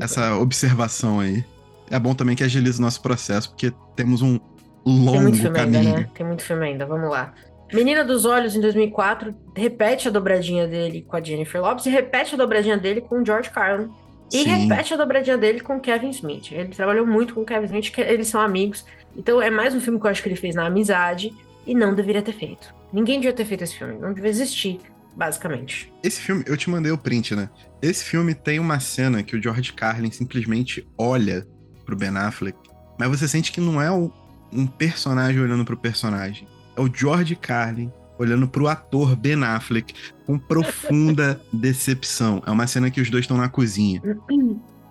essa 0.00 0.36
observação 0.36 1.20
aí. 1.20 1.44
É 1.90 1.98
bom 1.98 2.14
também 2.14 2.36
que 2.36 2.44
agilize 2.44 2.78
o 2.78 2.82
nosso 2.82 3.00
processo, 3.00 3.50
porque 3.50 3.72
temos 3.96 4.20
um 4.22 4.38
Tem 4.38 5.04
longo 5.04 5.34
filme 5.34 5.56
caminho. 5.56 5.78
ainda, 5.78 6.00
né? 6.00 6.10
Tem 6.14 6.26
muito 6.26 6.42
filme 6.42 6.66
ainda, 6.66 6.84
vamos 6.84 7.10
lá. 7.10 7.32
Menina 7.72 8.04
dos 8.04 8.24
Olhos, 8.24 8.56
em 8.56 8.60
2004, 8.60 9.34
repete 9.54 10.08
a 10.08 10.10
dobradinha 10.10 10.66
dele 10.66 11.02
com 11.06 11.16
a 11.16 11.20
Jennifer 11.22 11.60
Lopes 11.60 11.84
e 11.86 11.90
repete 11.90 12.34
a 12.34 12.38
dobradinha 12.38 12.78
dele 12.78 13.00
com 13.02 13.20
o 13.20 13.24
George 13.24 13.50
Carlin. 13.50 13.90
E 14.32 14.42
Sim. 14.42 14.48
repete 14.48 14.94
a 14.94 14.96
dobradinha 14.96 15.38
dele 15.38 15.60
com 15.60 15.76
o 15.76 15.80
Kevin 15.80 16.10
Smith. 16.10 16.52
Ele 16.52 16.68
trabalhou 16.68 17.06
muito 17.06 17.34
com 17.34 17.42
o 17.42 17.44
Kevin 17.46 17.66
Smith, 17.66 17.98
eles 17.98 18.28
são 18.28 18.40
amigos. 18.40 18.84
Então 19.16 19.40
é 19.40 19.50
mais 19.50 19.74
um 19.74 19.80
filme 19.80 19.98
que 19.98 20.06
eu 20.06 20.10
acho 20.10 20.22
que 20.22 20.28
ele 20.28 20.36
fez 20.36 20.54
na 20.54 20.66
amizade 20.66 21.32
e 21.66 21.74
não 21.74 21.94
deveria 21.94 22.22
ter 22.22 22.32
feito. 22.32 22.74
Ninguém 22.92 23.20
devia 23.20 23.34
ter 23.34 23.44
feito 23.44 23.64
esse 23.64 23.76
filme, 23.76 23.98
não 23.98 24.12
devia 24.12 24.30
existir, 24.30 24.80
basicamente. 25.18 25.92
Esse 26.02 26.20
filme, 26.20 26.44
eu 26.46 26.56
te 26.56 26.70
mandei 26.70 26.92
o 26.92 26.96
print, 26.96 27.34
né? 27.34 27.50
Esse 27.82 28.04
filme 28.04 28.34
tem 28.34 28.60
uma 28.60 28.78
cena 28.78 29.22
que 29.22 29.36
o 29.36 29.42
George 29.42 29.72
Carlin 29.72 30.12
simplesmente 30.12 30.86
olha 30.96 31.44
pro 31.84 31.96
Ben 31.96 32.16
Affleck, 32.16 32.56
mas 32.96 33.08
você 33.08 33.26
sente 33.26 33.50
que 33.50 33.60
não 33.60 33.82
é 33.82 33.90
um 33.90 34.66
personagem 34.66 35.40
olhando 35.40 35.64
pro 35.64 35.76
personagem. 35.76 36.46
É 36.76 36.80
o 36.80 36.88
George 36.92 37.34
Carlin 37.34 37.92
olhando 38.16 38.46
pro 38.48 38.68
ator 38.68 39.16
Ben 39.16 39.42
Affleck 39.42 39.92
com 40.24 40.38
profunda 40.38 41.40
decepção. 41.52 42.40
É 42.46 42.50
uma 42.50 42.66
cena 42.66 42.90
que 42.90 43.00
os 43.00 43.10
dois 43.10 43.24
estão 43.24 43.36
na 43.36 43.48
cozinha. 43.48 44.00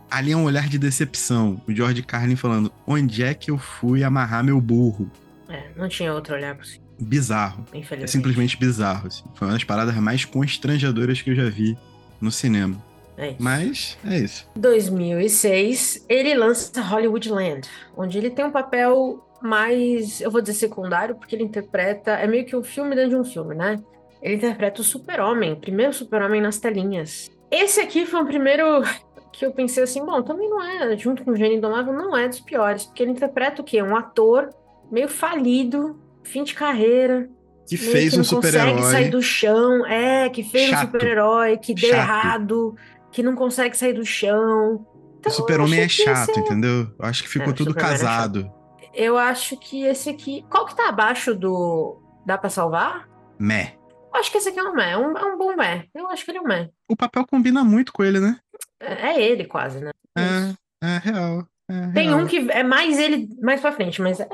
Ali 0.09 0.31
é 0.31 0.37
um 0.37 0.43
olhar 0.43 0.67
de 0.67 0.77
decepção. 0.77 1.61
O 1.67 1.73
George 1.73 2.03
Carlin 2.03 2.35
falando: 2.35 2.71
onde 2.85 3.23
é 3.23 3.33
que 3.33 3.51
eu 3.51 3.57
fui 3.57 4.03
amarrar 4.03 4.43
meu 4.43 4.59
burro? 4.59 5.09
É, 5.49 5.69
não 5.75 5.87
tinha 5.87 6.13
outro 6.13 6.35
olhar 6.35 6.55
possível, 6.55 6.86
Bizarro. 6.99 7.63
É 7.73 8.07
simplesmente 8.07 8.57
bizarro. 8.57 9.07
assim. 9.07 9.23
Foi 9.35 9.47
uma 9.47 9.53
das 9.53 9.63
paradas 9.63 9.95
mais 9.95 10.25
constrangedoras 10.25 11.21
que 11.21 11.29
eu 11.29 11.35
já 11.35 11.49
vi 11.49 11.77
no 12.19 12.31
cinema. 12.31 12.75
É 13.17 13.29
isso. 13.29 13.37
Mas 13.39 13.97
é 14.05 14.19
isso. 14.19 14.49
2006, 14.55 16.05
ele 16.07 16.35
lança 16.35 16.81
Hollywoodland, 16.81 17.67
onde 17.95 18.17
ele 18.17 18.29
tem 18.29 18.45
um 18.45 18.51
papel 18.51 19.23
mais, 19.41 20.21
eu 20.21 20.29
vou 20.29 20.41
dizer 20.41 20.53
secundário, 20.53 21.15
porque 21.15 21.35
ele 21.35 21.43
interpreta, 21.43 22.11
é 22.11 22.27
meio 22.27 22.45
que 22.45 22.55
um 22.55 22.63
filme 22.63 22.95
dentro 22.95 23.11
de 23.11 23.15
um 23.15 23.23
filme, 23.23 23.55
né? 23.55 23.79
Ele 24.21 24.35
interpreta 24.35 24.81
o 24.81 24.83
super-homem, 24.83 25.53
o 25.53 25.57
primeiro 25.57 25.93
super-homem 25.93 26.41
nas 26.41 26.59
telinhas. 26.59 27.29
Esse 27.49 27.79
aqui 27.79 28.05
foi 28.05 28.21
o 28.21 28.25
primeiro 28.25 28.83
que 29.33 29.45
eu 29.45 29.51
pensei 29.51 29.83
assim, 29.83 30.03
bom, 30.03 30.21
também 30.21 30.49
não 30.49 30.61
é, 30.61 30.97
junto 30.97 31.23
com 31.23 31.31
o 31.31 31.35
Gênio 31.35 31.57
Indomável, 31.57 31.93
não 31.93 32.15
é 32.15 32.27
dos 32.27 32.39
piores, 32.39 32.85
porque 32.85 33.03
ele 33.03 33.11
interpreta 33.11 33.61
o 33.61 33.65
quê? 33.65 33.81
Um 33.81 33.95
ator 33.95 34.49
meio 34.91 35.07
falido, 35.07 35.99
fim 36.27 36.43
de 36.43 36.53
carreira, 36.53 37.29
Que 37.67 37.75
fez 37.77 38.13
que 38.13 38.19
um 38.19 38.23
não 38.23 38.29
consegue 38.29 38.57
sair 38.57 38.69
super-herói. 38.75 39.09
do 39.09 39.21
chão, 39.21 39.85
é, 39.85 40.29
que 40.29 40.43
fez 40.43 40.69
um 40.69 40.71
Chato. 40.71 40.85
super-herói, 40.91 41.57
que 41.57 41.73
deu 41.73 41.89
Chato. 41.89 41.99
errado, 41.99 42.75
que 43.11 43.23
não 43.23 43.35
consegue 43.35 43.75
sair 43.77 43.93
do 43.93 44.05
chão. 44.05 44.75
O 44.75 45.19
Então, 45.19 45.31
super-homem 45.31 45.79
eu 45.79 45.85
é 45.85 45.87
que 45.87 45.93
chato, 45.93 46.33
ser- 46.33 46.39
entendeu? 46.39 46.87
Eu 46.99 47.05
acho 47.05 47.23
que 47.23 47.29
ficou 47.29 47.47
É, 47.47 47.51
o 47.51 47.53
tudo 47.53 47.71
é 47.71 47.73
casado. 47.73 48.51
Eu 48.93 49.17
acho 49.17 49.57
que 49.57 49.83
esse 49.83 50.09
aqui. 50.09 50.45
Qual 50.49 50.65
que 50.65 50.75
tá 50.75 50.89
abaixo 50.89 51.33
do. 51.35 52.01
Dá 52.25 52.37
pra 52.37 52.49
salvar? 52.49 53.07
Meh. 53.39 53.73
acho 54.13 54.31
que 54.31 54.37
esse 54.39 54.49
aqui 54.49 54.59
é 54.59 54.63
um 54.63 54.73
meh, 54.73 54.91
é 54.91 54.97
um, 54.97 55.15
é 55.15 55.23
um 55.25 55.37
bom 55.37 55.55
meh. 55.55 55.85
Eu 55.93 56.07
acho 56.09 56.25
que 56.25 56.31
ele 56.31 56.39
é 56.39 56.41
um 56.41 56.47
meh. 56.47 56.69
O 56.89 56.95
papel 56.95 57.23
combina 57.27 57.63
muito 57.63 57.93
com 57.93 58.03
ele, 58.03 58.19
né? 58.19 58.37
É, 58.79 59.09
é 59.11 59.21
ele 59.31 59.45
quase, 59.45 59.79
né? 59.79 59.91
É, 60.17 60.53
é 60.83 60.97
real. 60.97 61.45
é 61.69 61.87
Tem 61.93 62.07
real. 62.07 62.19
um 62.19 62.25
que 62.25 62.49
é 62.49 62.63
mais 62.63 62.97
ele 62.97 63.29
mais 63.41 63.61
pra 63.61 63.71
frente, 63.71 64.01
mas 64.01 64.19
é, 64.19 64.27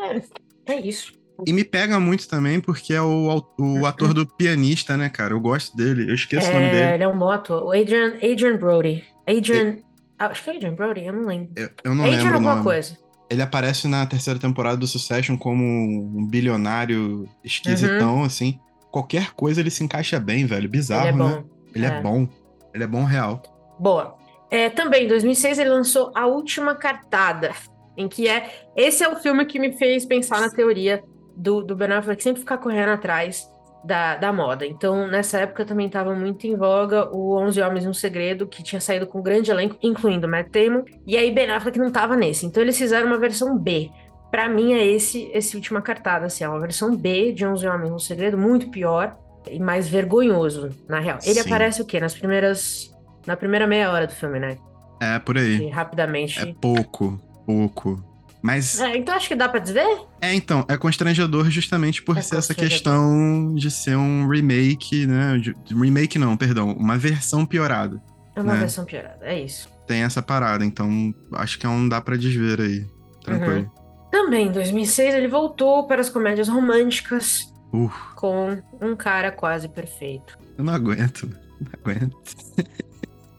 é 0.67 0.79
isso. 0.79 1.11
E 1.45 1.51
me 1.53 1.63
pega 1.63 1.99
muito 1.99 2.27
também 2.27 2.59
porque 2.59 2.93
é 2.93 3.01
o, 3.01 3.43
o 3.57 3.85
ator 3.85 4.13
do 4.13 4.25
pianista, 4.25 4.95
né, 4.95 5.09
cara? 5.09 5.33
Eu 5.33 5.39
gosto 5.39 5.75
dele. 5.75 6.09
Eu 6.09 6.15
esqueço 6.15 6.49
o 6.49 6.53
nome 6.53 6.65
É, 6.65 6.71
dele. 6.71 6.93
ele 6.95 7.03
é 7.03 7.07
um 7.07 7.17
bom 7.17 7.31
ator. 7.31 7.63
O 7.63 7.71
Adrian, 7.71 8.13
Adrian 8.17 8.57
Brody. 8.57 9.03
Adrian. 9.27 9.77
ah, 10.19 10.27
Acho 10.27 10.43
que 10.43 10.49
é 10.51 10.55
Adrian 10.55 10.73
Brody, 10.75 11.05
eu 11.05 11.13
não 11.13 11.25
lembro. 11.25 11.49
Eu, 11.55 11.69
eu 11.83 11.95
não 11.95 12.03
Adrian 12.05 12.17
lembro 12.19 12.33
alguma 12.35 12.51
nome. 12.53 12.63
coisa. 12.63 12.97
Ele 13.29 13.41
aparece 13.41 13.87
na 13.87 14.05
terceira 14.05 14.39
temporada 14.39 14.77
do 14.77 14.85
Succession 14.85 15.35
como 15.37 15.63
um 15.63 16.27
bilionário 16.27 17.27
esquisitão, 17.43 18.23
assim. 18.23 18.59
Qualquer 18.91 19.31
coisa 19.31 19.59
ele 19.59 19.71
se 19.71 19.83
encaixa 19.83 20.19
bem, 20.19 20.45
velho. 20.45 20.69
Bizarro, 20.69 21.17
Uhum. 21.17 21.25
ele 21.25 21.25
é 21.25 21.35
né? 21.37 21.43
Ele 21.75 21.85
é. 21.85 21.89
é. 21.89 22.01
bom. 22.01 22.27
Ele 22.73 22.83
é 22.83 22.87
bom 22.87 23.03
real. 23.03 23.41
Boa. 23.79 24.15
É, 24.51 24.69
também, 24.69 25.05
em 25.05 25.07
2006, 25.07 25.57
ele 25.57 25.69
lançou 25.71 26.11
A 26.13 26.27
Última 26.27 26.75
Cartada, 26.75 27.51
em 27.97 28.07
que 28.07 28.27
é. 28.27 28.67
Esse 28.75 29.03
é 29.03 29.09
o 29.09 29.15
filme 29.15 29.45
que 29.45 29.57
me 29.59 29.71
fez 29.77 30.05
pensar 30.05 30.39
na 30.39 30.49
teoria 30.49 31.03
do, 31.35 31.61
do 31.61 31.75
Ben 31.75 31.91
Affleck 31.91 32.21
sempre 32.21 32.41
ficar 32.41 32.57
correndo 32.57 32.89
atrás 32.89 33.49
da, 33.83 34.15
da 34.15 34.31
moda. 34.31 34.65
Então, 34.65 35.07
nessa 35.07 35.39
época 35.39 35.65
também 35.65 35.87
estava 35.87 36.15
muito 36.15 36.47
em 36.47 36.55
voga 36.55 37.09
o 37.13 37.35
11 37.37 37.61
Homens 37.61 37.85
e 37.85 37.87
um 37.87 37.93
Segredo, 37.93 38.47
que 38.47 38.63
tinha 38.63 38.79
saído 38.79 39.05
com 39.05 39.19
um 39.19 39.23
grande 39.23 39.51
elenco, 39.51 39.75
incluindo 39.83 40.27
Matt 40.27 40.47
Damon, 40.51 40.83
e 41.05 41.17
aí 41.17 41.31
Ben 41.31 41.49
Affleck 41.51 41.77
não 41.77 41.91
tava 41.91 42.15
nesse. 42.15 42.45
Então, 42.45 42.63
eles 42.63 42.77
fizeram 42.77 43.07
uma 43.07 43.17
versão 43.17 43.57
B. 43.57 43.89
Pra 44.31 44.47
mim, 44.49 44.73
é 44.73 44.85
esse, 44.85 45.29
esse 45.33 45.55
Última 45.55 45.81
Cartada, 45.81 46.25
assim, 46.25 46.43
é 46.43 46.49
uma 46.49 46.59
versão 46.59 46.95
B 46.95 47.33
de 47.33 47.45
11 47.45 47.67
Homens 47.67 47.89
e 47.89 47.93
um 47.93 47.99
Segredo, 47.99 48.37
muito 48.37 48.69
pior 48.69 49.15
e 49.51 49.59
mais 49.59 49.87
vergonhoso, 49.87 50.69
na 50.87 50.99
real. 50.99 51.19
Ele 51.23 51.35
Sim. 51.41 51.47
aparece 51.49 51.81
o 51.81 51.85
quê? 51.85 51.99
Nas 51.99 52.13
primeiras. 52.15 52.91
Na 53.27 53.35
primeira 53.37 53.67
meia 53.67 53.91
hora 53.91 54.07
do 54.07 54.13
filme, 54.13 54.39
né? 54.39 54.57
É, 55.01 55.19
por 55.19 55.35
E 55.37 55.39
aí. 55.39 55.69
rapidamente. 55.69 56.39
É 56.39 56.53
pouco. 56.59 57.19
Pouco. 57.45 58.01
Mas. 58.43 58.79
É, 58.81 58.97
então 58.97 59.15
acho 59.15 59.27
que 59.29 59.35
dá 59.35 59.47
pra 59.47 59.59
dizer? 59.61 59.87
É, 60.21 60.33
então, 60.33 60.65
é 60.67 60.75
constrangedor 60.77 61.49
justamente 61.49 62.03
por 62.03 62.17
É 62.17 62.21
ser 62.21 62.35
essa 62.35 62.53
questão 62.53 63.55
de 63.55 63.71
ser 63.71 63.95
um 63.95 64.27
remake, 64.27 65.07
né? 65.07 65.37
De- 65.37 65.55
remake 65.73 66.19
não, 66.19 66.35
perdão, 66.35 66.71
uma 66.73 66.97
versão 66.97 67.45
piorada. 67.45 68.01
É 68.35 68.41
uma 68.41 68.53
Né? 68.53 68.59
versão 68.59 68.83
piorada, 68.83 69.19
é 69.21 69.39
isso. 69.39 69.69
Tem 69.87 70.03
essa 70.03 70.21
parada, 70.21 70.65
então 70.65 71.13
acho 71.33 71.57
que 71.57 71.65
é 71.65 71.69
um 71.69 71.87
dá 71.87 72.01
pra 72.01 72.17
desver 72.17 72.59
aí. 72.59 72.85
Tranquilo. 73.23 73.71
Também, 74.11 74.47
em 74.47 74.51
2006, 74.51 75.15
ele 75.15 75.27
voltou 75.29 75.87
para 75.87 76.01
as 76.01 76.09
comédias 76.09 76.47
românticas 76.49 77.51
Uh, 77.73 77.89
com 78.15 78.61
um 78.81 78.95
cara 78.95 79.31
quase 79.31 79.67
perfeito. 79.69 80.37
eu 80.57 80.63
não 80.63 80.73
aguento. 80.73 81.27
Não 81.59 81.71
aguento. 81.81 82.15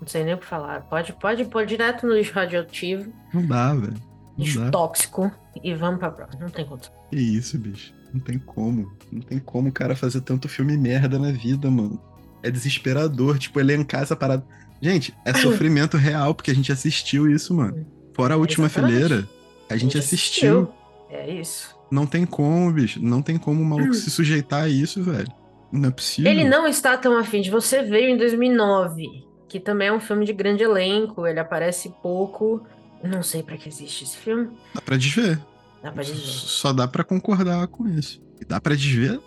Não 0.01 0.09
sei 0.09 0.23
nem 0.25 0.35
o 0.35 0.39
que 0.39 0.45
falar. 0.45 0.83
Pode, 0.83 1.13
pode 1.15 1.45
pôr 1.47 1.65
direto 1.65 2.07
no 2.07 2.13
lixo 2.15 2.35
radioativo, 2.35 3.11
Não 3.33 3.47
dá, 3.47 3.73
velho. 3.75 3.95
Lixo 4.37 4.61
dá. 4.61 4.71
tóxico 4.71 5.31
e 5.63 5.75
vamos 5.75 6.01
pra 6.01 6.11
próxima. 6.11 6.43
Não 6.43 6.51
tem 6.51 6.65
conta. 6.65 6.91
Que 7.11 7.17
isso, 7.17 7.59
bicho. 7.59 7.93
Não 8.13 8.21
tem 8.21 8.39
como. 8.39 8.93
Não 9.11 9.21
tem 9.21 9.39
como 9.39 9.69
o 9.69 9.73
cara 9.73 9.97
fazer 9.97 10.21
tanto 10.21 10.49
filme 10.49 10.77
merda 10.77 11.19
na 11.19 11.33
vida, 11.33 11.71
mano. 11.71 12.01
É 12.43 12.51
desesperador, 12.51 13.39
tipo, 13.39 13.59
elencar 13.59 14.03
essa 14.03 14.15
parada. 14.15 14.45
Gente, 14.81 15.15
é 15.25 15.33
sofrimento 15.35 15.97
real, 15.97 16.35
porque 16.35 16.51
a 16.51 16.55
gente 16.55 16.71
assistiu 16.71 17.31
isso, 17.31 17.55
mano. 17.55 17.87
Fora 18.13 18.35
a 18.35 18.37
última 18.37 18.69
fileira, 18.69 19.27
a 19.71 19.77
gente 19.77 19.97
assistiu. 19.97 20.71
É 21.11 21.31
isso. 21.33 21.75
Não 21.91 22.07
tem 22.07 22.27
como, 22.27 22.73
bicho. 22.73 23.01
Não 23.03 23.23
tem 23.23 23.39
como 23.39 23.63
o 23.63 23.65
maluco 23.65 23.95
se 23.95 24.11
sujeitar 24.11 24.65
a 24.65 24.69
isso, 24.69 25.03
velho. 25.03 25.33
Não 25.73 25.89
é 25.89 25.93
possível. 25.93 26.31
Ele 26.31 26.45
não 26.45 26.67
está 26.67 26.97
tão 26.97 27.17
afim 27.17 27.41
de 27.41 27.51
você. 27.51 27.83
Veio 27.83 28.11
em 28.11 28.17
2009, 28.17 29.25
que 29.49 29.59
também 29.59 29.89
é 29.89 29.93
um 29.93 30.01
filme 30.01 30.25
de 30.25 30.33
grande 30.33 30.63
elenco. 30.63 31.27
Ele 31.27 31.41
aparece 31.41 31.93
pouco. 32.03 32.65
Não 33.07 33.23
sei 33.23 33.43
pra 33.43 33.57
que 33.57 33.69
existe 33.69 34.05
esse 34.05 34.17
filme. 34.17 34.51
Dá 34.75 34.81
pra 34.81 34.97
desver. 34.97 35.39
Dá 35.83 35.93
pra 35.93 36.03
dizer. 36.03 36.17
Só 36.23 36.73
dá 36.73 36.89
pra 36.89 37.05
concordar 37.05 37.67
com 37.69 37.87
isso. 37.89 38.21
E 38.41 38.45
dá 38.45 38.61
pra 38.61 38.75
desver? 38.75 39.21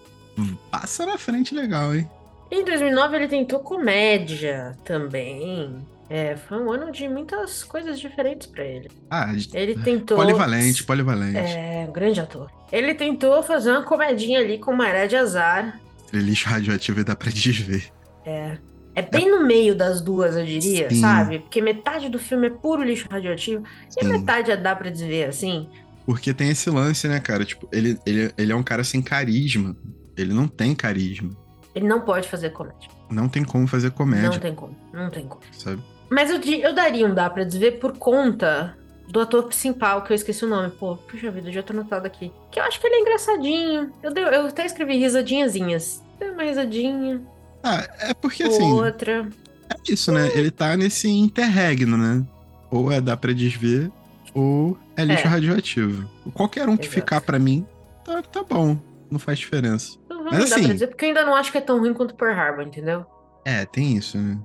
Passa 0.71 1.05
na 1.05 1.17
frente 1.17 1.53
legal, 1.55 1.95
hein? 1.95 2.09
Em 2.51 2.63
2009 2.63 3.15
ele 3.15 3.27
tentou 3.27 3.59
comédia 3.59 4.77
também. 4.83 5.77
É, 6.09 6.37
foi 6.37 6.57
um 6.63 6.71
ano 6.71 6.91
de 6.91 7.07
muitas 7.09 7.63
coisas 7.65 7.99
diferentes 7.99 8.47
pra 8.47 8.63
ele. 8.63 8.89
Ah, 9.09 9.33
Ele 9.53 9.75
tentou. 9.75 10.15
polivalente, 10.17 10.83
polivalente. 10.85 11.37
É, 11.37 11.85
um 11.87 11.91
grande 11.91 12.21
ator. 12.21 12.49
Ele 12.71 12.93
tentou 12.95 13.43
fazer 13.43 13.71
uma 13.71 13.83
comedinha 13.83 14.39
ali 14.39 14.57
com 14.57 14.73
Maré 14.73 15.05
de 15.07 15.17
Azar. 15.17 15.79
Lixo 16.13 16.47
radioativo 16.47 17.01
e 17.01 17.03
dá 17.03 17.15
pra 17.15 17.29
desver. 17.29 17.91
É. 18.25 18.57
É 18.97 19.01
bem 19.03 19.29
no 19.29 19.45
meio 19.45 19.75
das 19.75 20.01
duas, 20.01 20.35
eu 20.35 20.43
diria, 20.43 20.89
Sim. 20.89 21.01
sabe? 21.01 21.37
Porque 21.39 21.61
metade 21.61 22.09
do 22.09 22.17
filme 22.17 22.47
é 22.47 22.49
puro 22.49 22.81
lixo 22.83 23.07
radioativo 23.11 23.63
e 23.95 24.03
Sim. 24.03 24.09
metade 24.11 24.55
dá 24.57 24.75
pra 24.75 24.89
desver 24.89 25.25
assim. 25.29 25.69
Porque 26.03 26.33
tem 26.33 26.49
esse 26.49 26.67
lance, 26.69 27.07
né, 27.07 27.19
cara? 27.19 27.45
Tipo, 27.45 27.67
ele, 27.71 27.99
ele, 28.07 28.31
ele 28.35 28.51
é 28.51 28.55
um 28.55 28.63
cara 28.63 28.83
sem 28.83 29.01
carisma. 29.01 29.75
Ele 30.17 30.33
não 30.33 30.47
tem 30.47 30.73
carisma. 30.73 31.29
Ele 31.75 31.87
não 31.87 32.01
pode 32.01 32.27
fazer 32.27 32.49
comédia. 32.49 32.89
Não 33.07 33.29
tem 33.29 33.43
como 33.43 33.67
fazer 33.67 33.89
Não 33.89 33.95
comédia, 33.95 34.39
tem 34.39 34.55
como, 34.55 34.75
não 34.91 35.11
tem 35.11 35.27
como. 35.27 35.41
sabe? 35.51 35.79
Mas 36.09 36.31
eu, 36.31 36.39
eu 36.41 36.73
daria 36.73 37.05
um 37.05 37.13
dá 37.13 37.29
pra 37.29 37.43
desver 37.43 37.73
por 37.73 37.97
conta 37.99 38.75
do 39.09 39.19
ator 39.19 39.43
principal, 39.43 40.01
que 40.01 40.11
eu 40.11 40.15
esqueci 40.15 40.43
o 40.43 40.47
nome. 40.49 40.71
Pô, 40.71 40.95
puxa 40.97 41.29
vida, 41.29 41.49
eu 41.49 41.53
já 41.53 41.61
tô 41.61 41.71
anotado 41.71 42.07
aqui. 42.07 42.31
Que 42.51 42.59
eu 42.59 42.63
acho 42.63 42.81
que 42.81 42.87
ele 42.87 42.95
é 42.95 42.99
engraçadinho. 43.01 43.91
Eu, 44.01 44.11
dei- 44.11 44.23
eu 44.23 44.47
até 44.47 44.65
escrevi 44.65 44.97
risadinhazinhas. 44.97 46.03
Dei 46.19 46.31
uma 46.31 46.43
risadinha, 46.43 47.21
Ah, 47.67 47.87
é 47.99 48.13
porque 48.13 48.43
assim, 48.43 48.71
outra. 48.71 49.27
é 49.69 49.91
isso, 49.91 50.11
né? 50.11 50.29
Ele 50.33 50.51
tá 50.51 50.75
nesse 50.77 51.09
interregno, 51.09 51.97
né? 51.97 52.25
Ou 52.71 52.91
é 52.91 52.99
dá 53.01 53.15
pra 53.17 53.33
desver, 53.33 53.91
ou 54.33 54.77
é 54.95 55.03
lixo 55.05 55.25
É. 55.25 55.29
radioativo. 55.29 56.09
Qualquer 56.33 56.67
um 56.69 56.75
que 56.77 56.85
Exato. 56.85 56.95
ficar 56.95 57.21
pra 57.21 57.39
mim, 57.39 57.65
tá, 58.03 58.21
tá 58.21 58.43
bom. 58.43 58.77
Não 59.09 59.19
faz 59.19 59.39
diferença. 59.39 59.97
Não 60.09 60.23
Mas 60.25 60.49
dá 60.49 60.55
assim- 60.55 60.63
pra 60.65 60.73
dizer, 60.73 60.87
porque 60.87 61.05
eu 61.05 61.09
ainda 61.09 61.23
não 61.25 61.35
acho 61.35 61.51
que 61.51 61.57
é 61.57 61.61
tão 61.61 61.79
ruim 61.79 61.93
quanto 61.93 62.13
Pearl 62.15 62.37
Harbor, 62.37 62.63
entendeu? 62.67 63.05
É, 63.45 63.65
tem 63.65 63.95
isso, 63.95 64.17
né? 64.17 64.37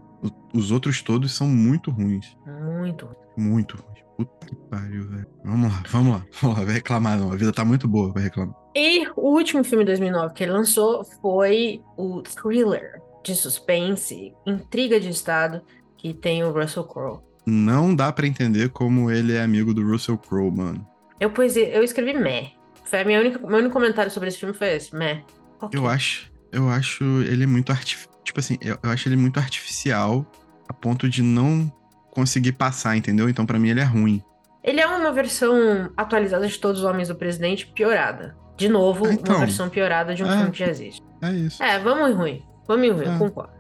Os 0.55 0.71
outros 0.71 1.03
todos 1.03 1.33
são 1.35 1.49
muito 1.49 1.91
ruins. 1.91 2.37
Muito 2.79 3.07
ruim. 3.07 3.17
Muito 3.37 3.77
ruins. 3.77 3.93
Puta 4.17 4.47
que 4.47 4.55
pariu, 4.71 5.09
velho. 5.09 5.27
Vamos 5.45 5.73
lá, 5.73 5.83
vamos 5.89 6.13
lá. 6.15 6.27
Vamos 6.41 6.59
lá, 6.59 6.65
vai 6.65 6.75
reclamar 6.75 7.19
não. 7.19 7.33
A 7.33 7.37
vida 7.37 7.53
tá 7.53 7.65
muito 7.65 7.89
boa, 7.89 8.13
vai 8.13 8.23
reclamar. 8.23 8.55
E 8.77 9.05
o 9.17 9.31
último 9.37 9.65
filme 9.65 9.85
de 9.85 9.91
2009 9.91 10.33
que 10.35 10.45
ele 10.45 10.53
lançou 10.53 11.05
foi 11.21 11.83
o 11.97 12.23
thriller 12.23 13.02
de 13.23 13.35
suspense, 13.35 14.33
intriga 14.47 14.99
de 15.01 15.09
estado, 15.09 15.63
que 15.97 16.13
tem 16.13 16.43
o 16.45 16.51
Russell 16.53 16.85
Crowe. 16.85 17.21
Não 17.47 17.95
dá 17.95 18.13
pra 18.13 18.27
entender 18.27 18.69
como 18.71 19.11
ele 19.11 19.35
é 19.35 19.43
amigo 19.43 19.73
do 19.75 19.83
Russell 19.89 20.19
Crowe, 20.19 20.51
mano. 20.51 20.87
Eu, 21.21 21.31
pus, 21.31 21.57
eu 21.57 21.83
escrevi 21.83 22.15
meh. 22.15 22.53
Foi 22.85 23.01
a 23.01 23.05
minha 23.05 23.21
única, 23.21 23.39
meu 23.47 23.59
único 23.59 23.73
comentário 23.73 24.11
sobre 24.11 24.29
esse 24.29 24.39
filme 24.39 24.55
foi 24.55 24.75
esse, 24.77 24.95
meh. 24.95 25.23
Ok. 25.61 25.79
Eu 25.79 25.87
acho, 25.89 26.31
eu 26.51 26.69
acho 26.69 27.05
ele 27.23 27.47
muito 27.47 27.71
artif... 27.73 28.07
tipo 28.25 28.39
assim, 28.41 28.59
eu, 28.61 28.79
eu 28.83 28.91
acho 28.91 29.09
ele 29.09 29.17
muito 29.17 29.39
artificial 29.39 30.27
a 30.69 30.73
ponto 30.73 31.09
de 31.09 31.23
não 31.23 31.73
conseguir 32.11 32.53
passar, 32.53 32.97
entendeu? 32.97 33.29
Então 33.29 33.47
pra 33.47 33.59
mim 33.59 33.71
ele 33.71 33.81
é 33.81 33.85
ruim. 33.85 34.23
Ele 34.63 34.81
é 34.81 34.87
uma 34.87 35.11
versão 35.13 35.91
atualizada 35.97 36.47
de 36.47 36.59
Todos 36.59 36.81
os 36.83 36.87
Homens 36.87 37.09
do 37.09 37.17
Presidente, 37.17 37.67
piorada. 37.67 38.37
De 38.57 38.69
novo, 38.69 39.07
Ah, 39.07 39.13
então. 39.13 39.35
uma 39.35 39.45
versão 39.45 39.69
piorada 39.69 40.15
de 40.15 40.23
um 40.23 40.31
É. 40.31 40.37
filme 40.37 40.53
que 40.53 40.59
já 40.59 40.69
existe. 40.69 41.03
É 41.21 41.31
isso. 41.33 41.63
É, 41.63 41.79
vamos 41.81 42.15
ruim. 42.15 42.45
Vamos 42.73 42.87
em 42.87 42.91
ruim, 42.91 43.05
eu 43.07 43.19
concordo. 43.19 43.53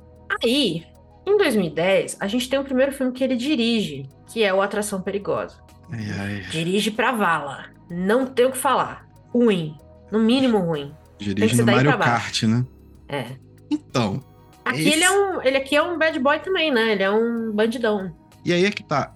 Aí, 0.42 0.86
em 1.26 1.36
2010, 1.36 2.16
a 2.18 2.26
gente 2.26 2.48
tem 2.48 2.58
o 2.58 2.64
primeiro 2.64 2.92
filme 2.92 3.12
que 3.12 3.22
ele 3.22 3.36
dirige, 3.36 4.08
que 4.32 4.42
é 4.42 4.52
o 4.54 4.62
Atração 4.62 5.02
Perigosa. 5.02 5.56
Ai, 5.90 6.10
ai. 6.18 6.40
Dirige 6.50 6.90
pra 6.90 7.12
vala. 7.12 7.66
Não 7.90 8.26
tem 8.26 8.46
o 8.46 8.50
que 8.52 8.56
falar. 8.58 9.06
Ruim. 9.28 9.76
No 10.10 10.18
mínimo 10.18 10.58
ruim. 10.58 10.92
Dirige 11.18 11.56
no 11.56 11.66
Mario. 11.66 11.98
Kart, 11.98 12.42
né? 12.44 12.64
É. 13.08 13.26
Então, 13.70 14.22
Aqui 14.64 14.80
Esse- 14.80 14.90
ele 14.90 15.04
é 15.04 15.10
um. 15.10 15.42
Ele 15.42 15.56
aqui 15.56 15.74
é 15.74 15.82
um 15.82 15.98
bad 15.98 16.16
boy 16.20 16.38
também, 16.38 16.72
né? 16.72 16.92
Ele 16.92 17.02
é 17.02 17.10
um 17.10 17.50
bandidão. 17.52 18.14
E 18.44 18.52
aí 18.52 18.64
é 18.64 18.70
que 18.70 18.82
tá. 18.82 19.12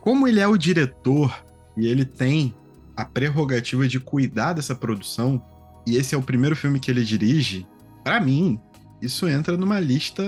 Como 0.00 0.28
ele 0.28 0.38
é 0.40 0.46
o 0.46 0.56
diretor 0.56 1.36
e 1.76 1.86
ele 1.88 2.04
tem 2.04 2.54
a 2.96 3.04
prerrogativa 3.04 3.88
de 3.88 3.98
cuidar 3.98 4.52
dessa 4.52 4.72
produção, 4.74 5.42
e 5.84 5.96
esse 5.96 6.14
é 6.14 6.18
o 6.18 6.22
primeiro 6.22 6.54
filme 6.54 6.78
que 6.78 6.90
ele 6.90 7.02
dirige, 7.04 7.66
pra 8.04 8.20
mim, 8.20 8.60
isso 9.04 9.28
entra 9.28 9.56
numa 9.56 9.78
lista 9.80 10.22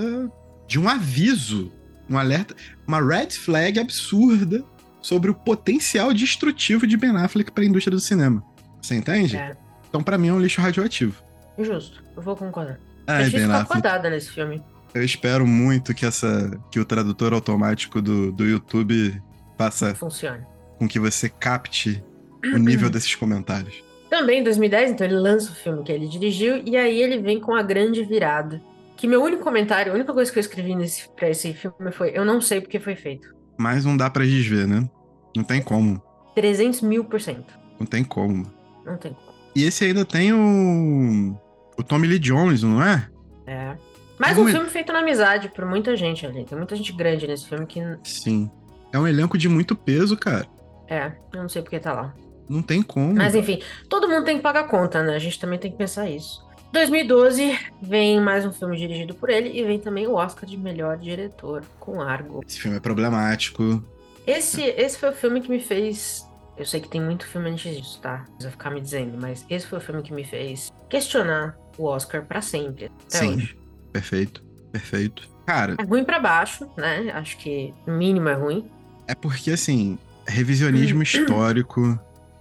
de 0.67 0.79
um 0.79 0.87
aviso, 0.87 1.71
um 2.09 2.17
alerta, 2.17 2.55
uma 2.87 3.01
red 3.01 3.31
flag 3.31 3.79
absurda 3.79 4.63
sobre 5.01 5.31
o 5.31 5.33
potencial 5.35 6.13
destrutivo 6.13 6.85
de 6.85 6.97
Ben 6.97 7.15
Affleck 7.15 7.51
pra 7.51 7.63
indústria 7.63 7.95
do 7.95 8.01
cinema. 8.01 8.43
Você 8.81 8.95
entende? 8.95 9.37
É. 9.37 9.55
Então, 9.89 10.03
pra 10.03 10.17
mim, 10.17 10.27
é 10.27 10.33
um 10.33 10.39
lixo 10.39 10.61
radioativo. 10.61 11.21
Justo. 11.57 12.03
Eu 12.15 12.21
vou 12.21 12.35
concordar. 12.35 12.77
Ai, 13.07 13.23
Achei 13.25 13.39
Ben 13.39 13.49
Affleck. 13.49 13.63
acordada 13.63 14.09
nesse 14.09 14.31
filme. 14.31 14.61
Eu 14.93 15.03
espero 15.03 15.45
muito 15.45 15.93
que 15.93 16.05
essa 16.05 16.59
que 16.71 16.79
o 16.79 16.85
tradutor 16.85 17.33
automático 17.33 18.01
do, 18.01 18.31
do 18.31 18.45
YouTube 18.45 19.21
faça 19.57 19.93
Funciona. 19.95 20.45
com 20.77 20.87
que 20.87 20.99
você 20.99 21.29
capte 21.29 22.03
o 22.43 22.57
nível 22.57 22.89
desses 22.91 23.13
comentários. 23.15 23.83
Também 24.09 24.39
em 24.39 24.43
2010, 24.43 24.91
então 24.91 25.05
ele 25.05 25.15
lança 25.15 25.51
o 25.51 25.55
filme 25.55 25.83
que 25.83 25.91
ele 25.91 26.07
dirigiu, 26.07 26.61
e 26.65 26.77
aí 26.77 27.01
ele 27.01 27.19
vem 27.21 27.39
com 27.39 27.53
a 27.53 27.61
grande 27.61 28.03
virada, 28.03 28.61
que 28.95 29.05
meu 29.07 29.21
único 29.21 29.43
comentário, 29.43 29.91
a 29.91 29.95
única 29.95 30.13
coisa 30.13 30.31
que 30.31 30.37
eu 30.37 30.41
escrevi 30.41 30.75
nesse, 30.75 31.09
pra 31.09 31.29
esse 31.29 31.53
filme 31.53 31.91
foi: 31.91 32.11
eu 32.15 32.23
não 32.23 32.39
sei 32.41 32.61
porque 32.61 32.79
foi 32.79 32.95
feito. 32.95 33.35
Mas 33.57 33.83
não 33.83 33.97
dá 33.97 34.09
pra 34.09 34.23
desver, 34.23 34.67
né? 34.67 34.89
Não 35.35 35.43
tem 35.43 35.61
como. 35.61 36.01
300 36.35 36.81
mil 36.81 37.03
por 37.03 37.19
cento. 37.19 37.53
Não 37.79 37.85
tem 37.85 38.03
como. 38.03 38.45
Não 38.85 38.95
tem 38.97 39.13
como. 39.13 39.27
E 39.55 39.63
esse 39.63 39.83
ainda 39.85 40.05
tem 40.05 40.31
o. 40.33 41.35
O 41.77 41.83
Tommy 41.83 42.07
Lee 42.07 42.19
Jones, 42.19 42.63
não 42.63 42.81
é? 42.81 43.07
É. 43.45 43.75
Mais 44.19 44.37
É 44.37 44.41
um 44.41 44.45
um- 44.45 44.47
filme 44.47 44.69
feito 44.69 44.91
na 44.93 44.99
amizade 44.99 45.49
por 45.49 45.65
muita 45.65 45.95
gente 45.95 46.25
ali. 46.25 46.43
Tem 46.45 46.57
muita 46.57 46.75
gente 46.75 46.91
grande 46.93 47.27
nesse 47.27 47.47
filme 47.47 47.65
que. 47.65 47.81
Sim. 48.03 48.49
É 48.93 48.97
um 48.97 49.07
elenco 49.07 49.37
de 49.37 49.47
muito 49.49 49.75
peso, 49.75 50.15
cara. 50.17 50.47
É, 50.87 51.11
eu 51.33 51.41
não 51.41 51.49
sei 51.49 51.61
porque 51.61 51.79
tá 51.79 51.93
lá. 51.93 52.15
Não 52.49 52.61
tem 52.61 52.81
como. 52.81 53.15
Mas 53.15 53.35
enfim, 53.35 53.61
todo 53.89 54.07
mundo 54.07 54.25
tem 54.25 54.37
que 54.37 54.43
pagar 54.43 54.67
conta, 54.67 55.03
né? 55.03 55.15
A 55.15 55.19
gente 55.19 55.39
também 55.39 55.59
tem 55.59 55.71
que 55.71 55.77
pensar 55.77 56.09
isso. 56.09 56.45
2012 56.73 57.57
vem 57.81 58.19
mais 58.19 58.45
um 58.45 58.51
filme 58.51 58.77
dirigido 58.77 59.13
por 59.15 59.29
ele 59.29 59.49
e 59.57 59.63
vem 59.63 59.79
também 59.79 60.05
o 60.07 60.13
Oscar 60.15 60.47
de 60.47 60.57
melhor 60.57 60.97
diretor 60.97 61.63
com 61.79 62.01
Argo. 62.01 62.43
Esse 62.47 62.59
filme 62.59 62.77
é 62.77 62.79
problemático. 62.79 63.83
Esse, 64.25 64.61
esse 64.61 64.97
foi 64.97 65.09
o 65.09 65.13
filme 65.13 65.41
que 65.41 65.49
me 65.49 65.59
fez. 65.59 66.27
Eu 66.57 66.65
sei 66.65 66.81
que 66.81 66.89
tem 66.89 66.99
muito 67.01 67.25
filme 67.25 67.49
antes 67.49 67.75
disso, 67.75 67.99
tá? 68.01 68.17
Não 68.17 68.25
precisa 68.25 68.51
ficar 68.51 68.69
me 68.71 68.81
dizendo, 68.81 69.17
mas 69.19 69.45
esse 69.49 69.65
foi 69.65 69.77
o 69.77 69.81
filme 69.81 70.01
que 70.01 70.13
me 70.13 70.23
fez 70.25 70.71
questionar 70.89 71.57
o 71.77 71.85
Oscar 71.85 72.23
pra 72.25 72.41
sempre. 72.41 72.91
Até 73.07 73.19
Sim. 73.19 73.35
hoje. 73.35 73.57
Perfeito. 73.93 74.43
Perfeito. 74.71 75.29
Cara, 75.45 75.75
É 75.79 75.83
ruim 75.83 76.03
pra 76.03 76.19
baixo, 76.19 76.69
né? 76.75 77.09
Acho 77.13 77.37
que 77.37 77.73
no 77.85 77.93
mínimo 77.93 78.27
é 78.27 78.33
ruim. 78.33 78.69
é 79.07 79.15
porque, 79.15 79.51
assim, 79.51 79.97
revisionismo 80.27 81.01
histórico. 81.01 81.97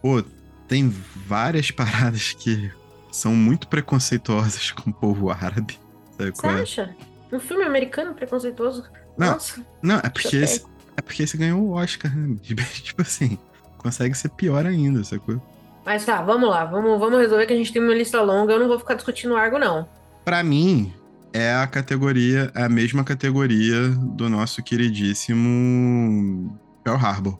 Pô, 0.07 0.23
tem 0.69 0.89
várias 1.27 1.73
paradas 1.75 2.33
que 2.33 2.71
são 3.11 3.35
muito 3.35 3.67
preconceituosas 3.67 4.71
com 4.71 4.91
o 4.91 4.95
povo 4.95 5.31
árabe. 5.31 5.81
Sabe 6.17 6.31
Você 6.31 6.41
qual 6.41 6.57
é? 6.57 6.63
acha? 6.63 6.97
Um 7.33 7.41
filme 7.41 7.65
americano 7.65 8.15
preconceituoso? 8.15 8.85
Não, 9.19 9.33
Nossa, 9.33 9.61
Não, 9.83 9.97
é 9.97 10.09
porque, 10.09 10.37
esse, 10.37 10.65
é 10.97 11.03
porque 11.03 11.25
esse 11.25 11.37
ganhou 11.37 11.61
o 11.61 11.73
Oscar, 11.73 12.15
né? 12.15 12.37
Tipo 12.41 13.03
assim, 13.03 13.37
consegue 13.79 14.15
ser 14.15 14.29
pior 14.29 14.65
ainda, 14.65 15.03
sacou? 15.03 15.43
Mas 15.85 16.05
tá, 16.05 16.23
vamos 16.23 16.49
lá, 16.49 16.65
vamos, 16.65 17.01
vamos 17.01 17.19
resolver 17.19 17.47
que 17.47 17.53
a 17.53 17.57
gente 17.57 17.73
tem 17.73 17.83
uma 17.83 17.95
lista 17.95 18.23
longa, 18.23 18.53
eu 18.53 18.61
não 18.61 18.69
vou 18.69 18.79
ficar 18.79 18.95
discutindo 18.95 19.33
o 19.33 19.37
Argo, 19.37 19.59
não. 19.59 19.89
Pra 20.25 20.45
mim, 20.45 20.93
é 21.33 21.53
a 21.53 21.67
categoria, 21.67 22.53
é 22.55 22.63
a 22.63 22.69
mesma 22.69 23.03
categoria 23.03 23.89
do 23.89 24.29
nosso 24.29 24.63
queridíssimo 24.63 26.57
Pearl 26.85 26.97
Harbor. 26.97 27.39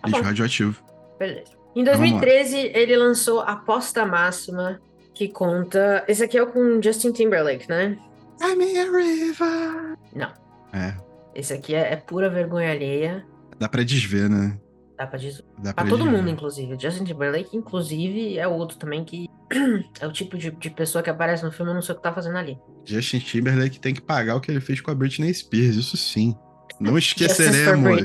Tá 0.00 0.08
Lixo 0.08 0.22
radioativo. 0.22 0.82
Beleza. 1.18 1.53
Em 1.76 1.82
Vamos 1.84 1.98
lá. 2.00 2.06
2013, 2.06 2.58
ele 2.74 2.96
lançou 2.96 3.40
Aposta 3.40 4.06
Máxima, 4.06 4.80
que 5.12 5.28
conta. 5.28 6.04
Esse 6.08 6.22
aqui 6.24 6.38
é 6.38 6.42
o 6.42 6.46
com 6.46 6.80
Justin 6.82 7.12
Timberlake, 7.12 7.68
né? 7.68 7.98
I'm 8.42 8.60
in 8.62 8.78
a 8.78 8.84
river. 8.84 9.96
Não. 10.14 10.32
É, 10.72 10.94
Esse 11.34 11.52
aqui 11.52 11.74
é, 11.74 11.92
é 11.92 11.96
pura 11.96 12.28
vergonha 12.30 12.70
alheia. 12.70 13.24
dá 13.58 13.68
pra 13.68 13.82
desver, 13.84 14.28
né? 14.28 14.58
Dá 14.96 15.06
pra 15.06 15.18
dizer. 15.18 15.44
Dá 15.58 15.72
Pra 15.74 15.84
pra 15.84 15.90
todo 15.90 16.02
desver. 16.04 16.16
mundo, 16.16 16.30
inclusive. 16.30 16.76
Justin 16.78 17.04
Timberlake, 17.04 17.56
inclusive, 17.56 18.38
é 18.38 18.46
outro 18.46 18.76
também 18.76 19.04
que. 19.04 19.28
é 20.00 20.06
o 20.06 20.12
tipo 20.12 20.36
de, 20.38 20.50
de 20.52 20.70
pessoa 20.70 21.02
que 21.02 21.10
aparece 21.10 21.44
no 21.44 21.50
filme, 21.52 21.70
eu 21.70 21.74
não 21.74 21.82
sei 21.82 21.92
o 21.94 21.96
que 21.96 22.02
tá 22.02 22.12
fazendo 22.12 22.38
ali. 22.38 22.58
Justin 22.84 23.18
Timberlake 23.18 23.78
tem 23.80 23.92
que 23.94 24.00
pagar 24.00 24.36
o 24.36 24.40
que 24.40 24.50
ele 24.50 24.60
fez 24.60 24.80
com 24.80 24.90
a 24.90 24.94
Britney 24.94 25.32
Spears, 25.34 25.76
isso 25.76 25.96
sim. 25.96 26.34
Não 26.80 26.96
esqueceremos. 26.98 28.02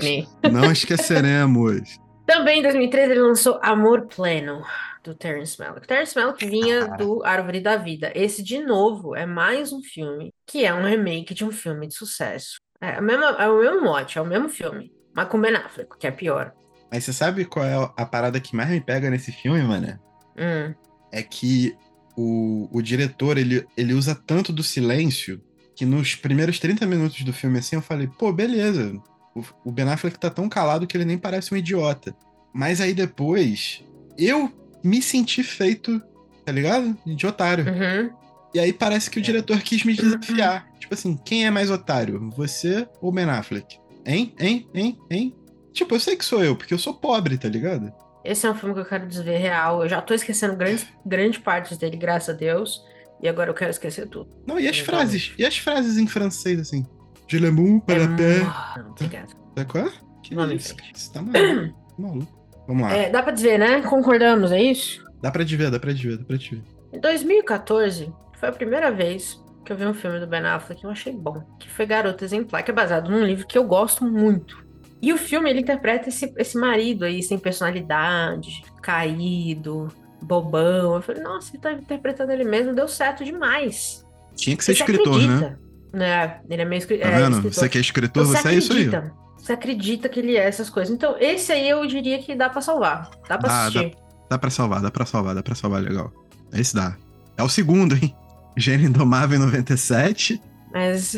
Não 0.51 0.72
esqueceremos. 0.72 1.99
Também 2.30 2.59
em 2.59 2.61
2013 2.61 3.11
ele 3.11 3.21
lançou 3.21 3.59
Amor 3.63 4.05
Pleno, 4.05 4.61
do 5.03 5.15
Terrence 5.15 5.57
Malick. 5.59 5.88
Terrence 5.88 6.15
Malick 6.15 6.45
vinha 6.45 6.88
do 6.95 7.23
Árvore 7.25 7.59
da 7.59 7.75
Vida. 7.75 8.11
Esse, 8.13 8.43
de 8.43 8.59
novo, 8.59 9.15
é 9.15 9.25
mais 9.25 9.73
um 9.73 9.82
filme 9.82 10.32
que 10.45 10.63
é 10.63 10.71
um 10.71 10.84
remake 10.84 11.34
de 11.34 11.43
um 11.43 11.51
filme 11.51 11.88
de 11.88 11.95
sucesso. 11.95 12.57
É, 12.80 12.91
a 12.91 13.01
mesma- 13.01 13.36
é 13.39 13.49
o 13.49 13.59
mesmo 13.59 13.82
mote, 13.82 14.19
é 14.19 14.21
o 14.21 14.25
mesmo 14.27 14.47
filme, 14.47 14.91
mas 15.11 15.27
com 15.27 15.41
Ben 15.41 15.55
Affleck, 15.55 15.97
que 15.97 16.05
é 16.05 16.11
pior. 16.11 16.53
Mas 16.91 17.03
você 17.03 17.13
sabe 17.13 17.45
qual 17.45 17.65
é 17.65 17.91
a 17.97 18.05
parada 18.05 18.39
que 18.39 18.55
mais 18.55 18.69
me 18.69 18.80
pega 18.80 19.09
nesse 19.09 19.32
filme, 19.32 19.63
mano? 19.63 19.99
Hum, 20.38 20.75
é 21.11 21.23
que 21.23 21.75
o, 22.15 22.69
o 22.71 22.80
diretor 22.80 23.39
ele, 23.39 23.65
ele 23.75 23.93
usa 23.95 24.13
tanto 24.13 24.53
do 24.53 24.61
silêncio 24.61 25.41
que 25.75 25.84
nos 25.84 26.13
primeiros 26.13 26.59
30 26.59 26.86
minutos 26.86 27.23
do 27.23 27.34
filme 27.34 27.57
assim 27.57 27.75
eu 27.75 27.82
falei, 27.82 28.07
pô, 28.07 28.32
beleza. 28.32 28.93
O, 29.36 29.43
o 29.65 29.71
Ben 29.71 29.88
Affleck 29.89 30.17
tá 30.19 30.30
tão 30.30 30.49
calado 30.49 30.88
que 30.88 30.95
ele 30.97 31.05
nem 31.05 31.17
parece 31.17 31.53
um 31.53 31.57
idiota. 31.57 32.15
Mas 32.53 32.82
aí 32.82 32.93
depois 32.93 33.84
eu 34.17 34.51
me 34.84 35.01
senti 35.01 35.43
feito, 35.43 36.01
tá 36.45 36.51
ligado? 36.51 36.97
De 37.05 37.27
otário. 37.27 37.65
uhum. 37.65 38.09
E 38.53 38.59
aí 38.59 38.73
parece 38.73 39.11
que 39.11 39.19
o 39.19 39.21
diretor 39.21 39.61
quis 39.61 39.84
me 39.84 39.93
desafiar. 39.93 40.67
Tipo 40.80 40.93
assim, 40.95 41.15
quem 41.23 41.45
é 41.45 41.51
mais 41.51 41.69
otário? 41.69 42.32
Você 42.32 42.88
ou 42.99 43.11
Ben 43.11 43.25
Affleck? 43.30 43.80
Hein? 44.05 44.34
Hein? 44.39 44.67
Hein? 44.73 44.97
Hein? 45.11 45.36
Tipo, 45.71 45.93
eu 45.95 45.99
sei 45.99 46.15
que 46.15 46.25
sou 46.25 46.43
eu, 46.43 46.55
porque 46.55 46.73
eu 46.73 46.80
sou 46.80 46.95
pobre, 46.95 47.38
tá 47.38 47.47
ligado? 47.47 47.93
Esse 48.25 48.47
é 48.47 48.51
um 48.51 48.55
filme 48.55 48.73
que 48.73 48.82
eu 48.82 48.86
quero 48.86 49.07
desver 49.07 49.38
real. 49.38 49.84
Eu 49.84 49.89
já 49.89 50.01
tô 50.01 50.15
esquecendo 50.15 50.55
grandes, 50.55 50.88
grande 51.05 51.39
partes 51.39 51.77
dele, 51.77 51.95
graças 51.95 52.30
a 52.30 52.38
Deus. 52.38 52.84
E 53.21 53.27
agora 53.30 53.51
eu 53.51 53.53
quero 53.53 53.69
esquecer 53.69 54.07
tudo. 54.07 54.30
Não, 54.47 54.59
e 54.59 54.67
as 54.67 54.77
Exatamente. 54.77 54.86
frases? 54.86 55.34
E 55.38 55.45
as 55.45 55.57
frases 55.57 55.97
em 55.97 56.07
francês, 56.07 56.59
assim? 56.59 56.86
Je 57.30 57.38
l'amour 57.38 57.80
para 57.82 58.03
É 58.03 58.80
Obrigada. 58.89 59.27
Sabe 59.55 59.71
qual 59.71 59.86
é? 59.86 59.91
Que 60.23 60.34
em 60.34 60.55
isso? 60.55 60.75
Você 60.93 61.13
tá 61.13 61.21
maluco. 61.21 61.75
maluco. 61.97 62.39
Vamos 62.67 62.84
lá. 62.84 62.93
É, 62.93 63.09
dá 63.09 63.21
pra 63.21 63.32
dizer, 63.32 63.59
né? 63.59 63.82
Concordamos, 63.82 64.51
é 64.51 64.61
isso? 64.61 65.05
Dá 65.21 65.30
pra 65.30 65.45
te 65.45 65.55
ver, 65.55 65.69
dá 65.69 65.80
pra 65.80 65.93
te 65.93 66.07
ver, 66.07 66.17
dá 66.17 66.23
pra 66.25 66.38
te 66.38 66.55
ver. 66.55 66.63
Em 66.91 66.99
2014, 66.99 68.11
foi 68.39 68.49
a 68.49 68.51
primeira 68.51 68.91
vez 68.91 69.39
que 69.63 69.71
eu 69.71 69.77
vi 69.77 69.86
um 69.86 69.93
filme 69.93 70.19
do 70.19 70.25
Ben 70.25 70.41
Affleck 70.41 70.82
que 70.82 70.88
eu 70.88 70.89
achei 70.89 71.13
bom, 71.13 71.43
que 71.59 71.69
foi 71.69 71.86
Garota 71.86 72.25
Exemplar, 72.25 72.63
que 72.63 72.71
é 72.71 72.73
baseado 72.73 73.11
num 73.11 73.23
livro 73.23 73.45
que 73.45 73.57
eu 73.57 73.63
gosto 73.63 74.03
muito. 74.03 74.65
E 74.99 75.13
o 75.13 75.17
filme, 75.17 75.49
ele 75.49 75.61
interpreta 75.61 76.09
esse, 76.09 76.34
esse 76.36 76.57
marido 76.57 77.05
aí, 77.05 77.21
sem 77.21 77.38
personalidade, 77.38 78.63
caído, 78.82 79.88
bobão. 80.21 80.95
Eu 80.95 81.01
falei, 81.01 81.21
nossa, 81.21 81.51
ele 81.51 81.61
tá 81.61 81.71
interpretando 81.71 82.32
ele 82.32 82.43
mesmo, 82.43 82.73
deu 82.73 82.88
certo 82.88 83.23
demais. 83.23 84.03
Tinha 84.36 84.57
que 84.57 84.63
ser 84.63 84.73
Você 84.73 84.80
escritor, 84.84 85.19
né? 85.21 85.57
Acredita? 85.91 86.05
É, 86.05 86.39
ele 86.49 86.61
é 86.61 86.65
meio 86.65 86.79
escri- 86.79 86.99
Tá 86.99 87.07
é, 87.09 87.21
escritor. 87.29 87.53
Você 87.53 87.69
que 87.69 87.77
é 87.77 87.81
escritor, 87.81 88.25
você, 88.25 88.47
é 88.47 88.53
isso 88.55 88.73
aí. 88.73 88.89
Você 89.37 89.53
acredita 89.53 90.09
que 90.09 90.19
ele 90.19 90.35
é 90.35 90.45
essas 90.45 90.69
coisas. 90.69 90.93
Então, 90.93 91.15
esse 91.19 91.51
aí 91.51 91.69
eu 91.69 91.85
diria 91.85 92.19
que 92.19 92.35
dá 92.35 92.49
pra 92.49 92.61
salvar. 92.61 93.09
Dá 93.27 93.37
pra 93.37 93.49
Dá, 93.49 93.61
assistir. 93.63 93.95
Dá 94.29 94.37
pra 94.37 94.49
salvar, 94.49 94.81
dá 94.81 94.91
pra 94.91 95.05
salvar, 95.05 95.35
dá 95.35 95.41
pra 95.41 95.55
salvar, 95.55 95.81
legal. 95.81 96.11
Esse 96.53 96.75
dá. 96.75 96.95
É 97.37 97.43
o 97.43 97.49
segundo, 97.49 97.95
hein? 97.95 98.13
Gênio 98.57 98.89
Indomável 98.89 99.37
em 99.37 99.41
97 99.41 100.41
Mas 100.73 101.13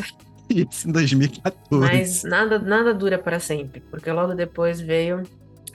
e 0.48 0.66
esse 0.70 0.88
em 0.88 0.92
2014. 0.92 1.56
Mas 1.70 2.22
nada, 2.24 2.58
nada 2.58 2.94
dura 2.94 3.18
para 3.18 3.40
sempre, 3.40 3.80
porque 3.90 4.10
logo 4.12 4.34
depois 4.34 4.80
veio 4.80 5.22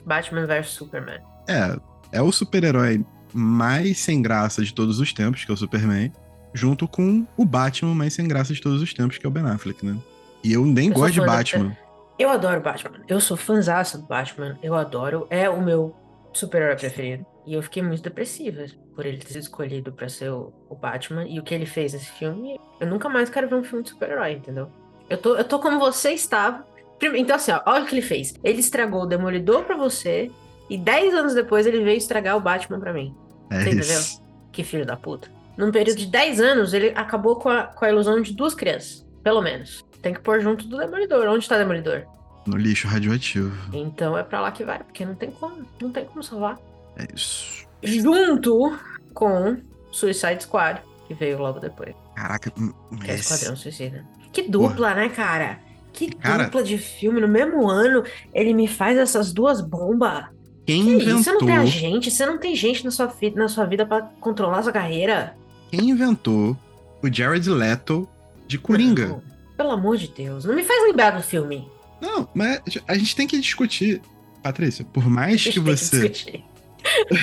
Batman 0.06 0.46
vs 0.46 0.68
Superman. 0.70 1.18
É, 1.48 1.76
é 2.12 2.22
o 2.22 2.30
super-herói 2.32 3.04
mais 3.34 3.98
sem 3.98 4.22
graça 4.22 4.64
de 4.64 4.72
todos 4.72 5.00
os 5.00 5.12
tempos, 5.12 5.44
que 5.44 5.50
é 5.50 5.54
o 5.54 5.56
Superman, 5.56 6.10
junto 6.52 6.86
com 6.88 7.26
o 7.36 7.44
Batman 7.44 7.94
mais 7.94 8.14
sem 8.14 8.26
graça 8.26 8.52
de 8.52 8.60
todos 8.60 8.80
os 8.82 8.92
tempos, 8.94 9.18
que 9.18 9.26
é 9.26 9.28
o 9.28 9.32
Ben 9.32 9.44
Affleck, 9.44 9.84
né? 9.84 9.96
E 10.42 10.52
eu 10.52 10.64
nem 10.64 10.88
Eu 10.88 10.94
gosto 10.94 11.14
de 11.14 11.20
da- 11.20 11.26
Batman. 11.26 11.76
Eu 12.18 12.30
adoro 12.30 12.60
Batman. 12.60 13.00
Eu 13.06 13.20
sou 13.20 13.36
fãzaça 13.36 13.96
do 13.98 14.04
Batman. 14.06 14.58
Eu 14.62 14.74
adoro. 14.74 15.26
É 15.30 15.48
o 15.48 15.60
meu 15.62 15.94
super-herói 16.32 16.74
preferido. 16.76 17.24
E 17.46 17.54
eu 17.54 17.62
fiquei 17.62 17.82
muito 17.82 18.02
depressiva 18.02 18.66
por 18.94 19.06
ele 19.06 19.18
ter 19.18 19.28
sido 19.28 19.42
escolhido 19.42 19.92
pra 19.92 20.08
ser 20.08 20.30
o, 20.30 20.52
o 20.68 20.74
Batman. 20.74 21.24
E 21.26 21.38
o 21.38 21.42
que 21.44 21.54
ele 21.54 21.64
fez 21.66 21.92
nesse 21.92 22.10
filme. 22.12 22.58
Eu 22.80 22.86
nunca 22.88 23.08
mais 23.08 23.30
quero 23.30 23.48
ver 23.48 23.54
um 23.54 23.62
filme 23.64 23.84
de 23.84 23.90
super-herói, 23.90 24.32
entendeu? 24.32 24.68
Eu 25.08 25.16
tô, 25.18 25.36
eu 25.36 25.44
tô 25.44 25.58
como 25.60 25.78
você 25.78 26.10
estava. 26.10 26.66
Então, 27.00 27.36
assim, 27.36 27.52
ó, 27.52 27.60
olha 27.66 27.84
o 27.84 27.86
que 27.86 27.94
ele 27.94 28.02
fez. 28.02 28.34
Ele 28.42 28.58
estragou 28.58 29.02
o 29.02 29.06
Demolidor 29.06 29.62
pra 29.64 29.76
você. 29.76 30.30
E 30.68 30.76
10 30.76 31.14
anos 31.14 31.34
depois 31.34 31.66
ele 31.66 31.82
veio 31.84 31.96
estragar 31.96 32.36
o 32.36 32.40
Batman 32.40 32.80
pra 32.80 32.92
mim. 32.92 33.14
É 33.50 33.62
Você 33.62 33.70
isso. 33.70 34.22
Que 34.52 34.62
filho 34.64 34.84
da 34.84 34.96
puta. 34.96 35.30
Num 35.58 35.70
período 35.72 35.98
de 35.98 36.06
10 36.06 36.40
anos, 36.40 36.72
ele 36.72 36.92
acabou 36.94 37.36
com 37.36 37.48
a, 37.50 37.64
com 37.64 37.84
a 37.84 37.90
ilusão 37.90 38.22
de 38.22 38.32
duas 38.32 38.54
crianças. 38.54 39.04
Pelo 39.22 39.42
menos. 39.42 39.84
Tem 40.00 40.14
que 40.14 40.20
pôr 40.20 40.40
junto 40.40 40.66
do 40.68 40.78
Demolidor. 40.78 41.26
Onde 41.28 41.46
tá 41.48 41.56
o 41.56 41.58
Demolidor? 41.58 42.04
No 42.46 42.56
lixo 42.56 42.86
radioativo. 42.88 43.52
Então 43.72 44.16
é 44.16 44.22
pra 44.22 44.40
lá 44.40 44.52
que 44.52 44.64
vai, 44.64 44.78
porque 44.78 45.04
não 45.04 45.14
tem 45.16 45.30
como. 45.32 45.66
Não 45.82 45.90
tem 45.90 46.04
como 46.04 46.22
salvar. 46.22 46.58
É 46.96 47.06
isso. 47.14 47.66
Junto 47.82 48.78
com 49.12 49.56
Suicide 49.90 50.42
Squad, 50.44 50.80
que 51.06 51.14
veio 51.14 51.38
logo 51.38 51.58
depois. 51.58 51.94
Caraca, 52.14 52.52
hum, 52.58 52.72
Que 53.02 53.10
é 53.10 53.14
esse- 53.14 53.32
Esquadrão 53.34 53.56
Suicida. 53.56 54.04
Que 54.32 54.42
dupla, 54.42 54.94
né, 54.94 55.08
cara? 55.08 55.58
Que 55.92 56.14
Cara- 56.14 56.44
dupla 56.44 56.62
de 56.62 56.78
filme. 56.78 57.20
No 57.20 57.28
mesmo 57.28 57.68
ano, 57.68 58.04
ele 58.32 58.54
me 58.54 58.68
faz 58.68 58.96
essas 58.96 59.32
duas 59.32 59.60
bombas. 59.60 60.24
quem 60.66 60.84
Que 60.84 61.04
isso? 61.06 61.24
Você 61.24 61.32
não 61.32 61.38
tem 61.40 61.48
inventou, 61.48 61.62
agente? 61.66 62.10
Você 62.10 62.26
não 62.26 62.38
tem 62.38 62.54
gente 62.54 62.84
na 62.84 62.90
sua, 62.90 63.08
fi- 63.08 63.30
na 63.34 63.48
sua 63.48 63.64
vida 63.64 63.86
pra 63.86 64.02
controlar 64.20 64.62
sua 64.62 64.72
carreira? 64.72 65.34
Quem 65.70 65.90
inventou 65.90 66.56
o 67.02 67.12
Jared 67.12 67.48
Leto 67.48 68.08
de 68.46 68.58
Coringa? 68.58 69.08
Não, 69.08 69.22
pelo 69.56 69.70
amor 69.70 69.96
de 69.96 70.08
Deus. 70.08 70.44
Não 70.44 70.54
me 70.54 70.64
faz 70.64 70.82
lembrar 70.84 71.10
do 71.10 71.22
filme. 71.22 71.68
Não, 72.00 72.28
mas 72.34 72.60
a 72.86 72.96
gente 72.96 73.14
tem 73.14 73.26
que 73.26 73.38
discutir. 73.40 74.00
Patrícia, 74.42 74.84
por 74.84 75.08
mais 75.08 75.44
que 75.44 75.58
você. 75.58 76.12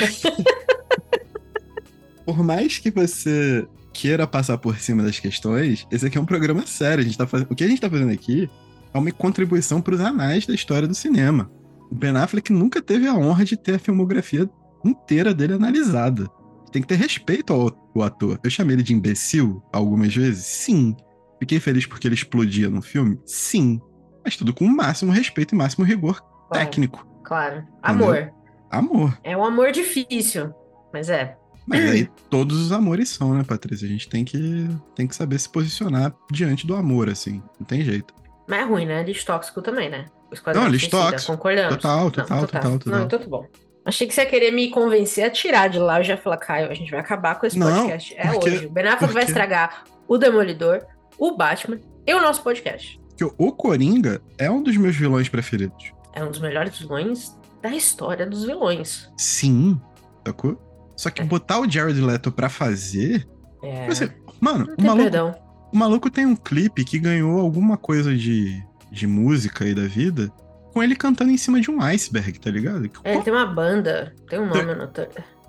por 2.26 2.44
mais 2.44 2.78
que 2.78 2.92
você 2.92 3.66
queira 3.94 4.28
passar 4.28 4.58
por 4.58 4.78
cima 4.78 5.02
das 5.02 5.20
questões, 5.20 5.88
esse 5.90 6.06
aqui 6.06 6.18
é 6.18 6.22
um 6.22 6.26
programa 6.26 6.68
sério. 6.68 7.02
A 7.02 7.06
gente 7.06 7.18
tá 7.18 7.26
fazendo... 7.26 7.50
O 7.50 7.56
que 7.56 7.64
a 7.64 7.68
gente 7.68 7.80
tá 7.80 7.90
fazendo 7.90 8.12
aqui 8.12 8.50
é 8.94 8.98
uma 8.98 9.12
contribuição 9.12 9.82
para 9.82 9.96
os 9.96 10.02
anais 10.02 10.46
da 10.46 10.54
história 10.54 10.88
do 10.88 10.94
cinema. 10.94 11.50
O 11.90 11.96
Ben 11.96 12.16
Affleck 12.18 12.52
nunca 12.52 12.82
teve 12.82 13.08
a 13.08 13.14
honra 13.14 13.46
de 13.46 13.56
ter 13.56 13.76
a 13.76 13.80
filmografia 13.80 14.50
inteira 14.84 15.34
dele 15.34 15.54
analisada. 15.54 16.30
Tem 16.76 16.82
que 16.82 16.90
ter 16.90 16.96
respeito 16.96 17.54
ao, 17.54 18.04
ator. 18.04 18.38
Eu 18.44 18.50
chamei 18.50 18.76
ele 18.76 18.84
de 18.84 18.94
imbecil 18.94 19.64
algumas 19.72 20.14
vezes? 20.14 20.46
Sim. 20.46 20.94
Fiquei 21.40 21.58
feliz 21.58 21.86
porque 21.86 22.06
ele 22.06 22.16
explodia 22.16 22.70
no 22.70 22.82
filme? 22.82 23.18
Sim. 23.26 23.80
Mas 24.26 24.36
tudo 24.36 24.54
com 24.54 24.66
o 24.66 24.76
máximo 24.76 25.10
respeito 25.10 25.56
e 25.56 25.58
máximo 25.58 25.86
rigor 25.86 26.20
Claro. 26.50 26.66
técnico. 26.66 27.08
Claro. 27.24 27.66
Amor. 27.82 28.30
Amor. 28.70 29.18
É 29.24 29.38
um 29.38 29.46
amor 29.46 29.72
difícil, 29.72 30.54
mas 30.92 31.10
é. 31.10 31.38
Mas 31.66 31.90
aí 31.90 32.10
todos 32.30 32.60
os 32.60 32.74
amores 32.74 33.08
são, 33.08 33.34
né, 33.34 33.46
Patrícia? 33.46 33.86
A 33.86 33.90
gente 33.90 34.10
tem 34.10 34.26
que, 34.26 34.68
tem 34.98 35.08
que 35.08 35.16
saber 35.16 35.40
se 35.40 35.48
posicionar 35.48 36.14
diante 36.30 36.68
do 36.68 36.76
amor, 36.76 37.10
assim. 37.10 37.42
Não 37.58 37.66
tem 37.66 37.84
jeito. 37.84 38.14
Mas 38.50 38.60
é 38.60 38.64
ruim, 38.66 38.86
né? 38.86 39.02
Lixo 39.02 39.26
tóxico 39.26 39.62
também, 39.62 39.90
né? 39.90 40.08
Não, 40.54 40.68
lixo 40.68 40.90
tóxico. 40.90 41.32
Concordamos. 41.32 41.76
Total, 41.78 42.12
total, 42.12 42.42
total, 42.42 42.80
total. 42.80 43.00
Não, 43.00 43.06
então 43.06 43.18
tá 43.20 43.28
bom. 43.30 43.48
Achei 43.86 44.08
que 44.08 44.14
você 44.14 44.22
ia 44.22 44.28
querer 44.30 44.52
me 44.52 44.70
convencer 44.72 45.24
a 45.26 45.30
tirar 45.30 45.68
de 45.70 45.78
lá. 45.78 46.00
Eu 46.00 46.04
já 46.04 46.14
ia 46.16 46.22
falar, 46.22 46.38
Caio, 46.38 46.72
a 46.72 46.74
gente 46.74 46.90
vai 46.90 47.00
acabar 47.00 47.36
com 47.40 47.46
esse 47.46 47.58
Não, 47.58 47.72
podcast. 47.72 48.16
É 48.18 48.28
porque- 48.32 48.50
hoje. 48.50 48.66
O 48.66 48.70
Ben 48.70 48.88
Affleck 48.88 49.14
vai 49.14 49.24
estragar 49.24 49.84
o 50.08 50.18
Demolidor, 50.18 50.82
o 51.20 51.38
Batman 51.38 51.80
e 52.06 52.14
o 52.14 52.22
nosso 52.22 52.42
podcast. 52.42 53.00
Porque 53.10 53.36
o 53.38 53.52
Coringa 53.52 54.22
é 54.38 54.50
um 54.50 54.62
dos 54.64 54.76
meus 54.76 54.96
vilões 54.96 55.30
preferidos. 55.30 55.92
É 56.14 56.24
um 56.24 56.32
dos 56.32 56.40
melhores 56.42 56.78
vilões 56.80 57.38
da 57.62 57.70
história 57.70 58.26
dos 58.26 58.44
vilões. 58.44 59.10
Sim, 59.18 59.80
sacou? 60.26 60.60
Só 60.98 61.10
que 61.10 61.22
É. 61.22 61.26
botar 61.26 61.60
o 61.60 61.70
Jared 61.70 62.00
Leto 62.02 62.32
pra 62.32 62.50
fazer. 62.50 63.28
É. 63.64 63.86
Você, 63.88 64.12
mano, 64.40 64.66
Não 64.66 64.74
o 64.74 64.76
tem 64.78 64.86
maluco, 64.86 65.04
perdão. 65.04 65.36
o 65.74 65.78
maluco 65.78 66.10
tem 66.10 66.26
um 66.26 66.36
clipe 66.36 66.84
que 66.86 66.98
ganhou 67.00 67.40
alguma 67.40 67.78
coisa 67.78 68.16
de, 68.16 68.64
de 68.92 69.06
música 69.06 69.64
aí 69.66 69.74
da 69.76 69.86
vida 69.88 70.32
com 70.76 70.84
ele 70.84 70.94
cantando 70.94 71.32
em 71.32 71.38
cima 71.38 71.62
de 71.62 71.72
um 71.72 71.82
iceberg, 71.82 72.38
tá 72.38 72.52
ligado? 72.52 72.92
É, 73.06 73.14
ele 73.14 73.24
tem 73.24 73.32
uma 73.34 73.46
banda, 73.46 74.14
tem 74.30 74.38
um 74.38 74.46
nome 74.46 74.76
no. 74.76 74.86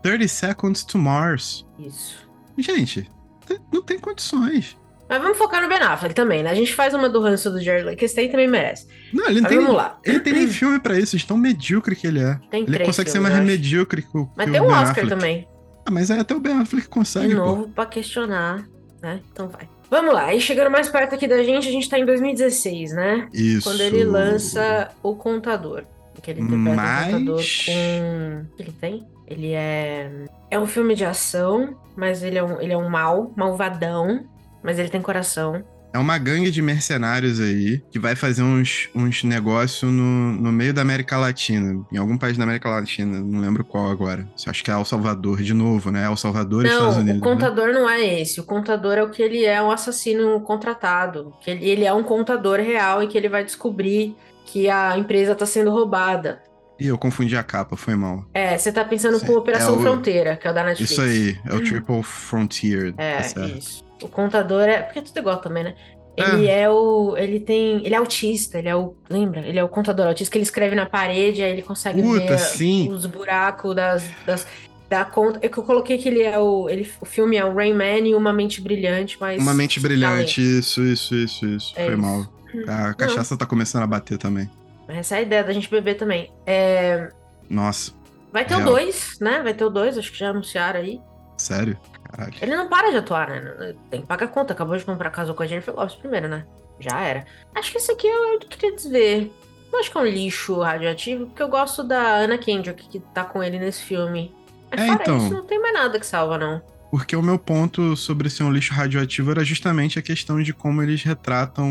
30 0.01 0.29
Seconds 0.29 0.85
to 0.85 0.97
Mars. 0.99 1.67
Isso. 1.81 2.17
Gente, 2.57 3.11
te- 3.45 3.61
não 3.73 3.83
tem 3.83 3.99
condições. 3.99 4.77
Mas 5.09 5.21
vamos 5.21 5.37
focar 5.37 5.61
no 5.61 5.69
Ben 5.69 5.79
Affleck 5.79 6.15
também, 6.15 6.45
né? 6.45 6.51
A 6.51 6.55
gente 6.55 6.73
faz 6.73 6.95
uma 6.95 7.09
do 7.09 7.21
ranço 7.21 7.51
do 7.51 7.61
Jared 7.61 7.85
Leto, 7.85 7.99
que 7.99 8.05
esse 8.05 8.19
aí 8.21 8.29
também 8.29 8.47
merece. 8.47 8.87
Não, 9.13 9.25
ele 9.27 9.35
não 9.41 9.43
Mas 9.43 9.51
tem, 9.51 9.59
vamos 9.61 9.75
lá. 9.77 9.99
ele 10.05 10.21
tem 10.21 10.33
nem 10.33 10.47
filme 10.49 10.79
pra 10.79 10.97
isso, 10.99 11.17
de 11.17 11.27
tão 11.27 11.37
medíocre 11.37 11.97
que 11.97 12.07
ele 12.07 12.21
é. 12.21 12.39
Tem 12.51 12.63
Ele 12.63 12.79
consegue 12.85 13.11
ser 13.11 13.19
filmes, 13.19 13.23
mais 13.23 13.35
eu 13.35 13.39
acho. 13.43 13.47
medíocre 13.47 14.03
que 14.03 14.17
o, 14.19 14.31
Mas 14.37 14.47
que 14.47 14.53
tem 14.53 14.61
o 14.61 14.65
um 14.65 14.69
Oscar 14.69 14.91
Affleck. 14.91 15.09
também. 15.09 15.49
Ah, 15.85 15.91
mas 15.91 16.09
aí 16.11 16.21
até 16.21 16.35
o 16.37 16.41
Ben 16.41 16.53
Affleck 16.61 16.89
consegue, 16.89 17.29
De 17.29 17.35
pô. 17.35 17.41
novo, 17.45 17.69
pra 17.69 17.85
questionar, 17.87 18.65
né? 19.03 19.21
Então 19.33 19.49
vai. 19.49 19.69
Vamos 19.91 20.13
lá, 20.15 20.35
e 20.35 20.41
chegando 20.41 20.71
mais 20.71 20.89
perto 20.89 21.15
aqui 21.15 21.29
da 21.29 21.43
gente, 21.43 21.69
a 21.69 21.71
gente 21.71 21.89
tá 21.89 21.99
em 21.99 22.05
2016, 22.05 22.93
né? 22.93 23.29
Isso. 23.33 23.69
Quando 23.69 23.81
ele 23.81 24.05
lança 24.05 24.91
o 25.03 25.15
Contador. 25.15 25.85
Que 26.23 26.31
ele 26.31 26.41
interpreta 26.41 26.75
Mas- 26.75 27.07
o 27.07 27.13
Contador 27.13 27.37
com... 27.67 28.47
O 28.53 28.57
que 28.57 28.63
ele 28.63 28.73
tem? 28.81 29.07
Ele 29.27 29.53
é... 29.53 30.11
É 30.51 30.59
um 30.59 30.67
filme 30.67 30.95
de 30.95 31.05
ação, 31.05 31.77
mas 31.95 32.23
ele 32.23 32.39
é 32.39 32.43
um, 32.43 32.61
ele 32.61 32.73
é 32.73 32.77
um 32.77 32.89
mal, 32.89 33.33
malvadão, 33.37 34.25
mas 34.63 34.79
ele 34.79 34.89
tem 34.89 35.01
coração. 35.03 35.63
É 35.93 35.99
uma 35.99 36.19
gangue 36.19 36.51
de 36.51 36.61
mercenários 36.61 37.41
aí 37.41 37.83
que 37.91 37.99
vai 37.99 38.15
fazer 38.15 38.43
uns, 38.43 38.89
uns 38.95 39.25
negócios 39.25 39.91
no, 39.91 40.33
no 40.33 40.53
meio 40.53 40.75
da 40.75 40.83
América 40.83 41.17
Latina. 41.17 41.85
Em 41.91 41.97
algum 41.97 42.19
país 42.19 42.37
da 42.37 42.45
América 42.45 42.69
Latina, 42.69 43.19
não 43.19 43.41
lembro 43.41 43.65
qual 43.65 43.91
agora. 43.91 44.27
Acho 44.47 44.63
que 44.63 44.71
é 44.71 44.75
El 44.75 44.85
Salvador 44.85 45.43
de 45.43 45.55
novo, 45.55 45.91
né? 45.91 46.05
El 46.05 46.17
Salvador 46.17 46.65
e 46.65 46.69
Estados 46.69 46.97
Não, 46.97 47.03
Unidos. 47.03 47.21
o 47.21 47.25
contador 47.25 47.73
não 47.73 47.89
é 47.89 48.21
esse. 48.21 48.41
O 48.41 48.45
contador 48.45 48.95
é 48.95 49.03
o 49.03 49.11
que 49.11 49.23
ele 49.23 49.45
é 49.45 49.63
um 49.63 49.71
assassino 49.71 50.39
contratado. 50.41 51.33
Que 51.41 51.51
ele, 51.51 51.69
ele 51.69 51.85
é 51.85 51.93
um 51.93 52.03
contador 52.03 52.59
real 52.61 53.03
e 53.03 53.07
que 53.07 53.17
ele 53.17 53.29
vai 53.29 53.45
descobrir 53.45 54.15
que 54.45 54.69
a 54.69 54.97
empresa 54.99 55.35
tá 55.35 55.47
sendo 55.47 55.71
roubada. 55.71 56.41
Ih, 56.79 56.89
eu 56.89 56.99
confundi 56.99 57.37
a 57.37 57.43
capa, 57.43 57.77
foi 57.77 57.95
mal. 57.95 58.25
É, 58.35 58.57
você 58.59 58.71
tá 58.71 58.85
pensando 58.85 59.19
Sim, 59.19 59.27
com 59.27 59.33
Operação 59.35 59.75
é 59.75 59.79
o- 59.79 59.81
Fronteira, 59.81 60.37
que 60.37 60.47
é 60.47 60.51
o 60.51 60.55
da 60.55 60.63
Netflix. 60.65 60.91
Isso 60.93 61.01
aí, 61.01 61.39
é 61.47 61.55
o 61.55 61.61
Triple 61.65 62.03
Frontier. 62.03 62.95
É, 62.99 63.21
tá 63.23 63.47
isso. 63.47 63.83
O 64.03 64.09
contador 64.09 64.63
é. 64.63 64.83
Porque 64.83 64.99
é 64.99 65.03
tudo 65.03 65.19
igual 65.19 65.39
também, 65.39 65.65
né? 65.65 65.75
Ele 66.17 66.49
é. 66.49 66.69
o. 66.71 67.15
Ele 67.17 67.41
tem. 67.41 67.85
Ele 67.85 67.95
é 67.95 67.99
autista, 67.99 68.59
ele 68.59 68.69
é 68.69 68.77
o. 68.77 68.95
Lembra? 69.09 69.41
Ele 69.41 69.59
é 69.59 69.65
o 69.65 69.69
contador 69.69 70.07
autista 70.07 70.33
que 70.33 70.39
ele 70.39 70.45
escreve 70.45 70.75
na 70.75 70.87
parede, 70.87 71.43
aí 71.43 71.51
ele 71.51 71.63
consegue 71.63 72.01
Puta, 72.03 72.21
ver 72.27 72.39
sim. 72.39 72.91
os 72.91 73.05
buracos 73.07 73.75
das. 73.75 74.05
das 74.27 74.47
da 74.89 75.05
conta. 75.05 75.41
É 75.43 75.49
que 75.49 75.59
eu 75.59 75.63
coloquei 75.65 75.99
que 75.99 76.09
ele 76.09 76.23
é 76.23 76.39
o. 76.39 76.69
Ele, 76.71 76.91
o 77.01 77.05
filme 77.07 77.37
é 77.37 77.45
o 77.45 77.55
Rayman 77.55 78.09
e 78.09 78.15
uma 78.15 78.33
mente 78.33 78.61
brilhante, 78.61 79.17
mas. 79.21 79.43
Uma 79.43 79.53
mente 79.55 79.75
sem 79.81 79.83
brilhante, 79.83 80.41
isso, 80.41 80.83
isso, 80.85 81.15
isso, 81.15 81.47
isso. 81.47 81.73
É 81.77 81.85
foi 81.87 81.95
isso. 81.95 82.03
mal. 82.03 82.27
A 82.69 82.95
cachaça 82.95 83.37
tá 83.37 83.45
começando 83.45 83.83
a 83.83 83.87
bater 83.87 84.17
também. 84.17 84.49
Essa 84.89 85.17
é 85.17 85.19
a 85.19 85.23
ideia 85.23 85.45
da 85.45 85.53
gente 85.53 85.71
beber 85.71 85.97
também. 85.97 86.33
É, 86.47 87.09
Nossa, 87.51 87.93
vai 88.33 88.45
ter 88.45 88.55
o 88.55 88.59
Real. 88.59 88.71
2, 88.71 89.19
né? 89.21 89.43
Vai 89.43 89.55
ter 89.55 89.65
o 89.65 89.71
2, 89.71 89.99
acho 89.99 90.13
que 90.13 90.19
já 90.19 90.31
anunciaram 90.31 90.81
aí. 90.81 91.01
sério? 91.37 91.79
Caralho. 92.11 92.35
Ele 92.41 92.55
não 92.57 92.69
para 92.69 92.91
de 92.91 92.99
atuar, 92.99 93.29
né? 93.29 93.75
Tem 93.91 94.01
que 94.01 94.07
pagar 94.07 94.27
a 94.27 94.29
conta. 94.29 94.53
Acabou 94.53 94.77
de 94.77 94.85
comprar 94.85 95.11
casa 95.11 95.35
com 95.35 95.43
a 95.43 95.47
Jennifer 95.47 95.75
Lopes 95.75 95.97
primeiro, 95.97 96.29
né? 96.29 96.47
Já 96.79 97.01
era. 97.01 97.27
Acho 97.55 97.73
que 97.73 97.79
esse 97.79 97.91
aqui 97.91 98.07
eu, 98.07 98.35
eu 98.35 98.39
queria 98.41 98.75
desver. 98.77 99.33
Não 99.73 99.81
acho 99.81 99.91
que 99.91 99.99
é 99.99 100.01
um 100.01 100.05
lixo 100.07 100.61
radioativo, 100.61 101.27
porque 101.27 101.43
eu 101.43 101.49
gosto 101.49 101.83
da 101.83 102.19
Anna 102.19 102.39
Kendrick, 102.39 102.89
que 102.89 103.01
tá 103.01 103.25
com 103.25 103.43
ele 103.43 103.59
nesse 103.59 103.83
filme. 103.83 104.33
Mas 104.71 104.81
É, 104.81 104.87
fora 104.87 105.03
então. 105.03 105.19
isso, 105.19 105.35
não 105.35 105.45
tem 105.45 105.61
mais 105.61 105.75
nada 105.75 105.99
que 105.99 106.07
salva, 106.07 106.39
não. 106.39 106.63
Porque 106.91 107.17
o 107.17 107.23
meu 107.23 107.39
ponto 107.39 107.97
sobre 107.97 108.31
ser 108.31 108.45
um 108.45 108.53
lixo 108.53 108.73
radioativo 108.73 109.33
era 109.33 109.45
justamente 109.45 109.99
a 109.99 110.03
questão 110.03 110.41
de 110.41 110.55
como 110.55 110.81
eles 110.83 111.03
retratam 111.03 111.67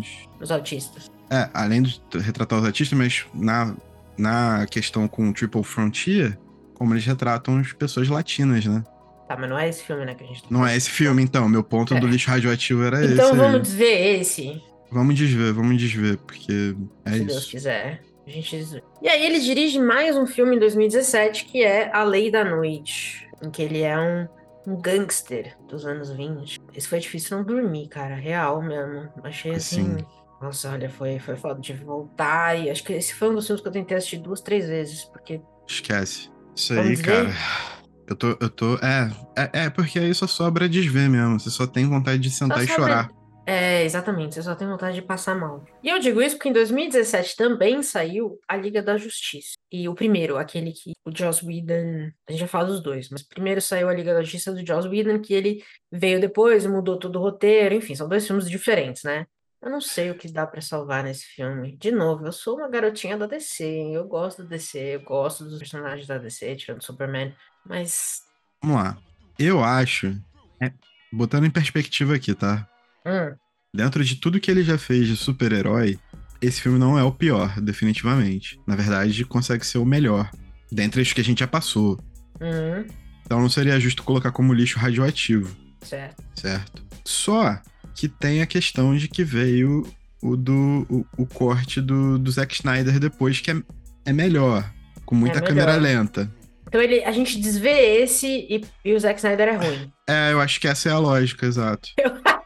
os. 0.00 0.06
Os 0.40 0.50
autistas. 0.50 1.10
É, 1.30 1.48
além 1.54 1.82
de 1.82 2.00
retratar 2.18 2.58
os 2.58 2.64
artistas, 2.64 2.98
mas 2.98 3.24
na, 3.32 3.74
na 4.18 4.66
questão 4.68 5.06
com 5.06 5.28
o 5.28 5.32
Triple 5.32 5.62
Frontier, 5.62 6.36
como 6.74 6.92
eles 6.92 7.04
retratam 7.06 7.58
as 7.58 7.72
pessoas 7.72 8.08
latinas, 8.08 8.64
né? 8.66 8.84
Tá, 9.28 9.36
mas 9.38 9.48
não 9.48 9.56
é 9.58 9.68
esse 9.68 9.84
filme, 9.84 10.04
né, 10.04 10.14
que 10.14 10.24
a 10.24 10.26
gente 10.26 10.42
tá 10.42 10.48
Não 10.50 10.66
é 10.66 10.76
esse 10.76 10.90
filme, 10.90 11.22
então. 11.22 11.48
Meu 11.48 11.62
ponto 11.62 11.94
É. 11.94 12.00
do 12.00 12.06
lixo 12.08 12.28
radioativo 12.28 12.82
era 12.82 13.04
esse. 13.04 13.14
Então 13.14 13.30
aí. 13.30 13.36
vamos 13.36 13.62
desver 13.62 14.20
esse, 14.20 14.60
Vamos 14.92 15.14
desver, 15.14 15.52
vamos 15.52 15.80
desver, 15.80 16.16
porque 16.16 16.74
é 17.04 17.12
se 17.12 17.20
Deus 17.20 17.38
isso. 17.42 17.50
quiser. 17.52 18.02
A 18.26 18.30
gente 18.30 18.56
desvê. 18.56 18.82
E 19.00 19.08
aí 19.08 19.24
ele 19.24 19.38
dirige 19.38 19.78
mais 19.78 20.16
um 20.16 20.26
filme 20.26 20.56
em 20.56 20.58
2017, 20.58 21.44
que 21.44 21.62
é 21.62 21.94
A 21.94 22.02
Lei 22.02 22.28
da 22.28 22.44
Noite. 22.44 23.28
Em 23.40 23.50
que 23.50 23.62
ele 23.62 23.82
é 23.82 23.96
um, 23.96 24.26
um 24.66 24.80
gangster 24.80 25.56
dos 25.68 25.86
anos 25.86 26.10
20. 26.10 26.60
Esse 26.74 26.88
foi 26.88 26.98
difícil 26.98 27.36
não 27.38 27.44
dormir, 27.44 27.86
cara. 27.88 28.16
Real 28.16 28.60
mesmo. 28.60 29.08
Achei 29.22 29.52
assim. 29.52 29.94
Assim. 29.94 30.04
Nossa, 30.40 30.70
olha, 30.72 30.88
foi, 30.88 31.18
foi 31.18 31.36
foda. 31.36 31.60
Tive 31.60 31.80
que 31.80 31.84
voltar. 31.84 32.58
E 32.58 32.70
acho 32.70 32.82
que 32.82 32.92
esse 32.94 33.14
foi 33.14 33.28
um 33.30 33.34
dos 33.34 33.46
filmes 33.46 33.60
que 33.62 33.68
eu 33.68 33.72
tentei 33.72 33.96
assistir 33.96 34.18
duas, 34.18 34.40
três 34.40 34.66
vezes. 34.66 35.04
Porque 35.04 35.40
Esquece. 35.68 36.30
Isso 36.56 36.74
Vamos 36.74 36.90
aí, 36.90 36.96
desver? 36.96 37.24
cara. 37.26 37.70
Eu 38.08 38.16
tô, 38.16 38.36
eu 38.40 38.50
tô. 38.50 38.74
É, 38.76 39.10
é, 39.36 39.64
é, 39.66 39.70
porque 39.70 39.98
aí 39.98 40.12
só 40.14 40.26
sobra 40.26 40.68
desver 40.68 41.08
mesmo. 41.08 41.38
Você 41.38 41.50
só 41.50 41.66
tem 41.66 41.86
vontade 41.88 42.18
de 42.20 42.30
sentar 42.30 42.58
Só 42.58 42.64
e 42.64 42.66
sobra- 42.66 42.82
chorar. 42.84 43.10
É, 43.46 43.84
exatamente. 43.84 44.34
Você 44.34 44.42
só 44.42 44.54
tem 44.54 44.66
vontade 44.66 44.94
de 44.96 45.02
passar 45.02 45.34
mal. 45.36 45.64
E 45.82 45.88
eu 45.88 45.98
digo 45.98 46.20
isso 46.22 46.36
porque 46.36 46.48
em 46.48 46.52
2017 46.52 47.36
também 47.36 47.82
saiu 47.82 48.38
A 48.48 48.56
Liga 48.56 48.82
da 48.82 48.96
Justiça. 48.96 49.54
E 49.72 49.88
o 49.88 49.94
primeiro, 49.94 50.36
aquele 50.36 50.72
que 50.72 50.92
o 51.04 51.16
Joss 51.16 51.44
Whedon. 51.44 52.10
A 52.28 52.32
gente 52.32 52.40
já 52.40 52.46
fala 52.48 52.66
dos 52.68 52.82
dois, 52.82 53.08
mas 53.10 53.22
primeiro 53.22 53.60
saiu 53.60 53.88
A 53.88 53.94
Liga 53.94 54.14
da 54.14 54.22
Justiça 54.22 54.52
do 54.52 54.64
Joss 54.66 54.88
Whedon, 54.88 55.20
que 55.20 55.34
ele 55.34 55.62
veio 55.90 56.20
depois, 56.20 56.64
mudou 56.66 56.98
todo 56.98 57.16
o 57.16 57.22
roteiro. 57.22 57.74
Enfim, 57.74 57.94
são 57.94 58.08
dois 58.08 58.26
filmes 58.26 58.48
diferentes, 58.48 59.02
né? 59.04 59.26
Eu 59.62 59.70
não 59.70 59.80
sei 59.80 60.10
o 60.10 60.14
que 60.16 60.30
dá 60.30 60.46
pra 60.46 60.60
salvar 60.62 61.04
nesse 61.04 61.26
filme. 61.26 61.76
De 61.76 61.90
novo, 61.90 62.24
eu 62.26 62.32
sou 62.32 62.56
uma 62.56 62.68
garotinha 62.68 63.16
da 63.18 63.26
DC, 63.26 63.64
hein? 63.64 63.94
eu 63.94 64.04
gosto 64.06 64.42
da 64.42 64.48
DC, 64.48 64.78
eu 64.96 65.00
gosto 65.02 65.44
dos 65.44 65.58
personagens 65.58 66.06
da 66.06 66.16
DC, 66.16 66.56
tirando 66.56 66.82
Superman, 66.82 67.34
mas. 67.66 68.22
Vamos 68.62 68.76
lá. 68.82 68.98
Eu 69.38 69.62
acho. 69.62 70.16
é, 70.60 70.72
botando 71.12 71.44
em 71.44 71.50
perspectiva 71.50 72.14
aqui, 72.14 72.34
tá? 72.34 72.66
Hum, 73.06 73.34
Dentro 73.74 74.02
de 74.04 74.16
tudo 74.16 74.40
que 74.40 74.50
ele 74.50 74.62
já 74.64 74.76
fez 74.78 75.06
de 75.06 75.16
super-herói, 75.16 75.98
esse 76.40 76.60
filme 76.60 76.78
não 76.78 76.98
é 76.98 77.04
o 77.04 77.12
pior, 77.12 77.60
definitivamente. 77.60 78.58
Na 78.66 78.74
verdade, 78.74 79.24
consegue 79.24 79.64
ser 79.64 79.78
o 79.78 79.84
melhor. 79.84 80.30
Dentre 80.72 81.02
os 81.02 81.12
que 81.12 81.20
a 81.20 81.24
gente 81.24 81.40
já 81.40 81.46
passou. 81.46 81.98
hum, 82.40 82.86
Então 83.26 83.40
não 83.40 83.48
seria 83.50 83.78
justo 83.78 84.02
colocar 84.02 84.32
como 84.32 84.54
lixo 84.54 84.78
radioativo, 84.78 85.54
certo. 85.82 86.22
certo? 86.34 86.82
Só 87.04 87.60
que 88.00 88.08
tem 88.08 88.40
a 88.40 88.46
questão 88.46 88.96
de 88.96 89.08
que 89.08 89.22
veio 89.22 89.86
o 90.22 90.36
do 90.36 90.86
o, 90.88 91.22
o 91.22 91.26
corte 91.26 91.80
do, 91.80 92.18
do 92.18 92.30
Zack 92.30 92.54
Snyder 92.54 92.98
depois, 92.98 93.40
que 93.40 93.50
é, 93.50 93.62
é 94.06 94.12
melhor. 94.12 94.64
Com 95.04 95.14
muita 95.14 95.38
É 95.38 95.40
melhor. 95.42 95.48
câmera 95.66 95.76
lenta. 95.76 96.30
Então 96.66 96.80
ele, 96.80 97.02
a 97.04 97.10
gente 97.12 97.38
desvê 97.40 98.02
esse 98.02 98.26
e, 98.26 98.64
e 98.84 98.94
o 98.94 99.00
Zack 99.00 99.18
Snyder 99.18 99.48
é 99.48 99.56
ruim. 99.56 99.92
É, 100.08 100.32
eu 100.32 100.40
acho 100.40 100.60
que 100.60 100.68
essa 100.68 100.88
é 100.88 100.92
a 100.92 100.98
lógica, 100.98 101.44
exato. 101.46 101.88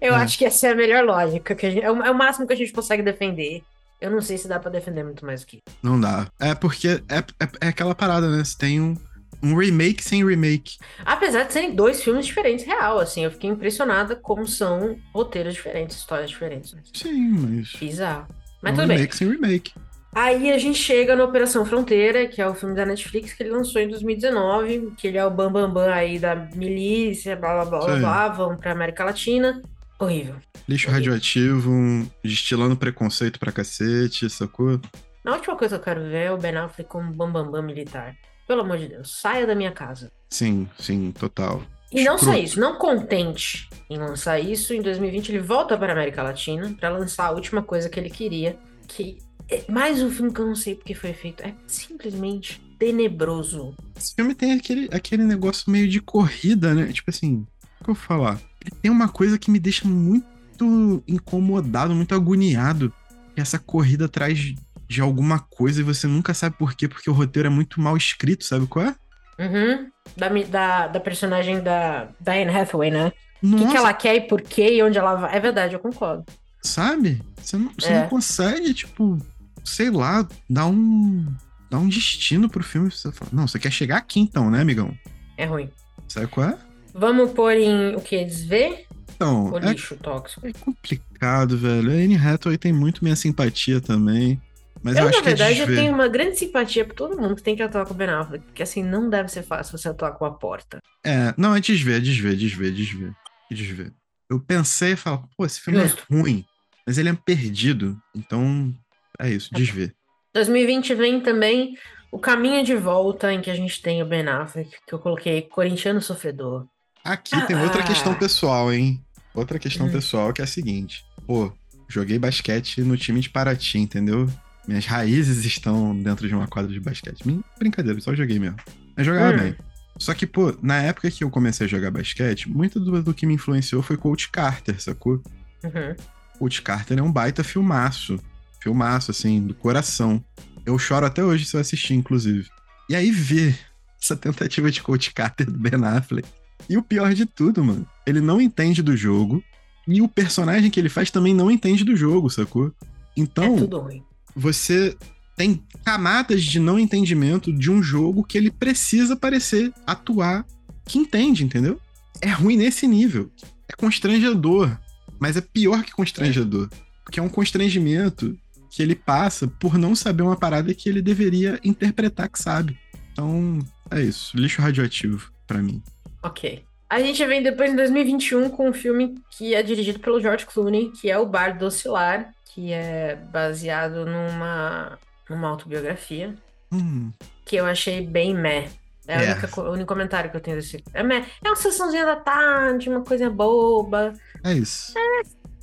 Eu 0.00 0.14
É. 0.14 0.18
acho 0.18 0.38
que 0.38 0.44
essa 0.44 0.68
é 0.68 0.70
a 0.70 0.74
melhor 0.76 1.04
lógica, 1.04 1.52
que 1.54 1.68
gente- 1.70 1.84
é, 1.84 1.90
o, 1.90 2.00
é 2.02 2.10
o 2.10 2.14
máximo 2.14 2.46
que 2.46 2.52
a 2.52 2.56
gente 2.56 2.72
consegue 2.72 3.02
defender. 3.02 3.60
Eu 4.00 4.10
não 4.10 4.20
sei 4.20 4.38
se 4.38 4.46
dá 4.46 4.58
pra 4.60 4.70
defender 4.70 5.02
muito 5.04 5.26
mais 5.26 5.40
do 5.40 5.46
que. 5.48 5.58
Não 5.82 6.00
dá. 6.00 6.28
É 6.38 6.54
porque 6.54 6.86
é, 6.88 7.18
é, 7.18 7.48
é 7.62 7.68
aquela 7.68 7.94
parada, 7.94 8.30
né? 8.30 8.42
Você 8.44 8.56
tem 8.56 8.80
um, 8.80 8.96
Um 9.42 9.54
remake 9.56 10.02
sem 10.04 10.24
remake. 10.26 10.76
Apesar 11.04 11.44
de 11.44 11.52
serem 11.52 11.74
dois 11.74 12.02
filmes 12.02 12.26
diferentes, 12.26 12.64
real, 12.64 12.98
assim, 12.98 13.24
eu 13.24 13.30
fiquei 13.30 13.48
impressionada 13.48 14.14
como 14.14 14.46
são 14.46 14.96
roteiros 15.14 15.54
diferentes, 15.54 15.96
histórias 15.96 16.30
diferentes. 16.30 16.72
né? 16.74 16.82
Sim, 16.94 17.30
mas. 17.30 17.72
Bizarro. 17.72 18.26
Mas 18.62 18.72
um 18.72 18.76
tudo 18.76 18.88
bem. 18.88 18.96
remake 18.98 19.16
sem 19.16 19.30
remake. 19.30 19.72
Aí 20.12 20.50
a 20.50 20.58
gente 20.58 20.78
chega 20.78 21.14
no 21.14 21.22
Operação 21.24 21.64
Fronteira, 21.64 22.26
que 22.26 22.42
é 22.42 22.46
o 22.48 22.54
filme 22.54 22.74
da 22.74 22.84
Netflix 22.84 23.32
que 23.32 23.42
ele 23.44 23.50
lançou 23.52 23.80
em 23.80 23.88
2019, 23.88 24.92
que 24.96 25.06
ele 25.06 25.16
é 25.16 25.24
o 25.24 25.30
bambambam 25.30 25.72
bam, 25.72 25.84
bam 25.86 25.92
aí 25.94 26.18
da 26.18 26.34
milícia, 26.34 27.36
blá 27.36 27.54
blá 27.54 27.64
blá 27.64 27.78
blá, 27.86 27.96
blá 27.98 28.28
vão 28.28 28.56
pra 28.56 28.72
América 28.72 29.04
Latina. 29.04 29.62
Horrível. 29.98 30.34
Lixo 30.68 30.90
radioativo, 30.90 31.70
um- 31.70 32.08
destilando 32.24 32.76
preconceito 32.76 33.38
pra 33.38 33.52
cacete, 33.52 34.28
sacou? 34.28 34.80
A 35.24 35.32
última 35.32 35.56
coisa 35.56 35.76
que 35.76 35.80
eu 35.80 35.84
quero 35.84 36.00
ver 36.02 36.26
é 36.26 36.32
o 36.32 36.38
Ben 36.38 36.56
Affleck 36.56 36.90
como 36.90 37.10
bambambam 37.12 37.44
bam, 37.44 37.52
bam 37.52 37.62
militar. 37.62 38.14
Pelo 38.50 38.62
amor 38.62 38.78
de 38.78 38.88
Deus, 38.88 39.16
saia 39.20 39.46
da 39.46 39.54
minha 39.54 39.70
casa. 39.70 40.10
Sim, 40.28 40.68
sim, 40.76 41.12
total. 41.12 41.62
E 41.92 42.02
não 42.02 42.18
só 42.18 42.34
isso, 42.34 42.58
não 42.58 42.78
contente 42.78 43.70
em 43.88 43.96
lançar 43.96 44.40
isso, 44.40 44.74
em 44.74 44.82
2020 44.82 45.28
ele 45.28 45.38
volta 45.38 45.78
para 45.78 45.92
a 45.92 45.94
América 45.94 46.20
Latina 46.20 46.74
para 46.80 46.88
lançar 46.88 47.26
a 47.26 47.30
última 47.30 47.62
coisa 47.62 47.88
que 47.88 48.00
ele 48.00 48.10
queria, 48.10 48.58
que 48.88 49.18
é 49.48 49.62
mais 49.70 50.02
um 50.02 50.10
filme 50.10 50.32
que 50.32 50.40
eu 50.40 50.48
não 50.48 50.56
sei 50.56 50.74
porque 50.74 50.96
foi 50.96 51.12
feito. 51.12 51.44
É 51.44 51.54
simplesmente 51.64 52.60
tenebroso. 52.76 53.72
Esse 53.96 54.16
filme 54.16 54.34
tem 54.34 54.54
aquele, 54.54 54.88
aquele 54.92 55.22
negócio 55.22 55.70
meio 55.70 55.88
de 55.88 56.00
corrida, 56.00 56.74
né? 56.74 56.92
Tipo 56.92 57.10
assim, 57.10 57.46
o 57.80 57.84
que 57.84 57.90
eu 57.90 57.94
vou 57.94 58.02
falar? 58.02 58.40
Ele 58.60 58.74
tem 58.82 58.90
uma 58.90 59.08
coisa 59.08 59.38
que 59.38 59.48
me 59.48 59.60
deixa 59.60 59.86
muito 59.86 61.04
incomodado, 61.06 61.94
muito 61.94 62.16
agoniado. 62.16 62.92
Que 63.32 63.40
essa 63.40 63.60
corrida 63.60 64.06
atrás 64.06 64.56
de 64.90 65.00
alguma 65.00 65.38
coisa 65.38 65.80
e 65.80 65.84
você 65.84 66.08
nunca 66.08 66.34
sabe 66.34 66.56
por 66.58 66.74
quê, 66.74 66.88
porque 66.88 67.08
o 67.08 67.12
roteiro 67.12 67.46
é 67.46 67.50
muito 67.50 67.80
mal 67.80 67.96
escrito, 67.96 68.44
sabe 68.44 68.66
qual 68.66 68.86
é? 68.86 68.94
Uhum. 69.38 69.88
Da, 70.16 70.28
da, 70.28 70.86
da 70.88 71.00
personagem 71.00 71.62
da 71.62 72.08
Diane 72.20 72.50
Hathaway, 72.50 72.90
né? 72.90 73.12
O 73.40 73.56
que, 73.56 73.68
que 73.68 73.76
ela 73.76 73.94
quer 73.94 74.16
e 74.16 74.20
por 74.22 74.42
quê 74.42 74.74
e 74.74 74.82
onde 74.82 74.98
ela 74.98 75.14
vai. 75.14 75.36
É 75.36 75.38
verdade, 75.40 75.74
eu 75.74 75.78
concordo. 75.80 76.24
sabe? 76.60 77.22
Você 77.40 77.56
não, 77.56 77.70
você 77.78 77.88
É. 77.88 78.00
não 78.02 78.08
consegue, 78.08 78.74
tipo, 78.74 79.16
sei 79.64 79.90
lá, 79.90 80.26
dar 80.48 80.66
um. 80.66 81.24
dar 81.70 81.78
um 81.78 81.88
destino 81.88 82.50
pro 82.50 82.62
filme. 82.64 82.90
Você 82.90 83.12
fala, 83.12 83.30
não, 83.32 83.46
você 83.46 83.58
quer 83.60 83.70
chegar 83.70 83.96
aqui 83.98 84.18
então, 84.20 84.50
né, 84.50 84.60
amigão? 84.60 84.92
É 85.38 85.44
ruim. 85.46 85.70
Sabe 86.08 86.26
qual 86.26 86.48
é? 86.48 86.58
Vamos 86.92 87.30
pôr 87.30 87.52
em 87.56 87.94
o 87.94 88.00
que? 88.00 88.24
Desver 88.24 88.84
Então, 89.14 89.50
ou 89.52 89.58
é 89.58 89.70
lixo 89.70 89.96
tóxico? 89.96 90.44
É 90.46 90.52
complicado, 90.52 91.56
velho. 91.56 91.90
A 91.92 91.94
Anne 91.94 92.16
Hathaway 92.16 92.58
tem 92.58 92.72
muito 92.72 93.02
minha 93.04 93.14
simpatia 93.16 93.80
também. 93.80 94.38
Mas 94.82 94.96
eu, 94.96 95.02
eu, 95.02 95.08
acho 95.08 95.18
na 95.18 95.24
é 95.24 95.28
verdade, 95.34 95.58
eu 95.60 95.66
tenho 95.66 95.92
uma 95.92 96.08
grande 96.08 96.36
simpatia 96.38 96.84
por 96.84 96.94
todo 96.94 97.20
mundo 97.20 97.36
que 97.36 97.42
tem 97.42 97.54
que 97.54 97.62
atuar 97.62 97.84
com 97.86 97.92
o 97.92 97.96
Ben 97.96 98.08
Affleck. 98.08 98.44
Porque 98.46 98.62
assim, 98.62 98.82
não 98.82 99.10
deve 99.10 99.28
ser 99.28 99.42
fácil 99.42 99.76
você 99.76 99.88
atuar 99.88 100.12
com 100.12 100.24
a 100.24 100.30
porta. 100.32 100.78
É, 101.04 101.34
não, 101.36 101.54
é 101.54 101.60
desver, 101.60 101.96
é 101.96 102.00
desver, 102.00 102.34
desver, 102.36 102.72
desver. 102.72 103.12
Desver. 103.50 103.92
Eu 104.30 104.40
pensei 104.40 104.92
e 104.92 104.96
falei, 104.96 105.20
pô, 105.36 105.44
esse 105.44 105.60
filme 105.60 105.80
Justo. 105.80 106.04
é 106.10 106.14
ruim, 106.14 106.44
mas 106.86 106.96
ele 106.98 107.08
é 107.08 107.14
perdido. 107.14 107.98
Então, 108.14 108.72
é 109.18 109.28
isso, 109.28 109.52
desver. 109.52 109.92
2020 110.34 110.94
vem 110.94 111.20
também 111.20 111.74
o 112.12 112.18
caminho 112.18 112.64
de 112.64 112.74
volta 112.76 113.32
em 113.32 113.40
que 113.40 113.50
a 113.50 113.54
gente 113.54 113.82
tem 113.82 114.02
o 114.02 114.06
Ben 114.06 114.26
Affleck, 114.28 114.70
que 114.86 114.94
eu 114.94 114.98
coloquei 114.98 115.42
corintiano 115.42 116.00
sofredor. 116.00 116.66
Aqui 117.04 117.44
tem 117.46 117.56
outra 117.60 117.82
Ah. 117.82 117.86
questão 117.86 118.14
pessoal, 118.14 118.72
hein? 118.72 119.04
Outra 119.34 119.58
questão 119.58 119.86
Hum. 119.86 119.92
pessoal 119.92 120.32
que 120.32 120.40
é 120.40 120.44
a 120.44 120.46
seguinte. 120.46 121.04
Pô, 121.26 121.52
joguei 121.88 122.18
basquete 122.18 122.82
no 122.82 122.96
time 122.96 123.20
de 123.20 123.30
Paraty, 123.30 123.78
entendeu? 123.78 124.28
Minhas 124.66 124.86
raízes 124.86 125.44
estão 125.44 125.96
dentro 125.96 126.28
de 126.28 126.34
uma 126.34 126.46
quadra 126.46 126.72
de 126.72 126.80
basquete. 126.80 127.22
Brincadeira, 127.58 128.00
só 128.00 128.14
joguei 128.14 128.38
mesmo. 128.38 128.56
Mas 128.96 129.06
jogava 129.06 129.34
Hum. 129.34 129.38
bem. 129.38 129.56
Só 129.98 130.14
que, 130.14 130.26
pô, 130.26 130.56
na 130.62 130.76
época 130.76 131.10
que 131.10 131.24
eu 131.24 131.30
comecei 131.30 131.66
a 131.66 131.68
jogar 131.68 131.90
basquete, 131.90 132.48
muito 132.48 132.80
do, 132.80 133.02
do 133.02 133.12
que 133.14 133.26
me 133.26 133.34
influenciou 133.34 133.82
foi 133.82 133.96
Coach 133.96 134.30
Carter, 134.30 134.80
sacou? 134.80 135.22
Uhum. 135.64 135.94
Coach 136.38 136.62
Carter 136.62 136.98
é 136.98 137.02
um 137.02 137.12
baita 137.12 137.44
filmaço. 137.44 138.18
Filmaço, 138.62 139.10
assim, 139.10 139.46
do 139.46 139.54
coração. 139.54 140.22
Eu 140.64 140.78
choro 140.78 141.04
até 141.06 141.22
hoje 141.24 141.44
se 141.44 141.54
eu 141.56 141.60
assistir, 141.60 141.94
inclusive. 141.94 142.48
E 142.88 142.94
aí 142.94 143.10
ver 143.10 143.58
essa 144.02 144.16
tentativa 144.16 144.70
de 144.70 144.82
Coach 144.82 145.12
Carter 145.12 145.50
do 145.50 145.58
Ben 145.58 145.72
Affleck. 145.84 146.28
E 146.68 146.76
o 146.76 146.82
pior 146.82 147.12
de 147.12 147.26
tudo, 147.26 147.62
mano, 147.64 147.86
ele 148.06 148.20
não 148.20 148.40
entende 148.40 148.82
do 148.82 148.96
jogo. 148.96 149.42
E 149.88 150.00
o 150.00 150.08
personagem 150.08 150.70
que 150.70 150.78
ele 150.78 150.88
faz 150.88 151.10
também 151.10 151.34
não 151.34 151.50
entende 151.50 151.84
do 151.84 151.96
jogo, 151.96 152.30
sacou? 152.30 152.72
Então, 153.16 153.56
é 153.56 153.58
tudo 153.58 153.78
ruim. 153.80 154.02
Você 154.34 154.96
tem 155.36 155.62
camadas 155.84 156.42
de 156.42 156.60
não 156.60 156.78
entendimento 156.78 157.52
de 157.52 157.70
um 157.70 157.82
jogo 157.82 158.24
que 158.24 158.36
ele 158.36 158.50
precisa 158.50 159.16
parecer, 159.16 159.72
atuar, 159.86 160.44
que 160.84 160.98
entende, 160.98 161.44
entendeu? 161.44 161.80
É 162.20 162.28
ruim 162.28 162.56
nesse 162.56 162.86
nível. 162.86 163.30
É 163.68 163.74
constrangedor. 163.74 164.76
Mas 165.18 165.36
é 165.36 165.40
pior 165.40 165.82
que 165.82 165.92
constrangedor. 165.92 166.68
Porque 167.04 167.18
é 167.18 167.22
um 167.22 167.28
constrangimento 167.28 168.38
que 168.70 168.82
ele 168.82 168.94
passa 168.94 169.48
por 169.48 169.76
não 169.76 169.94
saber 169.94 170.22
uma 170.22 170.36
parada 170.36 170.72
que 170.74 170.88
ele 170.88 171.02
deveria 171.02 171.58
interpretar 171.64 172.28
que 172.28 172.38
sabe. 172.38 172.78
Então, 173.12 173.58
é 173.90 174.00
isso. 174.00 174.36
Lixo 174.36 174.62
radioativo, 174.62 175.30
pra 175.46 175.58
mim. 175.58 175.82
Ok. 176.22 176.64
A 176.88 177.00
gente 177.00 177.24
vem 177.24 177.42
depois 177.42 177.72
em 177.72 177.76
2021 177.76 178.50
com 178.50 178.68
um 178.68 178.72
filme 178.72 179.14
que 179.30 179.54
é 179.54 179.62
dirigido 179.62 180.00
pelo 180.00 180.20
George 180.20 180.46
Clooney, 180.46 180.90
que 180.90 181.10
é 181.10 181.16
O 181.18 181.26
Bar 181.26 181.56
do 181.56 181.66
Oscilar, 181.66 182.32
que 182.54 182.72
é 182.72 183.16
baseado 183.32 184.04
numa, 184.06 184.98
numa 185.28 185.48
autobiografia, 185.48 186.34
Hum, 186.72 187.10
que 187.44 187.56
eu 187.56 187.66
achei 187.66 188.00
bem 188.06 188.32
meh. 188.34 188.68
É, 189.08 189.16
a 189.16 189.22
É. 189.22 189.32
única 189.32 189.60
o 189.60 189.70
único 189.72 189.88
comentário 189.88 190.30
que 190.30 190.36
eu 190.36 190.40
tenho 190.40 190.56
desse. 190.56 190.84
É 190.94 191.02
meh. 191.02 191.24
É 191.42 191.48
uma 191.48 191.56
sessãozinha 191.56 192.04
da 192.06 192.14
tarde, 192.16 192.88
uma 192.88 193.02
coisa 193.02 193.28
boba. 193.28 194.12
é 194.44 194.52
isso. 194.52 194.92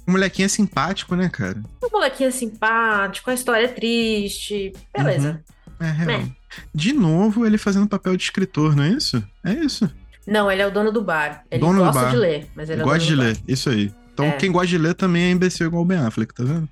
O 0.05 0.11
molequinho 0.11 0.45
é 0.45 0.49
simpático, 0.49 1.15
né, 1.15 1.29
cara? 1.29 1.61
Um 1.83 1.89
molequinho 1.91 2.31
simpático, 2.31 3.29
a 3.29 3.33
história 3.33 3.65
é 3.65 3.69
triste. 3.69 4.73
Beleza. 4.95 5.41
É 5.79 5.85
real. 5.91 6.19
Né? 6.21 6.31
De 6.73 6.91
novo, 6.93 7.45
ele 7.45 7.57
fazendo 7.57 7.87
papel 7.87 8.15
de 8.17 8.23
escritor, 8.23 8.75
não 8.75 8.83
é 8.83 8.89
isso? 8.89 9.23
É 9.45 9.51
isso. 9.53 9.89
Não, 10.25 10.51
ele 10.51 10.61
é 10.61 10.67
o 10.67 10.71
dono 10.71 10.91
do 10.91 11.01
bar. 11.03 11.43
Ele 11.51 11.61
Dono 11.61 11.79
do 11.79 11.85
gosta 11.85 12.01
bar. 12.01 12.09
de 12.11 12.17
ler, 12.17 12.47
mas 12.55 12.69
ele 12.69 12.81
é 12.81 12.83
o 12.83 12.87
Gosta 12.87 13.05
de 13.05 13.15
do 13.15 13.21
ler, 13.21 13.37
isso 13.47 13.69
aí. 13.69 13.93
Então, 14.17 14.25
É. 14.25 14.31
quem 14.37 14.51
gosta 14.51 14.67
de 14.67 14.79
ler 14.79 14.95
também 14.95 15.25
é 15.25 15.29
imbecil 15.29 15.67
igual 15.67 15.83
o 15.83 15.85
Ben 15.85 15.99
Affleck, 15.99 16.33
tá 16.33 16.43
vendo? 16.43 16.67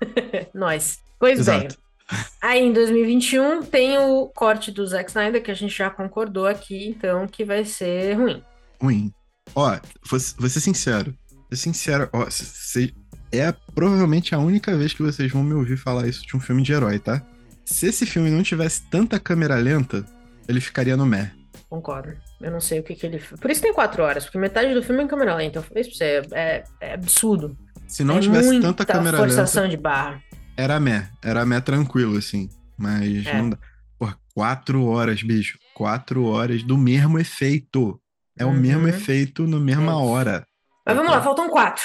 Nós. 0.54 1.00
Pois 1.18 1.40
Exato. 1.40 1.76
bem. 2.10 2.18
Aí 2.40 2.62
em 2.64 2.72
2021 2.72 3.64
tem 3.64 3.98
o 3.98 4.26
corte 4.28 4.70
do 4.70 4.86
Zack 4.86 5.10
Snyder, 5.10 5.42
que 5.42 5.50
a 5.50 5.54
gente 5.54 5.76
já 5.76 5.90
concordou 5.90 6.46
aqui, 6.46 6.86
então, 6.88 7.26
que 7.26 7.44
vai 7.44 7.64
ser 7.64 8.12
ruim. 8.14 8.42
Ruim. 8.80 9.12
Ó, 9.56 9.70
vou, 10.08 10.20
vou 10.38 10.48
ser 10.48 10.60
sincero. 10.60 11.12
Vou 11.30 11.46
ser 11.50 11.56
sincero, 11.56 12.08
ó, 12.12 12.26
cê- 12.30 12.92
é 13.32 13.52
provavelmente 13.74 14.34
a 14.34 14.38
única 14.38 14.76
vez 14.76 14.92
que 14.92 15.02
vocês 15.02 15.32
vão 15.32 15.42
me 15.42 15.54
ouvir 15.54 15.76
falar 15.76 16.06
isso 16.06 16.24
de 16.24 16.36
um 16.36 16.40
filme 16.40 16.62
de 16.62 16.72
herói, 16.72 16.98
tá? 17.00 17.20
Se 17.64 17.86
esse 17.86 18.06
filme 18.06 18.30
não 18.30 18.42
tivesse 18.44 18.82
tanta 18.82 19.18
câmera 19.18 19.56
lenta, 19.56 20.04
ele 20.46 20.60
ficaria 20.60 20.96
no 20.96 21.06
meh. 21.06 21.32
Concordo. 21.68 22.14
Eu 22.44 22.50
não 22.50 22.60
sei 22.60 22.80
o 22.80 22.82
que, 22.82 22.94
que 22.94 23.06
ele. 23.06 23.18
Por 23.40 23.50
isso 23.50 23.62
tem 23.62 23.72
quatro 23.72 24.02
horas, 24.02 24.24
porque 24.24 24.36
metade 24.38 24.74
do 24.74 24.82
filme 24.82 25.00
é 25.00 25.04
em 25.04 25.08
câmera 25.08 25.34
lenta. 25.34 25.58
Eu 25.58 25.62
falei 25.62 25.80
isso 25.82 25.90
pra 25.90 25.98
você. 25.98 26.22
É, 26.34 26.64
é 26.80 26.94
absurdo. 26.94 27.56
Se 27.88 28.04
não 28.04 28.18
é 28.18 28.20
tivesse 28.20 28.60
tanta 28.60 28.84
câmera 28.84 29.16
lenta, 29.18 29.28
forçação 29.28 29.66
de 29.68 29.76
barra. 29.76 30.22
era 30.56 30.78
meh. 30.78 31.08
Era 31.22 31.44
meh 31.46 31.60
tranquilo, 31.60 32.16
assim. 32.18 32.48
Mas 32.76 33.24
É. 33.26 33.38
não 33.38 33.50
dá. 33.50 33.58
Porra, 33.98 34.18
quatro 34.34 34.84
horas, 34.86 35.22
bicho. 35.22 35.58
Quatro 35.74 36.24
horas 36.26 36.62
do 36.62 36.76
mesmo 36.76 37.18
efeito. 37.18 37.98
É 38.38 38.44
o 38.44 38.48
Uhum. 38.48 38.54
mesmo 38.54 38.88
efeito 38.88 39.46
na 39.46 39.58
mesma 39.58 39.92
É 39.92 39.94
hora. 39.94 40.46
Mas 40.86 40.96
vamos 40.96 41.10
lá, 41.12 41.22
faltam 41.22 41.48
quatro. 41.48 41.84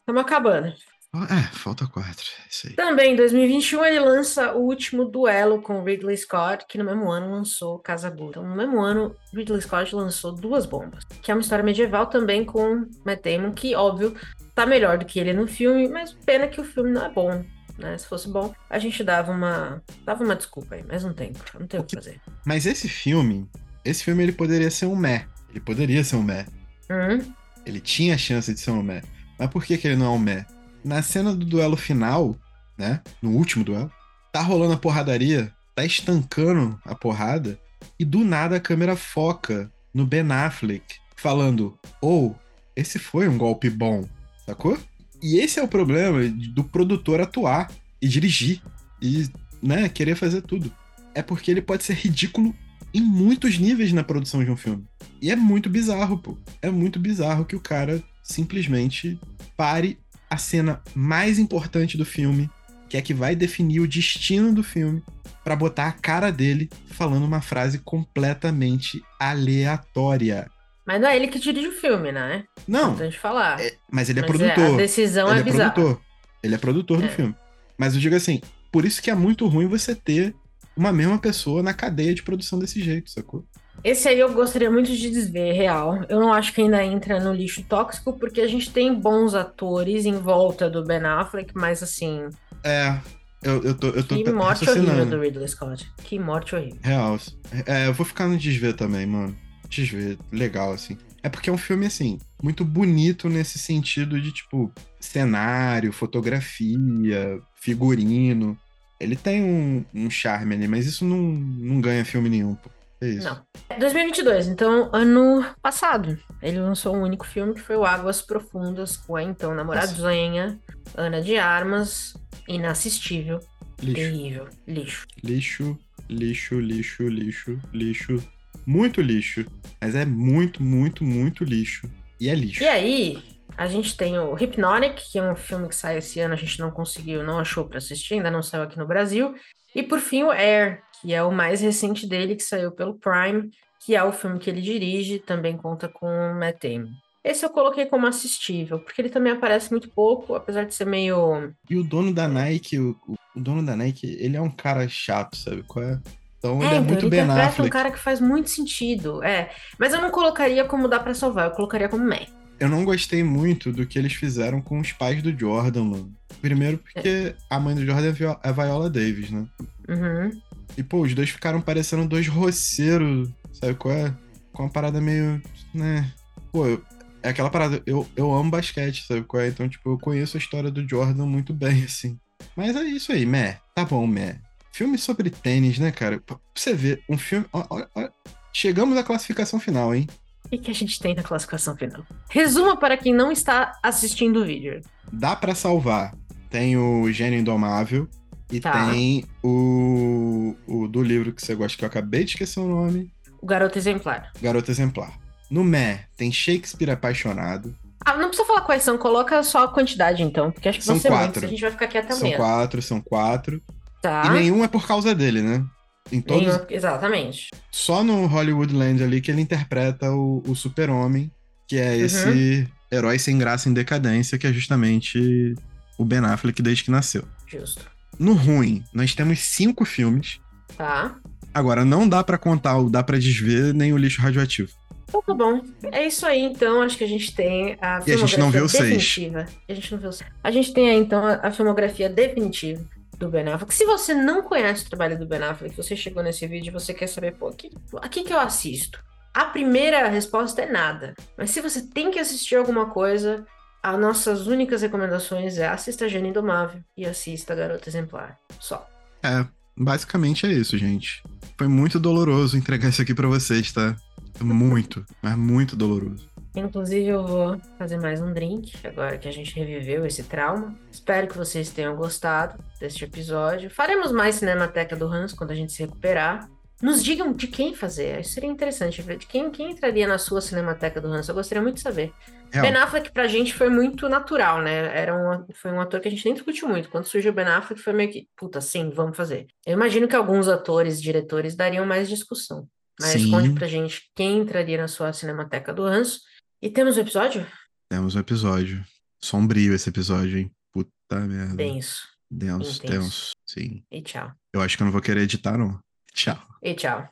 Estamos 0.00 0.22
acabando. 0.22 0.72
É, 1.12 1.42
falta 1.56 1.88
quatro. 1.88 2.24
Isso 2.48 2.68
aí. 2.68 2.74
Também, 2.74 3.14
em 3.14 3.16
2021, 3.16 3.84
ele 3.84 3.98
lança 3.98 4.52
o 4.54 4.60
último 4.60 5.04
duelo 5.04 5.60
com 5.60 5.82
Ridley 5.82 6.16
Scott, 6.16 6.64
que 6.68 6.78
no 6.78 6.84
mesmo 6.84 7.10
ano 7.10 7.32
lançou 7.32 7.80
Casa 7.80 8.08
Ghoul. 8.08 8.30
Então, 8.30 8.48
no 8.48 8.54
mesmo 8.54 8.80
ano, 8.80 9.14
Ridley 9.34 9.60
Scott 9.60 9.92
lançou 9.94 10.32
Duas 10.32 10.66
Bombas, 10.66 11.04
que 11.20 11.32
é 11.32 11.34
uma 11.34 11.40
história 11.40 11.64
medieval 11.64 12.06
também 12.06 12.44
com 12.44 12.86
Matt 13.04 13.24
Damon, 13.24 13.52
que, 13.52 13.74
óbvio, 13.74 14.14
tá 14.54 14.64
melhor 14.64 14.98
do 14.98 15.04
que 15.04 15.18
ele 15.18 15.32
no 15.32 15.48
filme, 15.48 15.88
mas 15.88 16.12
pena 16.12 16.46
que 16.46 16.60
o 16.60 16.64
filme 16.64 16.90
não 16.90 17.04
é 17.04 17.10
bom. 17.10 17.44
Né? 17.76 17.98
Se 17.98 18.06
fosse 18.06 18.28
bom, 18.28 18.54
a 18.68 18.78
gente 18.78 19.02
dava 19.02 19.32
uma 19.32 19.82
dava 20.04 20.22
uma 20.22 20.36
desculpa 20.36 20.74
aí, 20.74 20.84
mas 20.86 21.02
não 21.02 21.14
tem, 21.14 21.32
não 21.58 21.66
tem 21.66 21.80
o 21.80 21.84
que 21.84 21.96
fazer. 21.96 22.20
Mas 22.44 22.66
esse 22.66 22.88
filme, 22.88 23.48
esse 23.84 24.04
filme 24.04 24.22
ele 24.22 24.32
poderia 24.32 24.70
ser 24.70 24.86
um 24.86 24.94
meh. 24.94 25.26
Ele 25.48 25.60
poderia 25.60 26.04
ser 26.04 26.16
um 26.16 26.22
meh. 26.22 26.46
Hum, 26.90 27.32
Ele 27.66 27.80
tinha 27.80 28.14
a 28.14 28.18
chance 28.18 28.52
de 28.52 28.60
ser 28.60 28.70
um 28.70 28.82
meh. 28.82 29.02
Mas 29.38 29.48
por 29.50 29.64
que, 29.64 29.78
que 29.78 29.88
ele 29.88 29.96
não 29.96 30.06
é 30.06 30.10
um 30.10 30.18
meh? 30.18 30.46
Na 30.84 31.02
cena 31.02 31.34
do 31.34 31.44
duelo 31.44 31.76
final, 31.76 32.36
né? 32.76 33.00
No 33.20 33.30
último 33.30 33.64
duelo, 33.64 33.90
tá 34.32 34.40
rolando 34.40 34.74
a 34.74 34.78
porradaria, 34.78 35.52
tá 35.74 35.84
estancando 35.84 36.80
a 36.84 36.94
porrada, 36.94 37.58
e 37.98 38.04
do 38.04 38.24
nada 38.24 38.56
a 38.56 38.60
câmera 38.60 38.96
foca 38.96 39.70
no 39.92 40.06
Ben 40.06 40.30
Affleck, 40.32 40.96
falando: 41.16 41.78
ou 42.00 42.36
esse 42.74 42.98
foi 42.98 43.28
um 43.28 43.36
golpe 43.36 43.68
bom, 43.68 44.08
sacou? 44.46 44.78
E 45.22 45.38
esse 45.38 45.58
é 45.58 45.62
o 45.62 45.68
problema 45.68 46.26
do 46.28 46.64
produtor 46.64 47.20
atuar 47.20 47.70
e 48.00 48.08
dirigir 48.08 48.62
e, 49.02 49.28
né, 49.62 49.88
querer 49.88 50.14
fazer 50.14 50.40
tudo. 50.42 50.72
É 51.14 51.22
porque 51.22 51.50
ele 51.50 51.60
pode 51.60 51.84
ser 51.84 51.94
ridículo 51.94 52.54
em 52.94 53.02
muitos 53.02 53.58
níveis 53.58 53.92
na 53.92 54.02
produção 54.02 54.42
de 54.42 54.50
um 54.50 54.56
filme. 54.56 54.84
E 55.20 55.30
é 55.30 55.36
muito 55.36 55.68
bizarro, 55.68 56.18
pô. 56.18 56.38
É 56.62 56.70
muito 56.70 56.98
bizarro 56.98 57.44
que 57.44 57.54
o 57.54 57.60
cara 57.60 58.02
simplesmente 58.22 59.20
pare 59.56 59.98
a 60.30 60.36
cena 60.38 60.80
mais 60.94 61.38
importante 61.38 61.98
do 61.98 62.04
filme, 62.04 62.48
que 62.88 62.96
é 62.96 63.02
que 63.02 63.12
vai 63.12 63.34
definir 63.36 63.80
o 63.80 63.88
destino 63.88 64.54
do 64.54 64.62
filme, 64.62 65.02
para 65.44 65.56
botar 65.56 65.88
a 65.88 65.92
cara 65.92 66.30
dele 66.30 66.70
falando 66.90 67.24
uma 67.24 67.40
frase 67.40 67.78
completamente 67.78 69.02
aleatória. 69.18 70.48
Mas 70.86 71.00
não 71.00 71.08
é 71.08 71.16
ele 71.16 71.28
que 71.28 71.38
dirige 71.38 71.68
o 71.68 71.72
filme, 71.72 72.10
né? 72.10 72.44
Não. 72.66 72.88
Importante 72.92 73.18
falar. 73.18 73.60
É, 73.60 73.74
mas 73.90 74.08
ele 74.08 74.20
é 74.20 74.22
Mas 74.22 74.30
produtor. 74.30 74.74
a 74.74 74.76
decisão 74.76 75.28
ele 75.28 75.38
é 75.38 75.40
é 75.40 75.44
bizarra. 75.44 75.70
produtor. 75.70 76.00
Ele 76.42 76.54
é 76.54 76.58
produtor 76.58 76.98
do 77.00 77.06
É. 77.06 77.08
filme. 77.08 77.34
Mas 77.78 77.94
eu 77.94 78.00
digo 78.00 78.14
assim, 78.16 78.40
por 78.72 78.84
isso 78.84 79.00
que 79.02 79.10
é 79.10 79.14
muito 79.14 79.46
ruim 79.46 79.66
você 79.66 79.94
ter 79.94 80.34
uma 80.76 80.92
mesma 80.92 81.18
pessoa 81.18 81.62
na 81.62 81.74
cadeia 81.74 82.14
de 82.14 82.22
produção 82.22 82.58
desse 82.58 82.80
jeito, 82.82 83.10
sacou? 83.10 83.44
Esse 83.82 84.08
aí 84.08 84.18
eu 84.18 84.32
gostaria 84.32 84.70
muito 84.70 84.94
de 84.94 85.10
desver, 85.10 85.52
real. 85.52 86.04
Eu 86.08 86.20
não 86.20 86.32
acho 86.32 86.52
que 86.52 86.60
ainda 86.60 86.84
entra 86.84 87.18
no 87.18 87.32
lixo 87.32 87.62
tóxico, 87.64 88.12
porque 88.18 88.40
a 88.40 88.46
gente 88.46 88.70
tem 88.70 88.94
bons 88.94 89.34
atores 89.34 90.04
em 90.04 90.18
volta 90.18 90.68
do 90.68 90.84
Ben 90.84 91.02
Affleck, 91.04 91.52
mas 91.54 91.82
assim, 91.82 92.28
É, 92.62 92.98
eu, 93.42 93.62
eu 93.62 93.74
tô, 93.74 93.88
eu 93.88 94.04
tô 94.04 94.16
que 94.16 94.32
morte 94.32 94.68
horrível 94.68 95.06
do 95.06 95.20
Ridley 95.20 95.48
Scott. 95.48 95.90
Que 96.04 96.18
morte 96.18 96.54
horrível. 96.54 96.78
Real. 96.82 97.18
É, 97.66 97.86
eu 97.86 97.94
vou 97.94 98.04
ficar 98.04 98.28
no 98.28 98.36
desver 98.36 98.74
também, 98.74 99.06
mano. 99.06 99.34
Desver, 99.68 100.18
legal, 100.30 100.72
assim. 100.72 100.98
É 101.22 101.28
porque 101.28 101.48
é 101.48 101.52
um 101.52 101.58
filme, 101.58 101.86
assim, 101.86 102.18
muito 102.42 102.64
bonito 102.64 103.28
nesse 103.28 103.58
sentido 103.58 104.20
de, 104.20 104.32
tipo, 104.32 104.72
cenário, 104.98 105.92
fotografia, 105.92 107.40
figurino. 107.54 108.58
Ele 108.98 109.16
tem 109.16 109.42
um, 109.42 109.84
um 109.94 110.10
charme 110.10 110.54
ali, 110.54 110.68
mas 110.68 110.86
isso 110.86 111.04
não, 111.04 111.18
não 111.18 111.80
ganha 111.80 112.04
filme 112.04 112.28
nenhum, 112.28 112.54
pô. 112.54 112.70
É 113.00 113.08
isso. 113.08 113.26
Não. 113.26 113.42
2022, 113.78 114.48
então, 114.48 114.90
ano 114.92 115.44
passado. 115.62 116.18
Ele 116.42 116.60
lançou 116.60 116.94
um 116.94 117.02
único 117.02 117.26
filme 117.26 117.54
que 117.54 117.60
foi 117.60 117.76
o 117.76 117.84
Águas 117.84 118.20
Profundas, 118.20 118.96
com 118.96 119.16
a 119.16 119.22
então 119.22 119.54
namoradinha, 119.54 120.58
Ana 120.94 121.22
de 121.22 121.36
Armas, 121.38 122.14
inassistível, 122.46 123.40
Lixo. 123.82 123.94
terrível, 123.94 124.48
lixo. 124.66 125.06
Lixo, 125.22 125.78
lixo, 126.08 126.60
lixo, 126.60 127.08
lixo, 127.08 127.60
lixo. 127.72 128.22
Muito 128.66 129.00
lixo. 129.00 129.46
Mas 129.80 129.94
é 129.94 130.04
muito, 130.04 130.62
muito, 130.62 131.02
muito 131.04 131.44
lixo. 131.44 131.90
E 132.20 132.28
é 132.28 132.34
lixo. 132.34 132.62
E 132.62 132.68
aí, 132.68 133.22
a 133.56 133.66
gente 133.66 133.96
tem 133.96 134.18
o 134.18 134.34
Hypnotic, 134.34 134.96
que 135.10 135.18
é 135.18 135.22
um 135.22 135.34
filme 135.36 135.68
que 135.68 135.74
saiu 135.74 135.98
esse 135.98 136.20
ano, 136.20 136.34
a 136.34 136.36
gente 136.36 136.58
não 136.60 136.70
conseguiu, 136.70 137.22
não 137.24 137.38
achou 137.38 137.64
pra 137.64 137.78
assistir, 137.78 138.14
ainda 138.14 138.30
não 138.30 138.42
saiu 138.42 138.64
aqui 138.64 138.78
no 138.78 138.86
Brasil. 138.86 139.34
E 139.74 139.82
por 139.82 140.00
fim, 140.00 140.22
o 140.24 140.30
Air, 140.30 140.82
que 141.00 141.14
é 141.14 141.22
o 141.22 141.32
mais 141.32 141.60
recente 141.60 142.06
dele, 142.06 142.36
que 142.36 142.42
saiu 142.42 142.72
pelo 142.72 142.94
Prime, 142.94 143.50
que 143.84 143.94
é 143.94 144.02
o 144.02 144.12
filme 144.12 144.38
que 144.38 144.50
ele 144.50 144.60
dirige, 144.60 145.18
também 145.18 145.56
conta 145.56 145.88
com 145.88 146.06
o 146.06 146.34
Matt 146.38 146.62
Damon. 146.62 146.90
Esse 147.22 147.44
eu 147.44 147.50
coloquei 147.50 147.84
como 147.84 148.06
assistível, 148.06 148.78
porque 148.78 149.00
ele 149.00 149.10
também 149.10 149.32
aparece 149.32 149.70
muito 149.70 149.90
pouco, 149.90 150.34
apesar 150.34 150.64
de 150.64 150.74
ser 150.74 150.86
meio. 150.86 151.52
E 151.68 151.76
o 151.76 151.84
dono 151.84 152.14
da 152.14 152.26
Nike, 152.26 152.78
o, 152.78 152.96
o 153.36 153.40
dono 153.40 153.64
da 153.64 153.76
Nike, 153.76 154.16
ele 154.18 154.36
é 154.36 154.40
um 154.40 154.50
cara 154.50 154.88
chato, 154.88 155.36
sabe 155.36 155.62
qual 155.62 155.84
é? 155.84 156.00
Então 156.38 156.56
ele 156.62 156.64
É, 156.64 156.68
é, 156.68 156.76
então, 156.76 156.84
muito 156.84 157.02
ele 157.04 157.10
Ben 157.10 157.20
Affleck. 157.20 157.68
um 157.68 157.70
cara 157.70 157.90
que 157.90 157.98
faz 157.98 158.20
muito 158.20 158.48
sentido. 158.48 159.22
É. 159.22 159.50
Mas 159.78 159.92
eu 159.92 160.00
não 160.00 160.10
colocaria 160.10 160.64
como 160.64 160.88
dá 160.88 160.98
pra 160.98 161.12
salvar, 161.12 161.48
eu 161.48 161.54
colocaria 161.54 161.88
como 161.88 162.04
meh. 162.04 162.26
Eu 162.58 162.68
não 162.68 162.84
gostei 162.84 163.22
muito 163.22 163.72
do 163.72 163.86
que 163.86 163.98
eles 163.98 164.14
fizeram 164.14 164.60
com 164.60 164.80
os 164.80 164.92
pais 164.92 165.22
do 165.22 165.38
Jordan, 165.38 165.84
mano. 165.84 166.12
Primeiro 166.40 166.78
porque 166.78 167.34
a 167.48 167.60
mãe 167.60 167.74
do 167.74 167.84
Jordan 167.84 168.08
é 168.08 168.24
é 168.24 168.48
a 168.48 168.52
Viola 168.52 168.90
Davis, 168.90 169.30
né? 169.30 169.46
Uhum. 169.88 170.30
E, 170.76 170.82
pô, 170.82 171.00
os 171.02 171.14
dois 171.14 171.30
ficaram 171.30 171.60
parecendo 171.60 172.06
dois 172.08 172.26
roceiros, 172.28 173.28
sabe 173.52 173.74
qual 173.74 173.94
é? 173.94 174.14
Com 174.52 174.64
uma 174.64 174.70
parada 174.70 175.00
meio, 175.00 175.42
né? 175.74 176.10
Pô, 176.52 176.66
eu- 176.66 176.82
é 177.22 177.28
aquela 177.28 177.50
parada, 177.50 177.82
eu, 177.86 178.08
eu 178.16 178.32
amo 178.32 178.50
basquete, 178.50 179.04
sabe 179.06 179.22
qual 179.24 179.42
é? 179.42 179.48
Então, 179.48 179.68
tipo, 179.68 179.90
eu 179.90 179.98
conheço 179.98 180.36
a 180.36 180.40
história 180.40 180.70
do 180.70 180.88
Jordan 180.88 181.26
muito 181.26 181.52
bem, 181.52 181.82
assim. 181.84 182.18
Mas 182.56 182.74
é 182.76 182.82
isso 182.84 183.12
aí, 183.12 183.26
Mé. 183.26 183.58
Tá 183.74 183.84
bom, 183.84 184.06
Mé. 184.06 184.40
Filme 184.72 184.96
sobre 184.96 185.28
tênis, 185.30 185.78
né, 185.78 185.90
cara? 185.90 186.18
Pra 186.20 186.38
você 186.54 186.72
ver, 186.74 187.02
um 187.08 187.18
filme... 187.18 187.44
ó, 187.52 187.64
ó, 187.68 187.84
ó. 187.94 188.08
Chegamos 188.52 188.96
à 188.96 189.02
classificação 189.02 189.60
final, 189.60 189.94
hein? 189.94 190.08
O 190.44 190.48
que, 190.48 190.58
que 190.58 190.70
a 190.70 190.74
gente 190.74 190.98
tem 190.98 191.14
na 191.14 191.22
classificação 191.22 191.76
final? 191.76 192.04
Resuma 192.30 192.76
para 192.76 192.96
quem 192.96 193.14
não 193.14 193.30
está 193.30 193.78
assistindo 193.82 194.40
o 194.40 194.44
vídeo. 194.44 194.80
Dá 195.12 195.36
pra 195.36 195.54
salvar. 195.54 196.16
Tem 196.48 196.76
o 196.76 197.10
Gênio 197.12 197.38
Indomável 197.38 198.08
e 198.50 198.60
Tá. 198.60 198.90
tem 198.90 199.24
o, 199.42 200.54
o 200.66 200.88
do 200.88 201.02
livro 201.02 201.32
que 201.32 201.40
você 201.44 201.54
gosta, 201.54 201.76
que 201.78 201.84
eu 201.84 201.88
acabei 201.88 202.24
de 202.24 202.30
esquecer 202.32 202.60
o 202.60 202.66
nome, 202.68 203.10
O 203.40 203.46
Garoto 203.46 203.78
Exemplar. 203.78 204.32
Garoto 204.42 204.70
Exemplar. 204.70 205.12
No 205.50 205.64
Mé, 205.64 206.04
tem 206.16 206.30
Shakespeare 206.30 206.90
Apaixonado. 206.90 207.74
Ah, 208.04 208.16
não 208.16 208.28
precisa 208.28 208.46
falar 208.46 208.62
quais 208.62 208.82
são, 208.82 208.96
coloca 208.96 209.42
só 209.42 209.64
a 209.64 209.68
quantidade 209.68 210.22
então, 210.22 210.50
porque 210.50 210.68
acho 210.68 210.78
que 210.78 210.84
São 210.84 210.94
vão 210.94 211.02
ser 211.02 211.08
quatro. 211.08 211.24
muitos, 211.26 211.42
a 211.44 211.46
gente 211.48 211.60
vai 211.60 211.70
ficar 211.70 211.84
aqui 211.86 211.98
até 211.98 212.08
São 212.14 212.18
amanhã. 212.20 212.36
quatro, 212.36 212.80
são 212.82 213.00
quatro. 213.00 213.62
Tá? 214.02 214.22
E 214.26 214.30
nenhum 214.30 214.64
é 214.64 214.68
por 214.68 214.86
causa 214.86 215.14
dele, 215.14 215.42
né? 215.42 215.64
Em 216.10 216.20
todos, 216.20 216.46
Nenhum- 216.46 216.66
Exatamente. 216.70 217.50
só 217.70 218.02
no 218.02 218.26
Hollywood 218.26 218.74
Land 218.74 219.02
ali 219.04 219.20
que 219.20 219.30
ele 219.30 219.42
interpreta 219.42 220.10
o, 220.10 220.42
o 220.46 220.54
super-homem, 220.56 221.30
que 221.68 221.76
é 221.78 221.90
Uhum. 221.96 222.04
esse 222.04 222.68
herói 222.90 223.18
sem 223.18 223.36
graça 223.38 223.68
em 223.68 223.72
decadência, 223.74 224.38
que 224.38 224.46
é 224.46 224.52
justamente 224.52 225.54
o 225.98 226.04
Ben 226.04 226.20
Affleck 226.20 226.60
desde 226.62 226.84
que 226.84 226.90
nasceu. 226.90 227.24
Justo. 227.46 227.84
No 228.20 228.34
ruim, 228.34 228.84
nós 228.92 229.14
temos 229.14 229.40
cinco 229.40 229.86
filmes. 229.86 230.38
Tá? 230.76 231.16
Agora, 231.54 231.86
não 231.86 232.06
dá 232.06 232.22
pra 232.22 232.36
contar 232.36 232.76
o 232.76 232.90
Dá 232.90 233.02
Pra 233.02 233.16
Desver 233.16 233.72
nem 233.72 233.94
o 233.94 233.96
Lixo 233.96 234.20
Radioativo. 234.20 234.70
Então 235.08 235.22
tá 235.22 235.32
bom. 235.32 235.62
É 235.90 236.06
isso 236.06 236.26
aí, 236.26 236.42
então. 236.42 236.82
Acho 236.82 236.98
que 236.98 237.04
a 237.04 237.08
gente 237.08 237.34
tem 237.34 237.78
a 237.80 238.00
E 238.06 238.12
a 238.12 238.16
gente 238.18 238.38
não 238.38 238.52
filmografia 238.52 238.60
vê 238.60 238.60
o 238.60 238.68
seis. 238.68 238.82
definitiva. 238.84 239.46
A 239.66 239.74
gente 239.74 239.96
não 239.96 240.08
o 240.08 240.12
seis. 240.12 240.30
A 240.44 240.50
gente 240.50 240.72
tem 240.74 240.90
aí, 240.90 240.98
então, 240.98 241.24
a 241.26 241.48
a 241.48 241.50
filmografia 241.50 242.10
definitiva 242.10 242.84
do 243.18 243.30
Ben 243.30 243.48
Affleck. 243.48 243.74
Se 243.74 243.86
você 243.86 244.12
não 244.12 244.42
conhece 244.42 244.84
o 244.84 244.88
trabalho 244.90 245.18
do 245.18 245.26
Ben 245.26 245.42
Affleck, 245.42 245.74
você 245.74 245.96
chegou 245.96 246.22
nesse 246.22 246.46
vídeo 246.46 246.68
e 246.68 246.72
você 246.72 246.92
quer 246.92 247.06
saber, 247.06 247.32
pô, 247.36 247.48
aqui, 247.48 247.70
aqui 248.02 248.22
que 248.22 248.32
eu 248.34 248.38
assisto. 248.38 249.02
A 249.32 249.46
primeira 249.46 250.08
resposta 250.08 250.60
é 250.62 250.70
nada. 250.70 251.14
Mas 251.38 251.50
se 251.50 251.60
você 251.62 251.82
tem 251.82 252.10
que 252.10 252.18
assistir 252.18 252.56
alguma 252.56 252.86
coisa, 252.90 253.46
as 253.82 253.98
nossas 253.98 254.46
únicas 254.46 254.82
recomendações 254.82 255.58
é 255.58 255.66
assista 255.66 256.08
Gênio 256.08 256.30
Indomável 256.30 256.82
e 256.96 257.06
assista 257.06 257.54
Garota 257.54 257.88
Exemplar. 257.88 258.38
Só. 258.58 258.88
É, 259.22 259.46
basicamente 259.76 260.46
é 260.46 260.52
isso, 260.52 260.76
gente. 260.76 261.22
Foi 261.56 261.68
muito 261.68 261.98
doloroso 261.98 262.56
entregar 262.56 262.88
isso 262.88 263.02
aqui 263.02 263.14
pra 263.14 263.28
vocês, 263.28 263.72
tá? 263.72 263.96
Muito, 264.40 265.04
mas 265.22 265.36
muito 265.36 265.76
doloroso. 265.76 266.30
Inclusive, 266.54 267.06
eu 267.06 267.24
vou 267.24 267.60
fazer 267.78 267.98
mais 267.98 268.20
um 268.20 268.32
drink, 268.32 268.74
agora 268.84 269.16
que 269.16 269.28
a 269.28 269.32
gente 269.32 269.54
reviveu 269.54 270.04
esse 270.04 270.24
trauma. 270.24 270.74
Espero 270.90 271.28
que 271.28 271.36
vocês 271.36 271.70
tenham 271.70 271.94
gostado 271.94 272.62
deste 272.80 273.04
episódio. 273.04 273.70
Faremos 273.70 274.10
mais 274.10 274.34
Cinemateca 274.36 274.96
do 274.96 275.06
Hans 275.06 275.32
quando 275.32 275.52
a 275.52 275.54
gente 275.54 275.72
se 275.72 275.82
recuperar. 275.82 276.48
Nos 276.82 277.04
digam 277.04 277.32
de 277.32 277.46
quem 277.46 277.74
fazer. 277.74 278.20
Isso 278.20 278.32
seria 278.32 278.48
interessante 278.48 279.02
ver 279.02 279.18
de 279.18 279.26
quem, 279.26 279.50
quem 279.50 279.72
entraria 279.72 280.06
na 280.06 280.16
sua 280.16 280.40
Cinemateca 280.40 281.00
do 281.00 281.08
Hans. 281.08 281.28
Eu 281.28 281.34
gostaria 281.34 281.62
muito 281.62 281.76
de 281.76 281.82
saber. 281.82 282.12
Real. 282.50 282.64
Ben 282.64 282.76
Affleck 282.76 283.12
pra 283.12 283.28
gente 283.28 283.52
foi 283.52 283.68
muito 283.68 284.08
natural, 284.08 284.62
né? 284.62 284.98
Era 284.98 285.14
um, 285.14 285.46
foi 285.54 285.70
um 285.70 285.80
ator 285.80 286.00
que 286.00 286.08
a 286.08 286.10
gente 286.10 286.24
nem 286.24 286.34
discutiu 286.34 286.68
muito. 286.68 286.88
Quando 286.88 287.04
surgiu 287.04 287.32
o 287.32 287.34
Ben 287.34 287.46
Affleck 287.46 287.80
foi 287.82 287.92
meio 287.92 288.10
que, 288.10 288.28
puta, 288.36 288.60
sim, 288.60 288.90
vamos 288.90 289.16
fazer. 289.16 289.46
Eu 289.66 289.74
imagino 289.74 290.08
que 290.08 290.16
alguns 290.16 290.48
atores, 290.48 291.00
diretores 291.00 291.54
dariam 291.54 291.84
mais 291.84 292.08
discussão. 292.08 292.66
Mas 293.00 293.12
Sim. 293.12 293.30
conte 293.30 293.52
pra 293.54 293.66
gente 293.66 294.10
quem 294.14 294.38
entraria 294.38 294.76
na 294.76 294.86
sua 294.86 295.12
Cinemateca 295.12 295.72
do 295.72 295.84
Hans. 295.84 296.20
E 296.60 296.68
temos 296.68 296.98
o 296.98 297.00
episódio? 297.00 297.46
Temos 297.88 298.14
um 298.14 298.20
episódio. 298.20 298.84
Sombrio 299.22 299.74
esse 299.74 299.88
episódio, 299.88 300.38
hein? 300.38 300.50
Puta 300.70 301.20
merda. 301.20 301.56
Denso. 301.56 302.06
Denso, 302.30 302.78
intenso. 302.78 302.82
tenso. 302.82 303.30
Sim. 303.46 303.82
E 303.90 304.02
tchau. 304.02 304.30
Eu 304.52 304.60
acho 304.60 304.76
que 304.76 304.82
eu 304.82 304.84
não 304.84 304.92
vou 304.92 305.00
querer 305.00 305.22
editar, 305.22 305.56
não. 305.56 305.80
Tchau. 306.12 306.38
E. 306.62 306.76
Oh. 306.84 307.08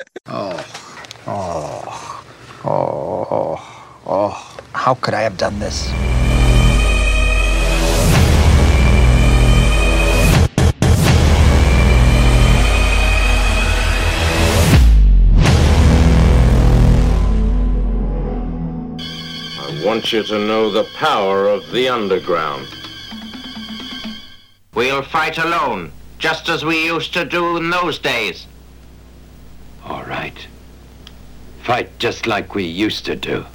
Oh. 1.27 2.23
Oh. 2.67 4.01
Oh. 4.07 4.59
How 4.75 4.93
could 4.95 5.15
I 5.15 5.23
have 5.23 5.39
done 5.39 5.59
this? 5.59 5.89
I 19.59 19.83
want 19.83 20.13
you 20.13 20.23
to 20.25 20.39
know 20.47 20.71
the 20.71 20.85
power 20.97 21.49
of 21.49 21.71
the 21.71 21.89
underground. 21.89 22.69
We'll 24.75 25.01
fight 25.03 25.39
alone, 25.39 25.91
just 26.19 26.51
as 26.51 26.67
we 26.67 26.85
used 26.85 27.15
to 27.15 27.25
do 27.25 27.57
in 27.57 27.71
those 27.71 27.99
days. 27.99 28.47
All 29.89 30.05
right. 30.05 30.47
Fight 31.63 31.99
just 31.99 32.27
like 32.27 32.55
we 32.55 32.65
used 32.65 33.07
to 33.07 33.17
do. 33.17 33.47